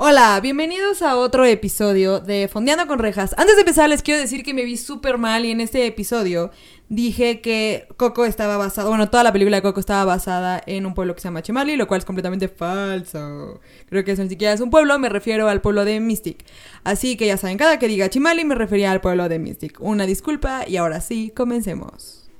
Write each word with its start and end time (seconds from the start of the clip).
Hola, 0.00 0.38
bienvenidos 0.40 1.02
a 1.02 1.16
otro 1.16 1.44
episodio 1.44 2.20
de 2.20 2.46
Fondeando 2.46 2.86
con 2.86 3.00
Rejas. 3.00 3.34
Antes 3.36 3.56
de 3.56 3.62
empezar 3.62 3.88
les 3.88 4.00
quiero 4.00 4.20
decir 4.20 4.44
que 4.44 4.54
me 4.54 4.62
vi 4.62 4.76
súper 4.76 5.18
mal 5.18 5.44
y 5.44 5.50
en 5.50 5.60
este 5.60 5.84
episodio 5.86 6.52
dije 6.88 7.40
que 7.40 7.88
Coco 7.96 8.24
estaba 8.24 8.56
basado, 8.56 8.90
bueno, 8.90 9.10
toda 9.10 9.24
la 9.24 9.32
película 9.32 9.56
de 9.56 9.62
Coco 9.62 9.80
estaba 9.80 10.04
basada 10.04 10.62
en 10.66 10.86
un 10.86 10.94
pueblo 10.94 11.16
que 11.16 11.20
se 11.20 11.26
llama 11.26 11.42
Chimali, 11.42 11.74
lo 11.74 11.88
cual 11.88 11.98
es 11.98 12.04
completamente 12.04 12.46
falso. 12.46 13.60
Creo 13.88 14.04
que 14.04 14.12
eso 14.12 14.22
ni 14.22 14.28
siquiera 14.28 14.54
es 14.54 14.60
un 14.60 14.70
pueblo, 14.70 14.96
me 15.00 15.08
refiero 15.08 15.48
al 15.48 15.60
pueblo 15.60 15.84
de 15.84 15.98
Mystic. 15.98 16.44
Así 16.84 17.16
que 17.16 17.26
ya 17.26 17.36
saben, 17.36 17.58
cada 17.58 17.80
que 17.80 17.88
diga 17.88 18.08
Chimali 18.08 18.44
me 18.44 18.54
refería 18.54 18.92
al 18.92 19.00
pueblo 19.00 19.28
de 19.28 19.40
Mystic. 19.40 19.80
Una 19.80 20.06
disculpa 20.06 20.62
y 20.64 20.76
ahora 20.76 21.00
sí, 21.00 21.32
comencemos. 21.34 22.30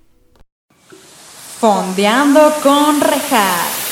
Fondeando 1.59 2.55
con 2.63 3.01
Rejas. 3.01 3.88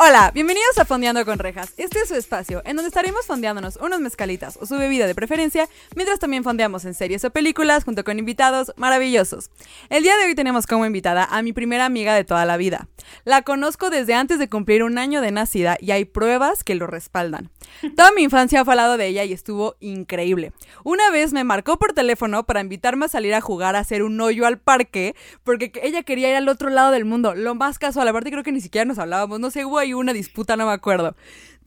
Hola, 0.00 0.30
bienvenidos 0.32 0.78
a 0.78 0.84
Fondeando 0.84 1.24
con 1.24 1.40
Rejas. 1.40 1.74
Este 1.76 1.98
es 1.98 2.08
su 2.08 2.14
espacio, 2.14 2.62
en 2.64 2.76
donde 2.76 2.86
estaremos 2.86 3.26
fondeándonos 3.26 3.78
unos 3.82 3.98
mezcalitas 3.98 4.56
o 4.56 4.64
su 4.64 4.78
bebida 4.78 5.08
de 5.08 5.14
preferencia, 5.16 5.68
mientras 5.96 6.20
también 6.20 6.44
fondeamos 6.44 6.84
en 6.84 6.94
series 6.94 7.24
o 7.24 7.30
películas 7.30 7.82
junto 7.82 8.04
con 8.04 8.16
invitados 8.16 8.72
maravillosos. 8.76 9.50
El 9.90 10.04
día 10.04 10.16
de 10.16 10.26
hoy 10.26 10.36
tenemos 10.36 10.68
como 10.68 10.86
invitada 10.86 11.24
a 11.24 11.42
mi 11.42 11.52
primera 11.52 11.84
amiga 11.84 12.14
de 12.14 12.22
toda 12.22 12.44
la 12.44 12.56
vida. 12.56 12.86
La 13.24 13.42
conozco 13.42 13.90
desde 13.90 14.14
antes 14.14 14.38
de 14.38 14.48
cumplir 14.48 14.84
un 14.84 14.98
año 14.98 15.20
de 15.20 15.32
nacida 15.32 15.76
y 15.80 15.90
hay 15.90 16.04
pruebas 16.04 16.62
que 16.62 16.76
lo 16.76 16.86
respaldan. 16.86 17.50
Toda 17.96 18.12
mi 18.12 18.22
infancia 18.22 18.64
fue 18.64 18.74
al 18.74 18.78
lado 18.78 18.96
de 18.96 19.06
ella 19.06 19.24
y 19.24 19.32
estuvo 19.32 19.76
increíble. 19.80 20.52
Una 20.84 21.10
vez 21.10 21.32
me 21.32 21.44
marcó 21.44 21.78
por 21.78 21.92
teléfono 21.92 22.44
para 22.44 22.60
invitarme 22.60 23.06
a 23.06 23.08
salir 23.08 23.34
a 23.34 23.40
jugar 23.40 23.76
a 23.76 23.80
hacer 23.80 24.02
un 24.02 24.20
hoyo 24.20 24.46
al 24.46 24.58
parque 24.58 25.14
porque 25.44 25.72
ella 25.82 26.02
quería 26.02 26.30
ir 26.30 26.36
al 26.36 26.48
otro 26.48 26.70
lado 26.70 26.90
del 26.90 27.04
mundo. 27.04 27.34
Lo 27.34 27.54
más 27.54 27.78
casual, 27.78 28.08
aparte 28.08 28.30
creo 28.30 28.42
que 28.42 28.52
ni 28.52 28.60
siquiera 28.60 28.84
nos 28.84 28.98
hablábamos, 28.98 29.40
no 29.40 29.50
sé, 29.50 29.64
hubo 29.64 29.78
ahí 29.78 29.94
una 29.94 30.12
disputa, 30.12 30.56
no 30.56 30.66
me 30.66 30.72
acuerdo. 30.72 31.14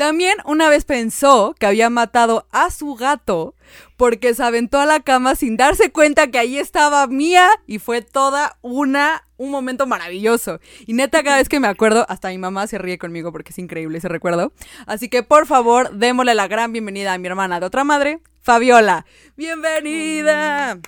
También 0.02 0.40
una 0.46 0.68
vez 0.68 0.84
pensó 0.84 1.54
que 1.60 1.68
había 1.68 1.92
matado 1.92 2.48
a 2.50 2.72
su 2.72 2.96
gato 2.96 3.54
porque 3.98 4.34
se 4.34 4.42
aventó 4.42 4.80
a 4.80 4.88
la 4.88 5.02
cama 5.02 5.36
sin 5.36 5.58
darse 5.58 5.92
cuenta 5.92 6.32
que 6.32 6.40
ahí 6.40 6.58
estaba 6.58 7.06
Mía 7.06 7.48
y 7.68 7.78
fue 7.78 8.02
toda 8.02 8.58
una 8.64 9.28
un 9.38 9.52
momento 9.52 9.86
maravilloso. 9.86 10.60
Y 10.88 10.94
neta 10.94 11.22
cada 11.22 11.38
vez 11.38 11.50
que 11.50 11.60
me 11.60 11.68
acuerdo, 11.68 12.08
hasta 12.10 12.30
mi 12.30 12.40
mamá 12.40 12.66
se 12.66 12.80
ríe 12.80 12.98
conmigo 12.98 13.32
porque 13.32 13.52
es 13.52 13.60
increíble 13.60 14.00
ese 14.00 14.08
recuerdo. 14.08 14.54
Así 14.88 15.08
que 15.08 15.22
por 15.22 15.46
favor, 15.46 15.92
démosle 15.92 16.34
la 16.34 16.48
gran 16.48 16.74
bienvenida 16.74 17.14
a 17.14 17.20
mi 17.20 17.28
hermana 17.28 17.60
de 17.60 17.68
otra 17.68 17.84
madre, 17.84 18.22
Fabiola. 18.42 19.06
Bienvenida. 19.38 20.80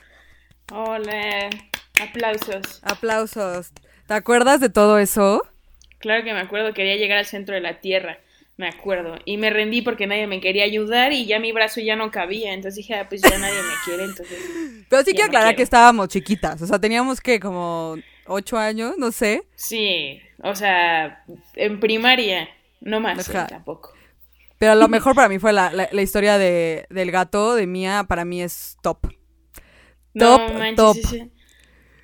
Hola. 0.71 1.51
Aplausos. 2.01 2.81
Aplausos. 2.81 3.73
¿Te 4.07 4.15
acuerdas 4.15 4.59
de 4.59 4.69
todo 4.69 4.97
eso? 4.97 5.43
Claro 6.03 6.23
que 6.25 6.33
me 6.33 6.41
acuerdo, 6.41 6.73
quería 6.73 6.97
llegar 6.97 7.19
al 7.19 7.25
centro 7.25 7.55
de 7.55 7.61
la 7.61 7.79
Tierra, 7.79 8.17
me 8.57 8.67
acuerdo. 8.67 9.17
Y 9.25 9.37
me 9.37 9.49
rendí 9.49 9.81
porque 9.81 10.07
nadie 10.07 10.27
me 10.27 10.39
quería 10.39 10.63
ayudar 10.63 11.11
y 11.13 11.25
ya 11.25 11.39
mi 11.39 11.51
brazo 11.51 11.81
ya 11.81 11.95
no 11.95 12.11
cabía. 12.11 12.53
Entonces 12.53 12.77
dije, 12.77 12.95
ah, 12.95 13.07
pues 13.09 13.21
ya 13.21 13.37
nadie 13.37 13.61
me 13.61 13.73
quiere, 13.85 14.03
entonces... 14.05 14.39
Pero 14.89 15.03
sí 15.03 15.13
que 15.13 15.23
aclarar 15.23 15.55
que 15.55 15.63
estábamos 15.63 16.09
chiquitas, 16.09 16.61
o 16.61 16.67
sea, 16.67 16.79
teníamos 16.79 17.19
que 17.19 17.39
como 17.39 17.95
ocho 18.27 18.57
años, 18.57 18.95
no 18.97 19.11
sé. 19.11 19.43
Sí, 19.55 20.21
o 20.43 20.55
sea, 20.55 21.23
en 21.55 21.79
primaria, 21.79 22.49
no 22.81 22.99
más, 22.99 23.27
tampoco. 23.27 23.93
Pero 24.59 24.75
lo 24.75 24.87
mejor 24.89 25.15
para 25.15 25.29
mí 25.29 25.39
fue 25.39 25.51
la, 25.51 25.71
la, 25.71 26.01
historia 26.01 26.37
de, 26.37 26.85
del 26.89 27.11
gato 27.11 27.55
de 27.55 27.65
Mía, 27.65 28.05
para 28.07 28.23
mí 28.23 28.41
es 28.41 28.77
top. 28.81 29.07
Top, 30.17 30.41
top. 30.75 30.97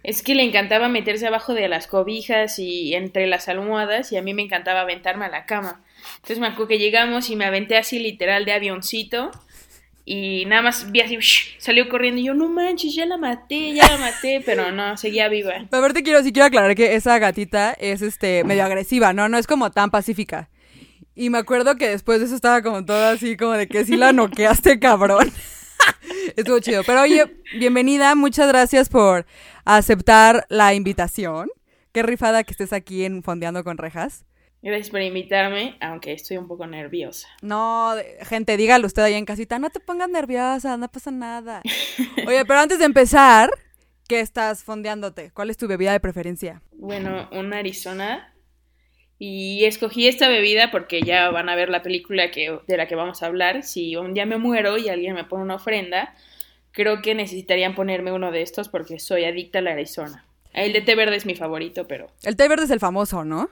Es 0.01 0.23
que 0.23 0.33
le 0.33 0.43
encantaba 0.43 0.87
meterse 0.87 1.27
abajo 1.27 1.53
de 1.53 1.67
las 1.67 1.85
cobijas 1.85 2.57
y 2.57 2.95
entre 2.95 3.27
las 3.27 3.47
almohadas 3.49 4.11
y 4.11 4.17
a 4.17 4.21
mí 4.21 4.33
me 4.33 4.41
encantaba 4.41 4.81
aventarme 4.81 5.25
a 5.25 5.29
la 5.29 5.45
cama. 5.45 5.83
Entonces 6.15 6.39
me 6.39 6.47
acuerdo 6.47 6.67
que 6.67 6.79
llegamos 6.79 7.29
y 7.29 7.35
me 7.35 7.45
aventé 7.45 7.77
así 7.77 7.99
literal 7.99 8.45
de 8.45 8.53
avioncito 8.53 9.31
y 10.11 10.45
nada 10.47 10.63
más 10.63 10.91
vi 10.91 11.01
así, 11.01 11.19
salió 11.59 11.87
corriendo 11.87 12.19
y 12.19 12.23
yo, 12.23 12.33
no 12.33 12.49
manches, 12.49 12.95
ya 12.95 13.05
la 13.05 13.17
maté, 13.17 13.75
ya 13.75 13.87
la 13.87 13.99
maté, 13.99 14.41
pero 14.43 14.71
no, 14.71 14.97
seguía 14.97 15.29
viva. 15.29 15.67
A 15.71 15.79
ver, 15.79 15.93
te 15.93 16.01
quiero, 16.01 16.23
sí 16.23 16.33
quiero 16.33 16.47
aclarar 16.47 16.73
que 16.73 16.95
esa 16.95 17.19
gatita 17.19 17.73
es 17.73 18.01
este 18.01 18.43
medio 18.43 18.65
agresiva, 18.65 19.13
¿no? 19.13 19.29
No 19.29 19.37
es 19.37 19.45
como 19.45 19.69
tan 19.69 19.91
pacífica. 19.91 20.49
Y 21.13 21.29
me 21.29 21.37
acuerdo 21.37 21.75
que 21.75 21.89
después 21.89 22.19
de 22.19 22.25
eso 22.25 22.33
estaba 22.33 22.63
como 22.63 22.83
todo 22.83 23.05
así, 23.05 23.37
como 23.37 23.51
de 23.51 23.67
que 23.67 23.85
sí 23.85 23.97
la 23.97 24.11
noqueaste, 24.11 24.79
cabrón. 24.81 25.31
Estuvo 26.35 26.59
chido. 26.59 26.81
Pero 26.83 27.01
oye, 27.01 27.37
bienvenida, 27.59 28.15
muchas 28.15 28.47
gracias 28.47 28.89
por 28.89 29.27
aceptar 29.63 30.47
la 30.49 30.73
invitación. 30.73 31.49
Qué 31.91 32.01
rifada 32.01 32.43
que 32.43 32.53
estés 32.53 32.73
aquí 32.73 33.05
en 33.05 33.21
Fondeando 33.21 33.63
con 33.63 33.77
Rejas. 33.77 34.25
Gracias 34.61 34.89
por 34.89 35.01
invitarme, 35.01 35.77
aunque 35.79 36.11
estoy 36.11 36.37
un 36.37 36.47
poco 36.47 36.67
nerviosa. 36.67 37.29
No, 37.41 37.93
gente, 38.21 38.57
dígalo 38.57 38.87
usted 38.87 39.03
ahí 39.03 39.13
en 39.13 39.25
casita, 39.25 39.57
no 39.57 39.69
te 39.69 39.79
pongas 39.79 40.09
nerviosa, 40.09 40.75
no 40.75 40.89
pasa 40.89 41.11
nada. 41.11 41.61
Oye, 42.27 42.43
pero 42.45 42.59
antes 42.59 42.79
de 42.79 42.85
empezar, 42.85 43.49
¿qué 44.07 44.19
estás 44.19 44.63
fondeándote? 44.63 45.31
¿Cuál 45.31 45.49
es 45.49 45.57
tu 45.57 45.67
bebida 45.67 45.93
de 45.93 46.01
preferencia? 46.01 46.61
Bueno, 46.73 47.29
una 47.31 47.59
Arizona 47.59 48.33
y 49.17 49.63
escogí 49.65 50.07
esta 50.07 50.27
bebida 50.27 50.71
porque 50.71 51.01
ya 51.01 51.29
van 51.29 51.47
a 51.47 51.55
ver 51.55 51.69
la 51.69 51.81
película 51.81 52.31
que, 52.31 52.59
de 52.67 52.77
la 52.77 52.87
que 52.87 52.95
vamos 52.95 53.23
a 53.23 53.27
hablar. 53.27 53.63
Si 53.63 53.95
un 53.95 54.13
día 54.13 54.25
me 54.25 54.37
muero 54.37 54.77
y 54.77 54.89
alguien 54.89 55.13
me 55.13 55.23
pone 55.23 55.43
una 55.43 55.55
ofrenda, 55.55 56.15
creo 56.71 57.01
que 57.01 57.15
necesitarían 57.15 57.75
ponerme 57.75 58.11
uno 58.11 58.31
de 58.31 58.41
estos 58.41 58.67
porque 58.67 58.99
soy 58.99 59.23
adicta 59.23 59.59
a 59.59 59.61
la 59.61 59.71
Arizona. 59.71 60.25
El 60.51 60.73
de 60.73 60.81
té 60.81 60.95
verde 60.95 61.15
es 61.15 61.25
mi 61.25 61.35
favorito, 61.35 61.87
pero... 61.87 62.07
El 62.23 62.35
té 62.35 62.47
verde 62.47 62.65
es 62.65 62.71
el 62.71 62.79
famoso, 62.79 63.23
¿no? 63.23 63.49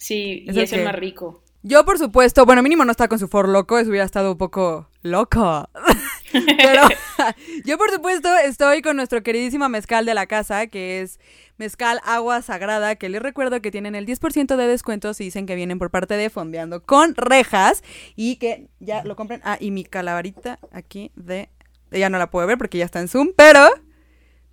Sí, 0.00 0.46
y 0.46 0.58
es 0.58 0.72
el 0.72 0.84
más 0.84 0.94
rico. 0.94 1.42
Yo, 1.62 1.84
por 1.84 1.98
supuesto, 1.98 2.46
bueno, 2.46 2.62
mínimo 2.62 2.86
no 2.86 2.90
está 2.90 3.06
con 3.06 3.18
su 3.18 3.28
for 3.28 3.46
loco, 3.46 3.78
eso 3.78 3.90
hubiera 3.90 4.06
estado 4.06 4.32
un 4.32 4.38
poco 4.38 4.88
loco. 5.02 5.68
Pero 6.32 6.82
yo, 7.66 7.76
por 7.76 7.90
supuesto, 7.90 8.34
estoy 8.38 8.80
con 8.80 8.96
nuestro 8.96 9.22
queridísimo 9.22 9.68
mezcal 9.68 10.06
de 10.06 10.14
la 10.14 10.24
casa, 10.24 10.68
que 10.68 11.02
es 11.02 11.20
mezcal 11.58 12.00
agua 12.06 12.40
sagrada, 12.40 12.96
que 12.96 13.10
les 13.10 13.20
recuerdo 13.20 13.60
que 13.60 13.70
tienen 13.70 13.94
el 13.94 14.06
10% 14.06 14.56
de 14.56 14.66
descuentos 14.66 15.20
y 15.20 15.24
dicen 15.24 15.44
que 15.44 15.54
vienen 15.54 15.78
por 15.78 15.90
parte 15.90 16.14
de 16.14 16.30
Fondeando 16.30 16.82
con 16.82 17.14
Rejas 17.14 17.84
y 18.16 18.36
que 18.36 18.68
ya 18.78 19.04
lo 19.04 19.16
compren. 19.16 19.42
Ah, 19.44 19.58
y 19.60 19.70
mi 19.70 19.84
calabarita 19.84 20.58
aquí 20.72 21.12
de... 21.14 21.50
Ya 21.90 22.08
no 22.08 22.16
la 22.16 22.30
puedo 22.30 22.46
ver 22.46 22.56
porque 22.56 22.78
ya 22.78 22.86
está 22.86 23.00
en 23.00 23.08
Zoom, 23.08 23.32
pero... 23.36 23.68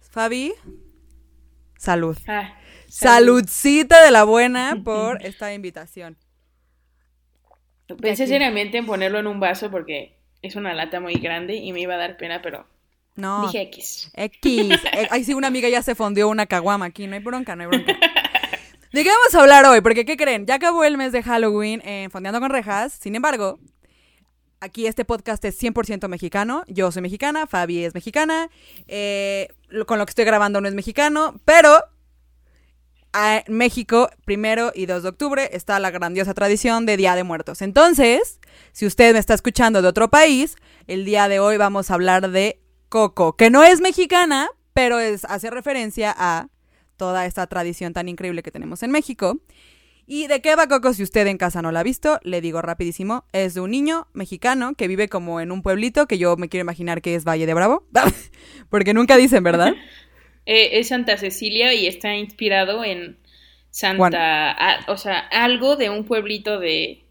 Fabi, 0.01 0.53
salud. 1.77 2.17
Ah, 2.27 2.57
Saludcita 2.87 4.03
de 4.03 4.11
la 4.11 4.23
buena 4.23 4.81
por 4.83 5.21
esta 5.25 5.53
invitación. 5.53 6.17
Pensé 8.01 8.27
seriamente 8.27 8.77
en 8.77 8.85
ponerlo 8.85 9.19
en 9.19 9.27
un 9.27 9.39
vaso 9.39 9.71
porque 9.71 10.17
es 10.41 10.55
una 10.55 10.73
lata 10.73 10.99
muy 10.99 11.15
grande 11.15 11.55
y 11.55 11.71
me 11.73 11.79
iba 11.79 11.93
a 11.93 11.97
dar 11.97 12.17
pena, 12.17 12.41
pero 12.41 12.67
no. 13.15 13.47
Dije 13.47 13.61
X. 13.63 14.11
X. 14.13 14.79
Eh, 14.93 15.07
ay, 15.09 15.23
sí, 15.23 15.33
una 15.33 15.47
amiga 15.47 15.67
ya 15.69 15.81
se 15.81 15.95
fondió 15.95 16.29
una 16.29 16.45
caguama 16.45 16.85
aquí. 16.85 17.07
No 17.07 17.15
hay 17.15 17.21
bronca, 17.21 17.55
no 17.55 17.63
hay 17.63 17.67
bronca. 17.67 17.97
¿De 18.93 19.03
qué 19.03 19.09
vamos 19.09 19.35
a 19.35 19.41
hablar 19.41 19.65
hoy? 19.65 19.81
Porque, 19.81 20.05
¿qué 20.05 20.15
creen? 20.15 20.45
Ya 20.45 20.55
acabó 20.55 20.83
el 20.83 20.97
mes 20.97 21.11
de 21.11 21.21
Halloween 21.23 21.81
en 21.85 22.09
Fondeando 22.09 22.39
con 22.39 22.49
Rejas. 22.49 22.93
Sin 22.93 23.15
embargo, 23.15 23.59
aquí 24.59 24.87
este 24.87 25.03
podcast 25.03 25.43
es 25.45 25.61
100% 25.61 26.07
mexicano. 26.07 26.63
Yo 26.67 26.91
soy 26.91 27.01
mexicana, 27.01 27.47
Fabi 27.47 27.83
es 27.83 27.93
mexicana. 27.93 28.49
Eh, 28.87 29.49
con 29.85 29.99
lo 29.99 30.05
que 30.05 30.11
estoy 30.11 30.25
grabando 30.25 30.61
no 30.61 30.67
es 30.67 30.73
mexicano, 30.73 31.39
pero 31.43 31.83
en 33.13 33.43
México, 33.55 34.09
primero 34.25 34.71
y 34.73 34.85
2 34.85 35.03
de 35.03 35.09
octubre, 35.09 35.49
está 35.53 35.79
la 35.79 35.91
grandiosa 35.91 36.33
tradición 36.33 36.85
de 36.85 36.97
Día 36.97 37.15
de 37.15 37.23
Muertos. 37.23 37.61
Entonces, 37.61 38.39
si 38.71 38.85
usted 38.85 39.13
me 39.13 39.19
está 39.19 39.33
escuchando 39.33 39.81
de 39.81 39.87
otro 39.87 40.09
país, 40.09 40.55
el 40.87 41.05
día 41.05 41.27
de 41.27 41.39
hoy 41.39 41.57
vamos 41.57 41.89
a 41.89 41.95
hablar 41.95 42.29
de 42.29 42.61
Coco, 42.89 43.35
que 43.35 43.49
no 43.49 43.63
es 43.63 43.81
mexicana, 43.81 44.49
pero 44.73 44.99
es, 44.99 45.25
hace 45.25 45.49
referencia 45.49 46.13
a 46.17 46.49
toda 46.95 47.25
esta 47.25 47.47
tradición 47.47 47.93
tan 47.93 48.09
increíble 48.09 48.43
que 48.43 48.51
tenemos 48.51 48.83
en 48.83 48.91
México. 48.91 49.39
¿Y 50.09 50.27
de 50.27 50.41
qué 50.41 50.55
va 50.55 50.67
Coco 50.67 50.93
si 50.93 51.03
usted 51.03 51.27
en 51.27 51.37
casa 51.37 51.61
no 51.61 51.71
la 51.73 51.81
ha 51.81 51.83
visto? 51.83 52.19
Le 52.23 52.39
digo 52.39 52.61
rapidísimo, 52.61 53.25
es 53.33 53.55
de 53.55 53.59
un 53.59 53.71
niño 53.71 54.07
mexicano 54.13 54.73
que 54.73 54.87
vive 54.87 55.09
como 55.09 55.41
en 55.41 55.51
un 55.51 55.61
pueblito 55.61 56.07
que 56.07 56.17
yo 56.17 56.37
me 56.37 56.47
quiero 56.47 56.61
imaginar 56.61 57.01
que 57.01 57.15
es 57.15 57.25
Valle 57.25 57.45
de 57.45 57.53
Bravo, 57.53 57.85
porque 58.69 58.93
nunca 58.93 59.17
dicen, 59.17 59.43
¿verdad? 59.43 59.73
Eh, 60.49 60.79
es 60.79 60.87
Santa 60.87 61.17
Cecilia 61.17 61.73
y 61.73 61.87
está 61.87 62.15
inspirado 62.15 62.85
en 62.85 63.17
Santa, 63.69 64.79
o 64.87 64.95
sea, 64.95 65.19
algo 65.19 65.75
de 65.75 65.89
un 65.89 66.05
pueblito 66.05 66.57
de, 66.57 67.03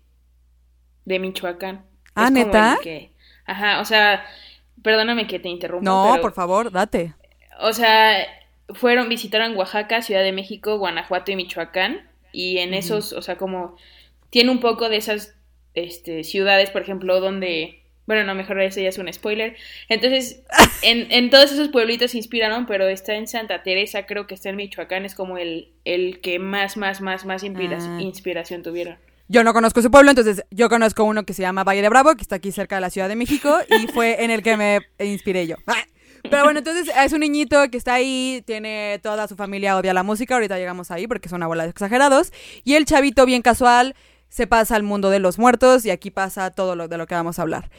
de 1.04 1.18
Michoacán. 1.18 1.84
Ah, 2.14 2.30
neta. 2.30 2.78
ajá, 3.44 3.80
o 3.80 3.84
sea, 3.84 4.24
perdóname 4.82 5.26
que 5.26 5.38
te 5.38 5.50
interrumpa. 5.50 5.84
No, 5.84 6.16
por 6.22 6.32
favor, 6.32 6.72
date. 6.72 7.12
O 7.60 7.74
sea, 7.74 8.26
fueron, 8.70 9.10
visitaron 9.10 9.54
Oaxaca, 9.54 10.00
Ciudad 10.00 10.22
de 10.22 10.32
México, 10.32 10.78
Guanajuato 10.78 11.30
y 11.30 11.36
Michoacán. 11.36 12.08
Y 12.32 12.56
en 12.58 12.72
esos, 12.72 13.12
o 13.12 13.20
sea, 13.20 13.36
como 13.36 13.76
tiene 14.30 14.50
un 14.50 14.60
poco 14.60 14.88
de 14.88 14.96
esas 14.96 15.34
este, 15.74 16.24
ciudades, 16.24 16.70
por 16.70 16.80
ejemplo, 16.80 17.20
donde 17.20 17.82
Bueno, 18.06 18.24
no, 18.24 18.34
mejor 18.34 18.60
eso 18.60 18.80
ya 18.80 18.88
es 18.88 18.98
un 18.98 19.12
spoiler. 19.12 19.56
Entonces, 19.88 20.42
en, 20.82 21.10
en 21.10 21.30
todos 21.30 21.52
esos 21.52 21.68
pueblitos 21.68 22.12
se 22.12 22.18
inspiraron, 22.18 22.66
pero 22.66 22.88
está 22.88 23.14
en 23.14 23.26
Santa 23.26 23.62
Teresa, 23.62 24.06
creo 24.06 24.26
que 24.26 24.34
está 24.34 24.48
en 24.48 24.56
Michoacán, 24.56 25.04
es 25.04 25.14
como 25.14 25.38
el, 25.38 25.72
el 25.84 26.20
que 26.20 26.38
más, 26.38 26.76
más, 26.76 27.00
más, 27.00 27.24
más 27.24 27.42
ah. 27.42 27.98
inspiración 28.00 28.62
tuvieron. 28.62 28.96
Yo 29.28 29.42
no 29.42 29.52
conozco 29.52 29.82
su 29.82 29.90
pueblo, 29.90 30.10
entonces 30.10 30.44
yo 30.52 30.68
conozco 30.68 31.02
uno 31.02 31.24
que 31.24 31.32
se 31.32 31.42
llama 31.42 31.64
Valle 31.64 31.82
de 31.82 31.88
Bravo, 31.88 32.14
que 32.14 32.22
está 32.22 32.36
aquí 32.36 32.52
cerca 32.52 32.76
de 32.76 32.80
la 32.80 32.90
Ciudad 32.90 33.08
de 33.08 33.16
México, 33.16 33.58
y 33.68 33.88
fue 33.88 34.22
en 34.22 34.30
el 34.30 34.42
que 34.42 34.56
me 34.56 34.80
inspiré 35.00 35.48
yo. 35.48 35.56
Pero 36.30 36.44
bueno, 36.44 36.58
entonces 36.58 36.92
es 36.96 37.12
un 37.12 37.20
niñito 37.20 37.70
que 37.70 37.76
está 37.76 37.94
ahí, 37.94 38.42
tiene 38.46 39.00
toda 39.02 39.28
su 39.28 39.36
familia 39.36 39.76
odia 39.76 39.94
la 39.94 40.02
música, 40.02 40.34
ahorita 40.34 40.58
llegamos 40.58 40.90
ahí 40.90 41.06
porque 41.06 41.28
son 41.28 41.40
de 41.40 41.68
exagerados, 41.68 42.32
y 42.64 42.74
el 42.74 42.84
chavito 42.84 43.26
bien 43.26 43.42
casual 43.42 43.94
se 44.36 44.46
pasa 44.46 44.76
al 44.76 44.82
mundo 44.82 45.08
de 45.08 45.18
los 45.18 45.38
muertos 45.38 45.86
y 45.86 45.90
aquí 45.90 46.10
pasa 46.10 46.50
todo 46.50 46.76
lo 46.76 46.88
de 46.88 46.98
lo 46.98 47.06
que 47.06 47.14
vamos 47.14 47.38
a 47.38 47.42
hablar. 47.42 47.70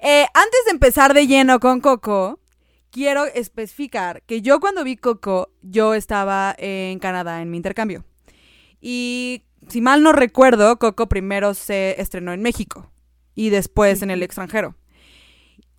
Eh, 0.00 0.24
antes 0.32 0.64
de 0.64 0.70
empezar 0.70 1.12
de 1.12 1.26
lleno 1.26 1.60
con 1.60 1.82
Coco, 1.82 2.40
quiero 2.90 3.26
especificar 3.26 4.22
que 4.22 4.40
yo 4.40 4.58
cuando 4.58 4.82
vi 4.82 4.96
Coco, 4.96 5.50
yo 5.60 5.92
estaba 5.92 6.54
en 6.56 7.00
Canadá 7.00 7.42
en 7.42 7.50
mi 7.50 7.58
intercambio. 7.58 8.06
Y 8.80 9.44
si 9.68 9.82
mal 9.82 10.02
no 10.02 10.12
recuerdo, 10.12 10.78
Coco 10.78 11.06
primero 11.06 11.52
se 11.52 12.00
estrenó 12.00 12.32
en 12.32 12.40
México 12.40 12.90
y 13.34 13.50
después 13.50 14.00
en 14.00 14.10
el 14.10 14.22
extranjero. 14.22 14.74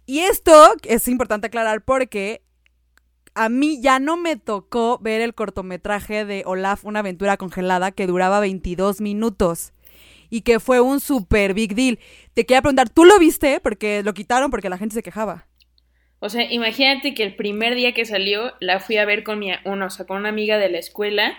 Y 0.05 0.19
esto 0.19 0.75
es 0.83 1.07
importante 1.07 1.47
aclarar 1.47 1.83
porque 1.83 2.43
a 3.33 3.49
mí 3.49 3.81
ya 3.81 3.97
no 3.97 4.17
me 4.17 4.35
tocó 4.35 4.99
ver 4.99 5.21
el 5.21 5.33
cortometraje 5.33 6.25
de 6.25 6.43
Olaf, 6.45 6.85
una 6.85 6.99
aventura 6.99 7.37
congelada 7.37 7.91
que 7.91 8.05
duraba 8.05 8.39
22 8.39 9.01
minutos 9.01 9.73
y 10.29 10.41
que 10.41 10.59
fue 10.59 10.81
un 10.81 10.99
super 10.99 11.53
big 11.53 11.75
deal. 11.75 11.99
Te 12.33 12.45
quería 12.45 12.61
preguntar, 12.61 12.89
¿tú 12.89 13.05
lo 13.05 13.17
viste? 13.19 13.59
Porque 13.59 14.03
lo 14.03 14.13
quitaron 14.13 14.51
porque 14.51 14.69
la 14.69 14.77
gente 14.77 14.95
se 14.95 15.03
quejaba. 15.03 15.47
O 16.19 16.29
sea, 16.29 16.51
imagínate 16.51 17.13
que 17.13 17.21
el 17.21 17.35
primer 17.35 17.75
día 17.75 17.93
que 17.93 18.03
salió 18.03 18.53
la 18.59 18.79
fui 18.79 18.97
a 18.97 19.05
ver 19.05 19.23
con 19.23 19.37
mi, 19.37 19.51
uno, 19.65 19.85
o 19.85 19.89
sea, 19.91 20.07
con 20.07 20.17
una 20.17 20.29
amiga 20.29 20.57
de 20.57 20.69
la 20.69 20.79
escuela 20.79 21.37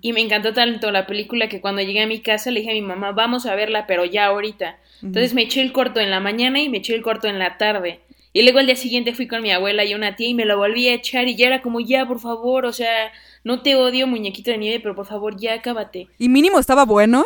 y 0.00 0.12
me 0.12 0.20
encantó 0.20 0.52
tanto 0.52 0.92
la 0.92 1.06
película 1.06 1.48
que 1.48 1.60
cuando 1.60 1.82
llegué 1.82 2.02
a 2.02 2.06
mi 2.06 2.20
casa 2.20 2.52
le 2.52 2.60
dije 2.60 2.70
a 2.70 2.74
mi 2.74 2.82
mamá, 2.82 3.10
vamos 3.10 3.46
a 3.46 3.56
verla, 3.56 3.88
pero 3.88 4.04
ya 4.04 4.26
ahorita. 4.26 4.78
Entonces 5.02 5.34
me 5.34 5.42
eché 5.42 5.62
el 5.62 5.72
corto 5.72 5.98
en 5.98 6.10
la 6.10 6.20
mañana 6.20 6.60
y 6.60 6.68
me 6.68 6.78
eché 6.78 6.94
el 6.94 7.02
corto 7.02 7.26
en 7.26 7.40
la 7.40 7.58
tarde. 7.58 8.00
Y 8.32 8.42
luego 8.42 8.60
el 8.60 8.66
día 8.66 8.76
siguiente 8.76 9.14
fui 9.14 9.26
con 9.26 9.42
mi 9.42 9.50
abuela 9.50 9.84
y 9.84 9.94
una 9.94 10.14
tía 10.14 10.28
y 10.28 10.34
me 10.34 10.44
lo 10.44 10.56
volví 10.56 10.86
a 10.86 10.94
echar 10.94 11.26
y 11.26 11.34
ya 11.34 11.48
era 11.48 11.62
como, 11.62 11.80
ya, 11.80 12.06
por 12.06 12.20
favor, 12.20 12.64
o 12.64 12.72
sea, 12.72 13.10
no 13.42 13.62
te 13.62 13.74
odio, 13.74 14.06
muñequito 14.06 14.52
de 14.52 14.58
nieve, 14.58 14.78
pero 14.80 14.94
por 14.94 15.06
favor, 15.06 15.36
ya 15.36 15.54
acábate. 15.54 16.06
¿Y 16.18 16.28
mínimo 16.28 16.60
estaba 16.60 16.84
bueno? 16.84 17.24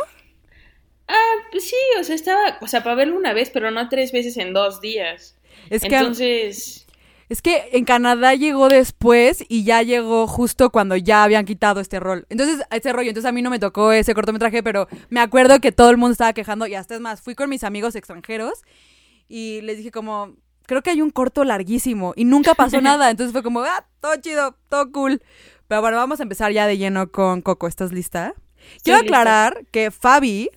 Ah, 1.09 1.35
pues 1.51 1.69
sí, 1.69 1.77
o 2.01 2.05
sea, 2.05 2.15
estaba, 2.15 2.59
o 2.61 2.67
sea, 2.67 2.83
para 2.83 2.97
verlo 2.97 3.17
una 3.17 3.33
vez, 3.33 3.51
pero 3.51 3.71
no 3.71 3.89
tres 3.89 4.13
veces 4.13 4.37
en 4.37 4.53
dos 4.53 4.81
días. 4.81 5.37
Es 5.71 5.83
que 5.83 5.97
Entonces... 5.97 6.87
Es 7.31 7.41
que 7.41 7.71
en 7.73 7.87
Canadá 7.87 8.35
llegó 8.35 8.69
después 8.69 9.45
y 9.49 9.65
ya 9.65 9.83
llegó 9.83 10.27
justo 10.27 10.71
cuando 10.71 10.95
ya 10.95 11.25
habían 11.25 11.47
quitado 11.47 11.81
este 11.81 11.99
rol. 11.99 12.27
Entonces, 12.29 12.65
ese 12.71 12.93
rollo, 12.93 13.09
entonces 13.09 13.29
a 13.29 13.33
mí 13.33 13.41
no 13.41 13.49
me 13.49 13.59
tocó 13.59 13.93
ese 13.93 14.15
cortometraje, 14.15 14.63
pero 14.63 14.89
me 15.09 15.21
acuerdo 15.21 15.59
que 15.59 15.73
todo 15.73 15.89
el 15.89 15.97
mundo 15.97 16.13
estaba 16.13 16.35
quejando 16.35 16.67
y 16.67 16.75
hasta 16.75 16.95
es 16.95 17.01
más, 17.01 17.23
fui 17.23 17.35
con 17.35 17.49
mis 17.49 17.65
amigos 17.65 17.97
extranjeros 17.97 18.63
y 19.27 19.63
les 19.63 19.79
dije 19.79 19.91
como, 19.91 20.37
creo 20.67 20.83
que 20.83 20.91
hay 20.91 21.01
un 21.01 21.11
corto 21.11 21.45
larguísimo 21.45 22.13
y 22.15 22.25
nunca 22.25 22.55
pasó 22.55 22.81
nada. 22.83 23.11
Entonces 23.11 23.33
fue 23.33 23.43
como, 23.43 23.61
ah, 23.61 23.87
todo 24.01 24.17
chido, 24.17 24.57
todo 24.69 24.93
cool. 24.93 25.23
Pero 25.67 25.81
bueno, 25.81 25.97
vamos 25.97 26.21
a 26.21 26.25
empezar 26.25 26.53
ya 26.53 26.67
de 26.67 26.77
lleno 26.77 27.11
con 27.11 27.41
Coco. 27.41 27.67
¿Estás 27.67 27.91
lista? 27.91 28.35
Quiero 28.83 29.01
aclarar 29.01 29.65
que 29.71 29.91
Fabi 29.91 30.51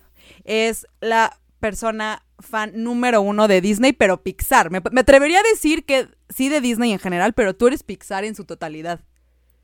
es 0.48 0.86
la 1.00 1.38
persona 1.60 2.24
fan 2.40 2.72
número 2.74 3.20
uno 3.20 3.48
de 3.48 3.60
Disney, 3.60 3.92
pero 3.92 4.22
Pixar. 4.22 4.70
Me, 4.70 4.80
atrevería 5.00 5.40
a 5.40 5.42
decir 5.42 5.84
que 5.84 6.08
sí 6.28 6.48
de 6.48 6.60
Disney 6.60 6.92
en 6.92 6.98
general, 6.98 7.34
pero 7.34 7.54
tú 7.54 7.66
eres 7.66 7.82
Pixar 7.82 8.24
en 8.24 8.34
su 8.34 8.44
totalidad. 8.44 9.00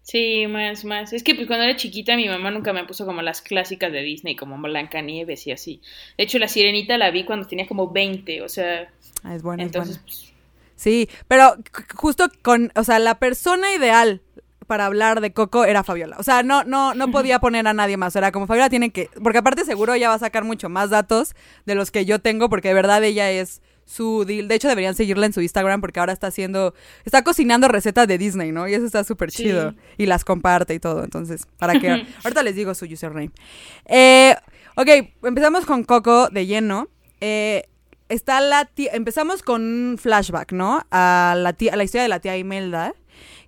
Sí, 0.03 0.47
más, 0.47 0.85
más. 0.85 1.15
Es 1.15 1.23
que 1.23 1.35
pues 1.35 1.47
cuando 1.47 1.65
era 1.65 1.77
chiquita 1.77 2.15
mi 2.17 2.29
mamá 2.29 2.51
nunca 2.51 2.75
me 2.75 2.85
puso 2.85 3.07
como 3.07 3.23
las 3.23 3.41
clásicas 3.41 3.91
de 3.91 4.03
Disney, 4.03 4.37
como 4.37 4.61
Blancanieves 4.61 5.47
y 5.47 5.53
así. 5.53 5.81
De 6.19 6.25
hecho, 6.25 6.39
la 6.39 6.49
sirenita 6.49 6.99
la 6.99 7.11
vi 7.11 7.25
cuando 7.25 7.47
tenía 7.47 7.67
como 7.67 7.91
20, 7.91 8.43
o 8.43 8.49
sea... 8.49 8.93
Ah, 9.23 9.35
es 9.35 9.43
buena, 9.43 9.63
entonces, 9.63 9.99
Pues... 9.99 10.35
Sí, 10.77 11.09
pero 11.29 11.57
justo 11.95 12.29
con, 12.43 12.73
o 12.75 12.85
sea, 12.85 12.99
la 12.99 13.19
persona 13.19 13.73
ideal 13.75 14.21
para 14.67 14.87
hablar 14.87 15.21
de 15.21 15.33
Coco 15.33 15.65
era 15.65 15.85
Fabiola. 15.85 16.17
O 16.19 16.23
sea, 16.23 16.43
no, 16.43 16.65
no, 16.65 16.95
no 16.95 17.11
podía 17.11 17.39
poner 17.39 17.67
a 17.67 17.73
nadie 17.73 17.97
más. 17.97 18.17
Era 18.17 18.33
como 18.33 18.47
Fabiola 18.47 18.71
tiene 18.71 18.91
que. 18.91 19.11
Porque 19.23 19.39
aparte 19.39 19.65
seguro 19.65 19.95
ella 19.95 20.09
va 20.09 20.15
a 20.15 20.19
sacar 20.19 20.45
mucho 20.45 20.69
más 20.69 20.91
datos 20.91 21.35
de 21.67 21.75
los 21.75 21.91
que 21.91 22.05
yo 22.05 22.19
tengo, 22.19 22.49
porque 22.49 22.69
de 22.69 22.75
verdad 22.75 23.03
ella 23.05 23.31
es 23.31 23.63
su 23.85 24.25
deal. 24.25 24.49
De 24.49 24.55
hecho, 24.55 24.69
deberían 24.69 24.95
seguirla 24.95 25.27
en 25.27 25.33
su 25.33 25.41
Instagram 25.41 25.81
porque 25.81 26.01
ahora 26.01 26.13
está 26.13 26.29
haciendo. 26.29 26.75
Está 27.05 27.23
cocinando 27.23 27.69
recetas 27.69 28.09
de 28.09 28.19
Disney, 28.19 28.53
¿no? 28.53 28.69
Y 28.69 28.75
eso 28.75 28.87
está 28.87 29.05
súper 29.05 29.31
chido. 29.31 29.75
Y 29.97 30.07
las 30.07 30.25
comparte 30.25 30.75
y 30.75 30.81
todo. 30.81 31.05
Entonces, 31.05 31.47
para 31.59 31.79
que. 31.79 32.07
ahorita 32.25 32.43
les 32.43 32.57
digo 32.57 32.75
su 32.75 32.87
username. 32.87 33.31
Eh, 33.87 34.35
ok, 34.77 34.89
empezamos 35.23 35.67
con 35.67 35.85
Coco 35.85 36.29
de 36.29 36.47
lleno. 36.47 36.89
Eh, 37.21 37.69
está 38.09 38.41
la 38.41 38.65
tía. 38.65 38.93
Empezamos 38.95 39.43
con 39.43 39.63
un 39.63 39.99
flashback, 39.99 40.53
¿no? 40.53 40.87
A 40.91 41.35
la, 41.37 41.53
tía, 41.53 41.73
a 41.73 41.77
la 41.77 41.85
historia 41.85 42.03
de 42.03 42.09
la 42.09 42.21
tía 42.21 42.37
Imelda 42.37 42.95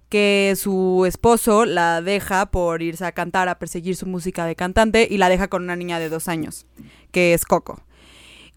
que 0.08 0.54
su 0.56 1.04
esposo 1.06 1.64
la 1.64 2.00
deja 2.02 2.46
por 2.46 2.82
irse 2.82 3.04
a 3.04 3.12
cantar, 3.12 3.48
a 3.48 3.58
perseguir 3.58 3.96
su 3.96 4.06
música 4.06 4.46
de 4.46 4.56
cantante 4.56 5.06
y 5.10 5.18
la 5.18 5.28
deja 5.28 5.48
con 5.48 5.64
una 5.64 5.76
niña 5.76 5.98
de 5.98 6.08
dos 6.08 6.28
años, 6.28 6.66
que 7.10 7.34
es 7.34 7.44
Coco. 7.44 7.82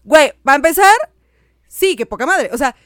Güey, 0.04 0.32
para 0.42 0.56
empezar, 0.56 0.94
sí, 1.68 1.96
que 1.96 2.06
poca 2.06 2.26
madre. 2.26 2.50
O 2.52 2.58
sea, 2.58 2.76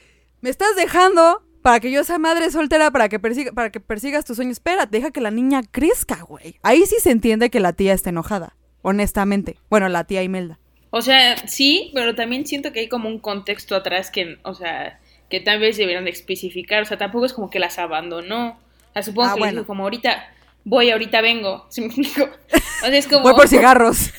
me 0.41 0.49
estás 0.49 0.75
dejando 0.75 1.43
para 1.61 1.79
que 1.79 1.91
yo 1.91 2.03
sea 2.03 2.19
madre 2.19 2.51
soltera, 2.51 2.91
para 2.91 3.09
que, 3.09 3.19
persiga, 3.19 3.51
para 3.51 3.71
que 3.71 3.79
persigas 3.79 4.25
tus 4.25 4.35
sueños. 4.35 4.57
Espera, 4.57 4.85
deja 4.85 5.11
que 5.11 5.21
la 5.21 5.31
niña 5.31 5.61
crezca, 5.71 6.21
güey. 6.21 6.59
Ahí 6.61 6.85
sí 6.85 6.97
se 6.99 7.11
entiende 7.11 7.49
que 7.49 7.59
la 7.59 7.73
tía 7.73 7.93
está 7.93 8.09
enojada, 8.09 8.55
honestamente. 8.81 9.57
Bueno, 9.69 9.89
la 9.89 10.03
tía 10.03 10.21
Imelda. 10.23 10.59
O 10.91 11.01
sea, 11.01 11.47
sí, 11.47 11.91
pero 11.93 12.15
también 12.15 12.45
siento 12.45 12.71
que 12.71 12.81
hay 12.81 12.87
como 12.87 13.09
un 13.09 13.19
contexto 13.19 13.75
atrás 13.75 14.11
que, 14.11 14.37
o 14.43 14.53
sea, 14.53 14.99
que 15.29 15.39
tal 15.39 15.59
vez 15.59 15.77
deberían 15.77 16.05
de 16.05 16.11
especificar, 16.11 16.83
o 16.83 16.85
sea, 16.85 16.97
tampoco 16.97 17.25
es 17.25 17.33
como 17.33 17.49
que 17.49 17.59
las 17.59 17.79
abandonó. 17.79 18.59
O 18.89 18.93
sea, 18.93 19.03
supongo 19.03 19.29
ah, 19.29 19.35
que 19.37 19.51
dijo 19.51 19.67
como 19.67 19.83
ahorita 19.83 20.29
voy, 20.65 20.89
ahorita 20.89 21.21
vengo, 21.21 21.65
¿sí 21.69 21.81
me 21.81 21.87
explico? 21.87 22.23
O 22.23 22.85
sea, 22.87 22.97
es 22.97 23.07
como... 23.07 23.21
voy 23.21 23.35
por 23.35 23.47
cigarros. 23.47 24.11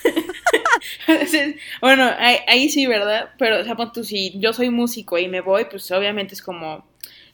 bueno, 1.81 2.11
ahí, 2.19 2.69
sí, 2.71 2.87
¿verdad? 2.87 3.31
Pero, 3.39 3.61
o 3.61 3.65
sea, 3.65 3.77
tú, 3.93 4.05
si 4.05 4.39
yo 4.39 4.53
soy 4.53 4.71
músico 4.71 5.19
y 5.19 5.29
me 5.29 5.41
voy, 5.41 5.67
pues 5.67 5.91
obviamente 5.91 6.35
es 6.35 6.43
como, 6.43 6.87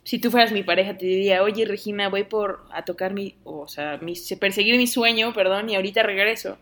si 0.03 0.19
tú 0.19 0.31
fueras 0.31 0.53
mi 0.53 0.63
pareja, 0.63 0.97
te 0.97 1.07
diría, 1.07 1.43
oye, 1.43 1.65
Regina, 1.65 2.09
voy 2.09 2.25
por 2.25 2.65
a 2.73 2.85
tocar 2.85 3.13
mi, 3.13 3.37
o 3.45 3.69
sea, 3.69 3.99
mi, 3.99 4.15
perseguir 4.41 4.77
mi 4.77 4.87
sueño, 4.87 5.33
perdón, 5.33 5.69
y 5.71 5.77
ahorita 5.77 6.03
regreso. 6.03 6.59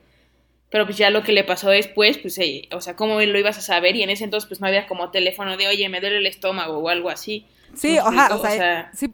Pero 0.70 0.86
pues 0.86 0.96
ya 0.96 1.10
lo 1.10 1.22
que 1.22 1.32
le 1.32 1.44
pasó 1.44 1.68
después, 1.70 2.18
pues, 2.18 2.38
eh, 2.38 2.68
o 2.72 2.80
sea, 2.80 2.94
¿cómo 2.94 3.20
lo 3.20 3.38
ibas 3.38 3.58
a 3.58 3.60
saber? 3.60 3.96
Y 3.96 4.02
en 4.02 4.10
ese 4.10 4.24
entonces, 4.24 4.48
pues 4.48 4.60
no 4.60 4.68
había 4.68 4.86
como 4.86 5.10
teléfono 5.10 5.56
de, 5.56 5.66
oye, 5.66 5.88
me 5.88 6.00
duele 6.00 6.18
el 6.18 6.26
estómago 6.26 6.78
o 6.78 6.88
algo 6.88 7.10
así. 7.10 7.46
Sí, 7.74 7.98
ojalá, 7.98 8.34
o, 8.34 8.40
sea, 8.40 8.90
sí, 8.94 9.12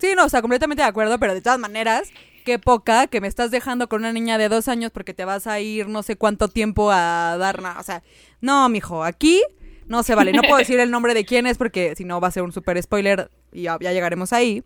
sí, 0.00 0.14
no, 0.16 0.24
o 0.24 0.28
sea, 0.28 0.40
completamente 0.40 0.82
de 0.82 0.88
acuerdo, 0.88 1.18
pero 1.18 1.34
de 1.34 1.40
todas 1.40 1.58
maneras, 1.58 2.10
qué 2.44 2.58
poca 2.58 3.06
que 3.06 3.20
me 3.20 3.28
estás 3.28 3.50
dejando 3.50 3.88
con 3.88 4.00
una 4.00 4.12
niña 4.12 4.38
de 4.38 4.48
dos 4.48 4.68
años 4.68 4.90
porque 4.92 5.14
te 5.14 5.24
vas 5.24 5.46
a 5.46 5.60
ir 5.60 5.88
no 5.88 6.02
sé 6.02 6.16
cuánto 6.16 6.48
tiempo 6.48 6.90
a 6.90 7.36
dar 7.38 7.62
nada. 7.62 7.80
O 7.80 7.82
sea, 7.82 8.02
no, 8.40 8.68
mijo, 8.68 9.04
aquí 9.04 9.42
no 9.86 10.02
se 10.02 10.14
vale. 10.14 10.32
No 10.32 10.42
puedo 10.42 10.56
decir 10.56 10.78
el 10.80 10.90
nombre 10.90 11.14
de 11.14 11.24
quién 11.24 11.46
es 11.46 11.58
porque 11.58 11.94
si 11.96 12.04
no 12.04 12.20
va 12.20 12.28
a 12.28 12.32
ser 12.32 12.42
un 12.42 12.52
super 12.52 12.80
spoiler 12.82 13.30
y 13.52 13.62
ya, 13.62 13.78
ya 13.80 13.92
llegaremos 13.92 14.32
ahí. 14.32 14.62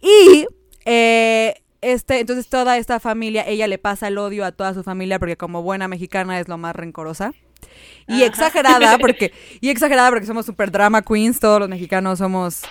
Y 0.00 0.46
eh, 0.84 1.62
este, 1.82 2.20
entonces 2.20 2.48
toda 2.48 2.78
esta 2.78 3.00
familia, 3.00 3.44
ella 3.46 3.66
le 3.66 3.76
pasa 3.76 4.08
el 4.08 4.16
odio 4.16 4.44
a 4.44 4.52
toda 4.52 4.72
su 4.72 4.82
familia 4.82 5.18
porque 5.18 5.36
como 5.36 5.62
buena 5.62 5.88
mexicana 5.88 6.40
es 6.40 6.48
lo 6.48 6.56
más 6.56 6.74
rencorosa. 6.74 7.32
Y 8.08 8.22
exagerada 8.22 8.98
porque, 9.00 9.32
y 9.60 9.68
exagerada 9.68 10.10
porque 10.10 10.26
somos 10.26 10.46
super 10.46 10.70
drama 10.70 11.02
queens, 11.02 11.40
todos 11.40 11.60
los 11.60 11.68
mexicanos 11.68 12.18
somos 12.18 12.62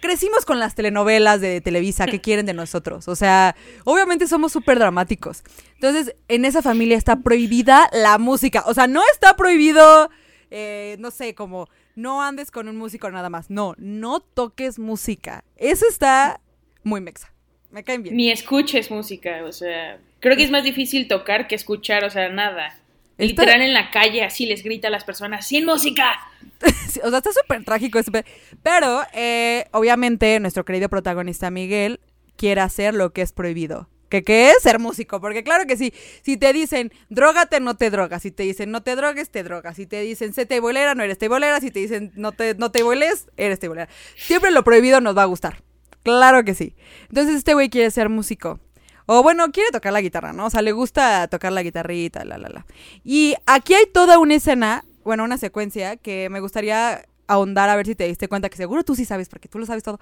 crecimos 0.00 0.44
con 0.44 0.58
las 0.58 0.74
telenovelas 0.74 1.40
de 1.40 1.60
Televisa 1.60 2.06
que 2.06 2.20
quieren 2.20 2.46
de 2.46 2.54
nosotros. 2.54 3.08
O 3.08 3.16
sea, 3.16 3.56
obviamente 3.84 4.26
somos 4.26 4.52
súper 4.52 4.78
dramáticos. 4.78 5.42
Entonces, 5.74 6.14
en 6.28 6.44
esa 6.44 6.62
familia 6.62 6.96
está 6.96 7.16
prohibida 7.16 7.88
la 7.92 8.18
música. 8.18 8.64
O 8.66 8.74
sea, 8.74 8.86
no 8.86 9.02
está 9.12 9.36
prohibido, 9.36 10.10
eh, 10.50 10.96
no 10.98 11.10
sé, 11.10 11.34
como 11.34 11.68
no 11.94 12.22
andes 12.22 12.50
con 12.50 12.68
un 12.68 12.76
músico 12.76 13.10
nada 13.10 13.30
más. 13.30 13.50
No, 13.50 13.74
no 13.78 14.20
toques 14.20 14.78
música. 14.78 15.44
Eso 15.56 15.86
está 15.88 16.40
muy 16.82 17.00
mexa. 17.00 17.32
Me 17.76 17.84
caen 17.84 18.02
bien. 18.02 18.16
Ni 18.16 18.30
escuches 18.30 18.90
música, 18.90 19.44
o 19.44 19.52
sea, 19.52 19.98
creo 20.20 20.34
que 20.34 20.44
es 20.44 20.50
más 20.50 20.64
difícil 20.64 21.08
tocar 21.08 21.46
que 21.46 21.54
escuchar, 21.54 22.04
o 22.04 22.10
sea, 22.10 22.30
nada. 22.30 22.74
Literal 23.18 23.60
en 23.60 23.74
la 23.74 23.90
calle 23.90 24.24
así 24.24 24.46
les 24.46 24.62
grita 24.62 24.88
a 24.88 24.90
las 24.90 25.04
personas, 25.04 25.46
¡sin 25.46 25.66
música! 25.66 26.18
o 27.04 27.10
sea, 27.10 27.18
está 27.18 27.30
súper 27.34 27.66
trágico. 27.66 28.00
Pero, 28.62 29.02
eh, 29.12 29.66
obviamente, 29.72 30.40
nuestro 30.40 30.64
querido 30.64 30.88
protagonista 30.88 31.50
Miguel 31.50 32.00
quiere 32.38 32.62
hacer 32.62 32.94
lo 32.94 33.12
que 33.12 33.20
es 33.20 33.32
prohibido. 33.32 33.90
¿Qué, 34.08 34.24
¿Qué 34.24 34.52
es 34.52 34.62
ser 34.62 34.78
músico? 34.78 35.20
Porque 35.20 35.44
claro 35.44 35.66
que 35.66 35.76
sí, 35.76 35.92
si 36.22 36.38
te 36.38 36.54
dicen 36.54 36.90
drogate, 37.10 37.60
no 37.60 37.76
te 37.76 37.90
drogas. 37.90 38.22
Si 38.22 38.30
te 38.30 38.44
dicen 38.44 38.70
no 38.70 38.82
te 38.84 38.96
drogues, 38.96 39.28
te 39.28 39.42
drogas. 39.42 39.76
Si 39.76 39.84
te 39.84 40.00
dicen 40.00 40.32
sé 40.32 40.46
teibolera, 40.46 40.94
no 40.94 41.02
eres 41.02 41.18
teibolera. 41.18 41.60
Si 41.60 41.70
te 41.70 41.80
dicen 41.80 42.10
no 42.14 42.32
te, 42.32 42.54
no 42.54 42.72
te 42.72 42.80
eres 43.36 43.58
teibolera. 43.58 43.90
Siempre 44.16 44.50
lo 44.50 44.64
prohibido 44.64 45.02
nos 45.02 45.14
va 45.14 45.24
a 45.24 45.26
gustar. 45.26 45.65
Claro 46.06 46.44
que 46.44 46.54
sí. 46.54 46.76
Entonces 47.08 47.34
este 47.34 47.54
güey 47.54 47.68
quiere 47.68 47.90
ser 47.90 48.08
músico. 48.08 48.60
O 49.06 49.24
bueno, 49.24 49.50
quiere 49.50 49.70
tocar 49.72 49.92
la 49.92 50.00
guitarra, 50.00 50.32
¿no? 50.32 50.46
O 50.46 50.50
sea, 50.50 50.62
le 50.62 50.70
gusta 50.70 51.26
tocar 51.26 51.50
la 51.50 51.64
guitarrita, 51.64 52.24
la, 52.24 52.38
la, 52.38 52.48
la. 52.48 52.66
Y 53.02 53.34
aquí 53.44 53.74
hay 53.74 53.86
toda 53.92 54.20
una 54.20 54.36
escena, 54.36 54.84
bueno, 55.04 55.24
una 55.24 55.36
secuencia 55.36 55.96
que 55.96 56.28
me 56.30 56.38
gustaría 56.38 57.04
ahondar 57.26 57.68
a 57.70 57.76
ver 57.76 57.86
si 57.86 57.96
te 57.96 58.06
diste 58.06 58.28
cuenta, 58.28 58.48
que 58.48 58.56
seguro 58.56 58.84
tú 58.84 58.94
sí 58.94 59.04
sabes, 59.04 59.28
porque 59.28 59.48
tú 59.48 59.58
lo 59.58 59.66
sabes 59.66 59.82
todo. 59.82 59.98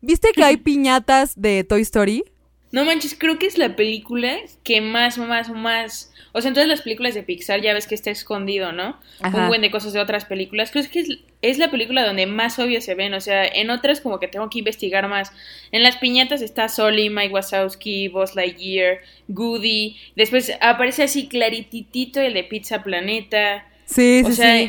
¿Viste 0.00 0.30
que 0.32 0.44
hay 0.44 0.56
piñatas 0.58 1.32
de 1.34 1.64
Toy 1.64 1.82
Story? 1.82 2.22
No 2.70 2.84
manches, 2.84 3.16
creo 3.18 3.40
que 3.40 3.46
es 3.46 3.58
la 3.58 3.74
película 3.74 4.36
que 4.62 4.80
más, 4.80 5.18
más, 5.18 5.50
más. 5.50 6.12
O 6.36 6.40
sea, 6.40 6.48
en 6.48 6.54
todas 6.54 6.68
las 6.68 6.82
películas 6.82 7.14
de 7.14 7.22
Pixar 7.22 7.60
ya 7.60 7.72
ves 7.72 7.86
que 7.86 7.94
está 7.94 8.10
escondido, 8.10 8.72
¿no? 8.72 8.98
Un 9.22 9.46
buen 9.46 9.62
de 9.62 9.70
cosas 9.70 9.92
de 9.92 10.00
otras 10.00 10.24
películas. 10.24 10.72
Creo 10.72 10.84
que 10.90 10.98
es, 10.98 11.18
es, 11.42 11.58
la 11.58 11.70
película 11.70 12.04
donde 12.04 12.26
más 12.26 12.58
obvio 12.58 12.80
se 12.80 12.96
ven. 12.96 13.14
O 13.14 13.20
sea, 13.20 13.46
en 13.46 13.70
otras 13.70 14.00
como 14.00 14.18
que 14.18 14.26
tengo 14.26 14.50
que 14.50 14.58
investigar 14.58 15.08
más. 15.08 15.30
En 15.70 15.84
las 15.84 15.96
piñatas 15.96 16.42
está 16.42 16.68
Soli, 16.68 17.08
Mike 17.08 17.32
Wazowski, 17.32 18.08
Buzz 18.08 18.34
Lightyear, 18.34 18.98
Goody. 19.28 19.96
Después 20.16 20.52
aparece 20.60 21.04
así 21.04 21.28
clarititito 21.28 22.20
el 22.20 22.34
de 22.34 22.42
Pizza 22.42 22.82
Planeta. 22.82 23.68
Sí, 23.84 24.22
o 24.24 24.30
sí, 24.30 24.34
sea, 24.34 24.60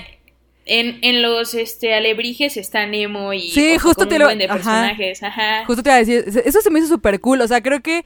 En, 0.68 1.00
en, 1.02 1.24
los 1.24 1.56
este 1.56 1.96
alebrijes 1.96 2.58
está 2.58 2.86
Nemo 2.86 3.34
y 3.34 3.50
sí, 3.50 3.80
justo 3.80 4.08
te 4.08 4.20
lo... 4.20 4.28
de 4.28 4.48
personajes. 4.48 5.24
Ajá. 5.24 5.66
Justo 5.66 5.82
te 5.82 5.90
iba 5.90 5.96
a 5.96 6.04
decir, 6.04 6.26
eso 6.46 6.62
se 6.62 6.70
me 6.70 6.78
hizo 6.78 6.90
súper 6.90 7.20
cool. 7.20 7.42
O 7.42 7.48
sea, 7.48 7.64
creo 7.64 7.82
que 7.82 8.06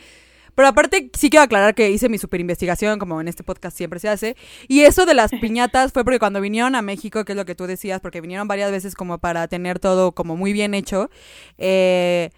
pero 0.55 0.67
aparte, 0.67 1.09
sí 1.17 1.29
quiero 1.29 1.43
aclarar 1.43 1.75
que 1.75 1.89
hice 1.89 2.09
mi 2.09 2.17
super 2.17 2.39
investigación, 2.39 2.99
como 2.99 3.21
en 3.21 3.27
este 3.27 3.43
podcast 3.43 3.77
siempre 3.77 3.99
se 3.99 4.09
hace. 4.09 4.35
Y 4.67 4.81
eso 4.81 5.05
de 5.05 5.13
las 5.13 5.31
piñatas 5.41 5.91
fue 5.93 6.03
porque 6.03 6.19
cuando 6.19 6.41
vinieron 6.41 6.75
a 6.75 6.81
México, 6.81 7.25
que 7.25 7.33
es 7.33 7.37
lo 7.37 7.45
que 7.45 7.55
tú 7.55 7.67
decías, 7.67 8.01
porque 8.01 8.21
vinieron 8.21 8.47
varias 8.47 8.71
veces 8.71 8.95
como 8.95 9.17
para 9.19 9.47
tener 9.47 9.79
todo 9.79 10.11
como 10.13 10.35
muy 10.35 10.53
bien 10.53 10.73
hecho, 10.73 11.09
eh, 11.57 12.29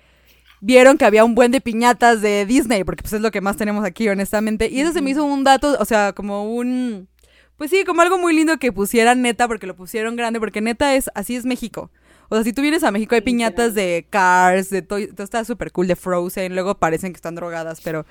vieron 0.61 0.97
que 0.97 1.05
había 1.05 1.25
un 1.25 1.35
buen 1.35 1.51
de 1.51 1.61
piñatas 1.61 2.21
de 2.21 2.45
Disney, 2.45 2.83
porque 2.83 3.03
pues 3.03 3.13
es 3.13 3.21
lo 3.21 3.31
que 3.31 3.41
más 3.41 3.57
tenemos 3.57 3.83
aquí, 3.83 4.07
honestamente. 4.07 4.69
Y 4.69 4.79
eso 4.81 4.93
se 4.93 5.01
me 5.01 5.09
hizo 5.11 5.25
un 5.25 5.43
dato, 5.43 5.77
o 5.79 5.85
sea, 5.85 6.13
como 6.13 6.53
un... 6.53 7.09
Pues 7.57 7.69
sí, 7.69 7.83
como 7.83 8.01
algo 8.01 8.17
muy 8.17 8.33
lindo 8.33 8.57
que 8.57 8.71
pusieran 8.71 9.21
neta, 9.21 9.47
porque 9.47 9.67
lo 9.67 9.75
pusieron 9.75 10.15
grande, 10.15 10.39
porque 10.39 10.61
neta 10.61 10.95
es, 10.95 11.11
así 11.13 11.35
es 11.35 11.45
México. 11.45 11.91
O 12.31 12.35
sea, 12.35 12.45
si 12.45 12.53
tú 12.53 12.61
vienes 12.61 12.81
a 12.85 12.91
México 12.91 13.13
hay 13.13 13.19
piñatas 13.19 13.75
de 13.75 14.05
Cars, 14.09 14.69
de 14.69 14.81
todo, 14.81 14.99
está 14.99 15.43
súper 15.43 15.73
cool, 15.73 15.87
de 15.87 15.97
Frozen, 15.97 16.53
luego 16.53 16.75
parecen 16.75 17.11
que 17.11 17.17
están 17.17 17.35
drogadas, 17.35 17.81
pero 17.81 18.05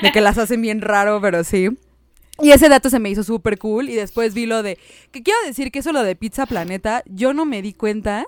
de 0.00 0.10
que 0.10 0.22
las 0.22 0.38
hacen 0.38 0.62
bien 0.62 0.80
raro, 0.80 1.20
pero 1.20 1.44
sí. 1.44 1.68
Y 2.40 2.52
ese 2.52 2.70
dato 2.70 2.88
se 2.88 2.98
me 2.98 3.10
hizo 3.10 3.22
súper 3.22 3.58
cool 3.58 3.90
y 3.90 3.94
después 3.94 4.32
vi 4.32 4.46
lo 4.46 4.62
de, 4.62 4.78
que 5.10 5.22
quiero 5.22 5.38
decir 5.44 5.70
que 5.70 5.80
eso 5.80 5.92
lo 5.92 6.02
de 6.02 6.16
Pizza 6.16 6.46
Planeta, 6.46 7.02
yo 7.04 7.34
no 7.34 7.44
me 7.44 7.60
di 7.60 7.74
cuenta 7.74 8.24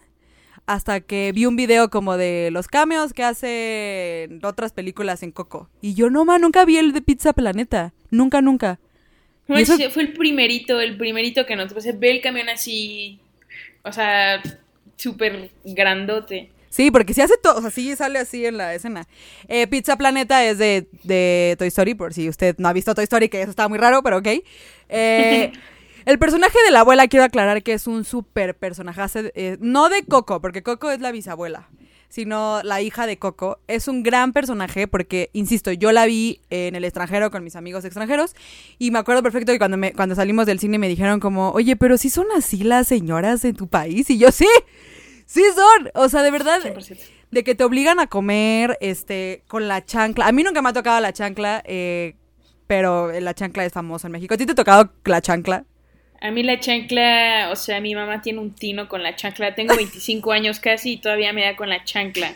hasta 0.67 1.01
que 1.01 1.33
vi 1.33 1.47
un 1.47 1.57
video 1.57 1.89
como 1.89 2.19
de 2.19 2.51
los 2.53 2.69
cameos 2.69 3.15
que 3.15 3.25
hacen 3.25 4.45
otras 4.45 4.75
películas 4.75 5.23
en 5.23 5.33
Coco. 5.33 5.71
Y 5.81 5.95
yo 5.95 6.11
no, 6.11 6.27
ma, 6.27 6.39
nunca 6.39 6.67
vi 6.67 6.77
el 6.77 6.93
de 6.93 7.01
Pizza 7.01 7.33
Planeta. 7.33 7.95
Nunca, 8.11 8.43
nunca. 8.43 8.79
Fue 9.47 10.03
el 10.03 10.13
primerito, 10.13 10.83
el 10.83 10.99
primerito 10.99 11.47
que 11.47 11.57
nos... 11.57 11.73
se 11.73 11.93
ve 11.93 12.11
el 12.11 12.21
camión 12.21 12.51
así... 12.51 13.19
O 13.83 13.93
sea, 13.93 14.43
súper 15.01 15.51
grandote. 15.65 16.51
Sí, 16.69 16.93
porque 16.93 17.15
si 17.15 17.21
hace 17.21 17.37
todo, 17.37 17.59
o 17.59 17.61
sea, 17.61 17.71
sí 17.71 17.97
sale 17.97 18.21
así 18.21 18.47
en 18.47 18.57
la 18.57 18.75
escena. 18.75 19.09
Eh, 19.49 19.67
Pizza 19.67 19.97
Planeta 19.97 20.45
es 20.45 20.59
de, 20.59 20.87
de, 21.03 21.57
Toy 21.59 21.67
Story, 21.69 21.95
por 21.95 22.15
si 22.15 22.29
usted 22.29 22.55
no 22.59 22.69
ha 22.69 22.73
visto 22.73 22.95
Toy 22.95 23.05
Story, 23.05 23.29
que 23.29 23.43
eso 23.43 23.51
estaba 23.51 23.69
muy 23.69 23.79
raro, 23.79 24.03
pero 24.05 24.19
ok. 24.19 24.29
Eh, 24.89 25.53
el 26.05 26.19
personaje 26.21 26.57
de 26.65 26.71
la 26.71 26.81
abuela, 26.81 27.09
quiero 27.09 27.25
aclarar 27.25 27.65
que 27.65 27.73
es 27.73 27.89
un 27.89 28.05
súper 28.05 28.57
personaje, 28.57 29.03
eh, 29.35 29.57
no 29.61 29.89
de 29.89 30.05
Coco, 30.05 30.41
porque 30.41 30.63
Coco 30.63 30.93
es 30.93 31.01
la 31.01 31.11
bisabuela, 31.11 31.69
sino 32.11 32.61
la 32.63 32.83
hija 32.83 33.07
de 33.07 33.19
Coco. 33.19 33.61
Es 33.69 33.89
un 33.89 34.03
gran 34.03 34.35
personaje 34.35 34.87
porque, 34.87 35.31
insisto, 35.33 35.73
yo 35.73 35.93
la 35.93 36.05
vi 36.05 36.41
en 36.51 36.75
el 36.75 36.85
extranjero 36.85 37.31
con 37.31 37.43
mis 37.43 37.57
amigos 37.57 37.85
extranjeros 37.87 38.35
y 38.79 38.91
me 38.91 38.99
acuerdo 38.99 39.23
perfecto 39.23 39.53
que 39.53 39.59
cuando, 39.59 39.79
me, 39.79 39.95
cuando 39.95 40.15
salimos 40.15 40.45
del 40.45 40.59
cine 40.59 40.79
me 40.79 40.89
dijeron 40.89 41.21
como, 41.21 41.51
oye, 41.53 41.77
pero 41.77 41.97
si 41.97 42.11
son 42.11 42.27
así 42.37 42.65
las 42.65 42.89
señoras 42.89 43.45
en 43.45 43.57
tu 43.57 43.69
país 43.69 44.11
y 44.11 44.19
yo 44.19 44.31
sí. 44.31 44.49
Sí 45.25 45.45
son, 45.55 45.91
o 45.95 46.09
sea, 46.09 46.25
de 46.25 46.33
verdad, 46.33 46.59
de 47.31 47.45
que 47.45 47.55
te 47.55 47.63
obligan 47.63 48.01
a 48.01 48.09
comer, 48.09 48.77
este, 48.81 49.45
con 49.47 49.69
la 49.69 49.85
chancla. 49.85 50.27
A 50.27 50.33
mí 50.33 50.43
nunca 50.43 50.61
me 50.61 50.71
ha 50.71 50.73
tocado 50.73 50.99
la 50.99 51.13
chancla, 51.13 51.63
eh, 51.67 52.17
pero 52.67 53.13
la 53.13 53.33
chancla 53.33 53.65
es 53.65 53.73
famosa 53.73 54.09
en 54.09 54.13
México. 54.13 54.35
¿A 54.35 54.37
ti 54.37 54.45
te 54.45 54.53
ha 54.53 54.57
tocado 54.57 54.93
la 55.05 55.21
chancla? 55.21 55.67
A 56.21 56.31
mí 56.31 56.43
la 56.43 56.61
chancla, 56.61 57.49
o 57.51 57.57
sea, 57.57 57.81
mi 57.81 57.95
mamá 57.95 58.21
tiene 58.21 58.41
un 58.41 58.55
tino 58.55 58.89
con 58.89 59.03
la 59.03 59.17
chancla. 59.17 59.55
Tengo 59.55 59.75
25 59.75 60.33
años 60.33 60.61
casi 60.61 60.93
y 60.93 60.97
todavía 60.99 61.33
me 61.33 61.45
da 61.45 61.57
con 61.57 61.69
la 61.69 61.85
chancla. 61.85 62.35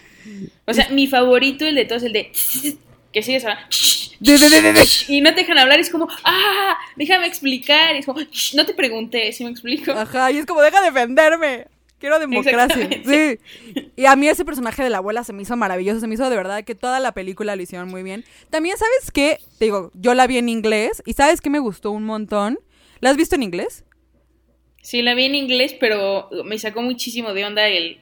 O 0.64 0.72
sea, 0.72 0.88
mi 0.88 1.06
favorito, 1.06 1.66
el 1.66 1.74
de 1.74 1.84
todos, 1.84 2.02
el 2.02 2.12
de... 2.12 2.32
Que 3.12 3.22
sigues 3.22 3.44
ahora... 3.44 3.68
Y 5.08 5.20
no 5.20 5.34
te 5.34 5.42
dejan 5.42 5.58
hablar, 5.58 5.78
es 5.78 5.90
como, 5.90 6.08
ah, 6.24 6.76
déjame 6.96 7.26
explicar. 7.26 7.94
es 7.94 8.06
como, 8.06 8.20
no 8.54 8.66
te 8.66 8.74
pregunté, 8.74 9.32
si 9.32 9.44
me 9.44 9.50
explico. 9.50 9.92
Ajá, 9.92 10.30
y 10.32 10.38
es 10.38 10.46
como, 10.46 10.62
deja 10.62 10.80
defenderme. 10.80 11.66
Quiero 11.98 12.18
democracia. 12.18 12.88
Sí. 13.04 13.38
Y 13.96 14.06
a 14.06 14.16
mí 14.16 14.28
ese 14.28 14.44
personaje 14.44 14.82
de 14.82 14.90
la 14.90 14.98
abuela 14.98 15.24
se 15.24 15.32
me 15.32 15.42
hizo 15.42 15.56
maravilloso. 15.56 16.00
Se 16.00 16.06
me 16.06 16.14
hizo 16.14 16.28
de 16.28 16.36
verdad 16.36 16.64
que 16.64 16.74
toda 16.74 17.00
la 17.00 17.12
película 17.12 17.56
lo 17.56 17.62
hicieron 17.62 17.88
muy 17.88 18.02
bien. 18.02 18.24
También, 18.50 18.76
¿sabes 18.76 19.10
qué? 19.10 19.38
Te 19.58 19.66
digo, 19.66 19.90
yo 19.94 20.14
la 20.14 20.26
vi 20.26 20.38
en 20.38 20.48
inglés. 20.48 21.02
¿Y 21.06 21.14
sabes 21.14 21.40
qué 21.40 21.50
me 21.50 21.60
gustó 21.60 21.92
un 21.92 22.04
montón? 22.04 22.58
¿La 23.04 23.10
has 23.10 23.18
visto 23.18 23.34
en 23.34 23.42
inglés? 23.42 23.84
Sí, 24.80 25.02
la 25.02 25.12
vi 25.14 25.26
en 25.26 25.34
inglés, 25.34 25.76
pero 25.78 26.30
me 26.46 26.58
sacó 26.58 26.80
muchísimo 26.80 27.34
de 27.34 27.44
onda 27.44 27.68
el 27.68 28.00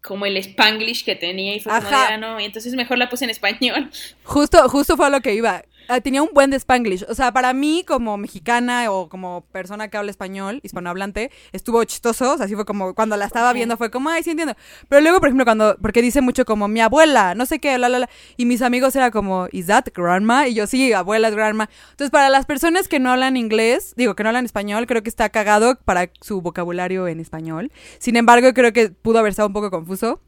como 0.00 0.26
el 0.26 0.36
spanglish 0.36 1.04
que 1.04 1.16
tenía 1.16 1.56
y 1.56 1.58
fue 1.58 1.72
como 1.72 1.88
de, 1.88 1.94
ah, 1.96 2.16
no, 2.18 2.38
y 2.38 2.44
entonces 2.44 2.72
mejor 2.74 2.98
la 2.98 3.08
puse 3.08 3.24
en 3.24 3.30
español. 3.30 3.90
Justo, 4.22 4.68
justo 4.68 4.96
fue 4.96 5.06
a 5.06 5.10
lo 5.10 5.20
que 5.22 5.34
iba. 5.34 5.64
Ah, 5.88 6.00
tenía 6.00 6.22
un 6.22 6.30
buen 6.32 6.50
de 6.50 6.56
Spanglish. 6.56 7.04
O 7.08 7.14
sea, 7.14 7.32
para 7.32 7.52
mí, 7.52 7.84
como 7.86 8.16
mexicana 8.16 8.90
o 8.90 9.08
como 9.08 9.44
persona 9.52 9.88
que 9.88 9.96
habla 9.96 10.10
español, 10.10 10.60
hispanohablante, 10.62 11.30
estuvo 11.52 11.82
chistoso. 11.84 12.34
O 12.34 12.36
sea, 12.36 12.46
así 12.46 12.54
fue 12.54 12.64
como 12.64 12.94
cuando 12.94 13.16
la 13.16 13.26
estaba 13.26 13.52
viendo, 13.52 13.76
fue 13.76 13.90
como, 13.90 14.10
ay, 14.10 14.22
sí 14.22 14.30
entiendo. 14.30 14.54
Pero 14.88 15.02
luego, 15.02 15.18
por 15.18 15.28
ejemplo, 15.28 15.44
cuando, 15.44 15.76
porque 15.80 16.02
dice 16.02 16.20
mucho 16.20 16.44
como 16.44 16.68
mi 16.68 16.80
abuela, 16.80 17.34
no 17.34 17.46
sé 17.46 17.58
qué, 17.58 17.76
la, 17.78 17.88
la, 17.88 18.00
la. 18.00 18.10
Y 18.36 18.46
mis 18.46 18.62
amigos 18.62 18.94
era 18.96 19.10
como, 19.10 19.48
¿is 19.52 19.66
that 19.66 19.86
grandma? 19.94 20.48
Y 20.48 20.54
yo, 20.54 20.66
sí, 20.66 20.92
abuela 20.92 21.28
es 21.28 21.34
grandma. 21.34 21.68
Entonces, 21.90 22.10
para 22.10 22.28
las 22.30 22.46
personas 22.46 22.88
que 22.88 23.00
no 23.00 23.10
hablan 23.10 23.36
inglés, 23.36 23.94
digo, 23.96 24.14
que 24.14 24.22
no 24.22 24.28
hablan 24.30 24.44
español, 24.44 24.86
creo 24.86 25.02
que 25.02 25.08
está 25.08 25.28
cagado 25.30 25.76
para 25.84 26.10
su 26.20 26.40
vocabulario 26.40 27.08
en 27.08 27.20
español. 27.20 27.72
Sin 27.98 28.16
embargo, 28.16 28.52
creo 28.54 28.72
que 28.72 28.90
pudo 28.90 29.18
haber 29.18 29.30
estado 29.30 29.48
un 29.48 29.54
poco 29.54 29.70
confuso. 29.70 30.20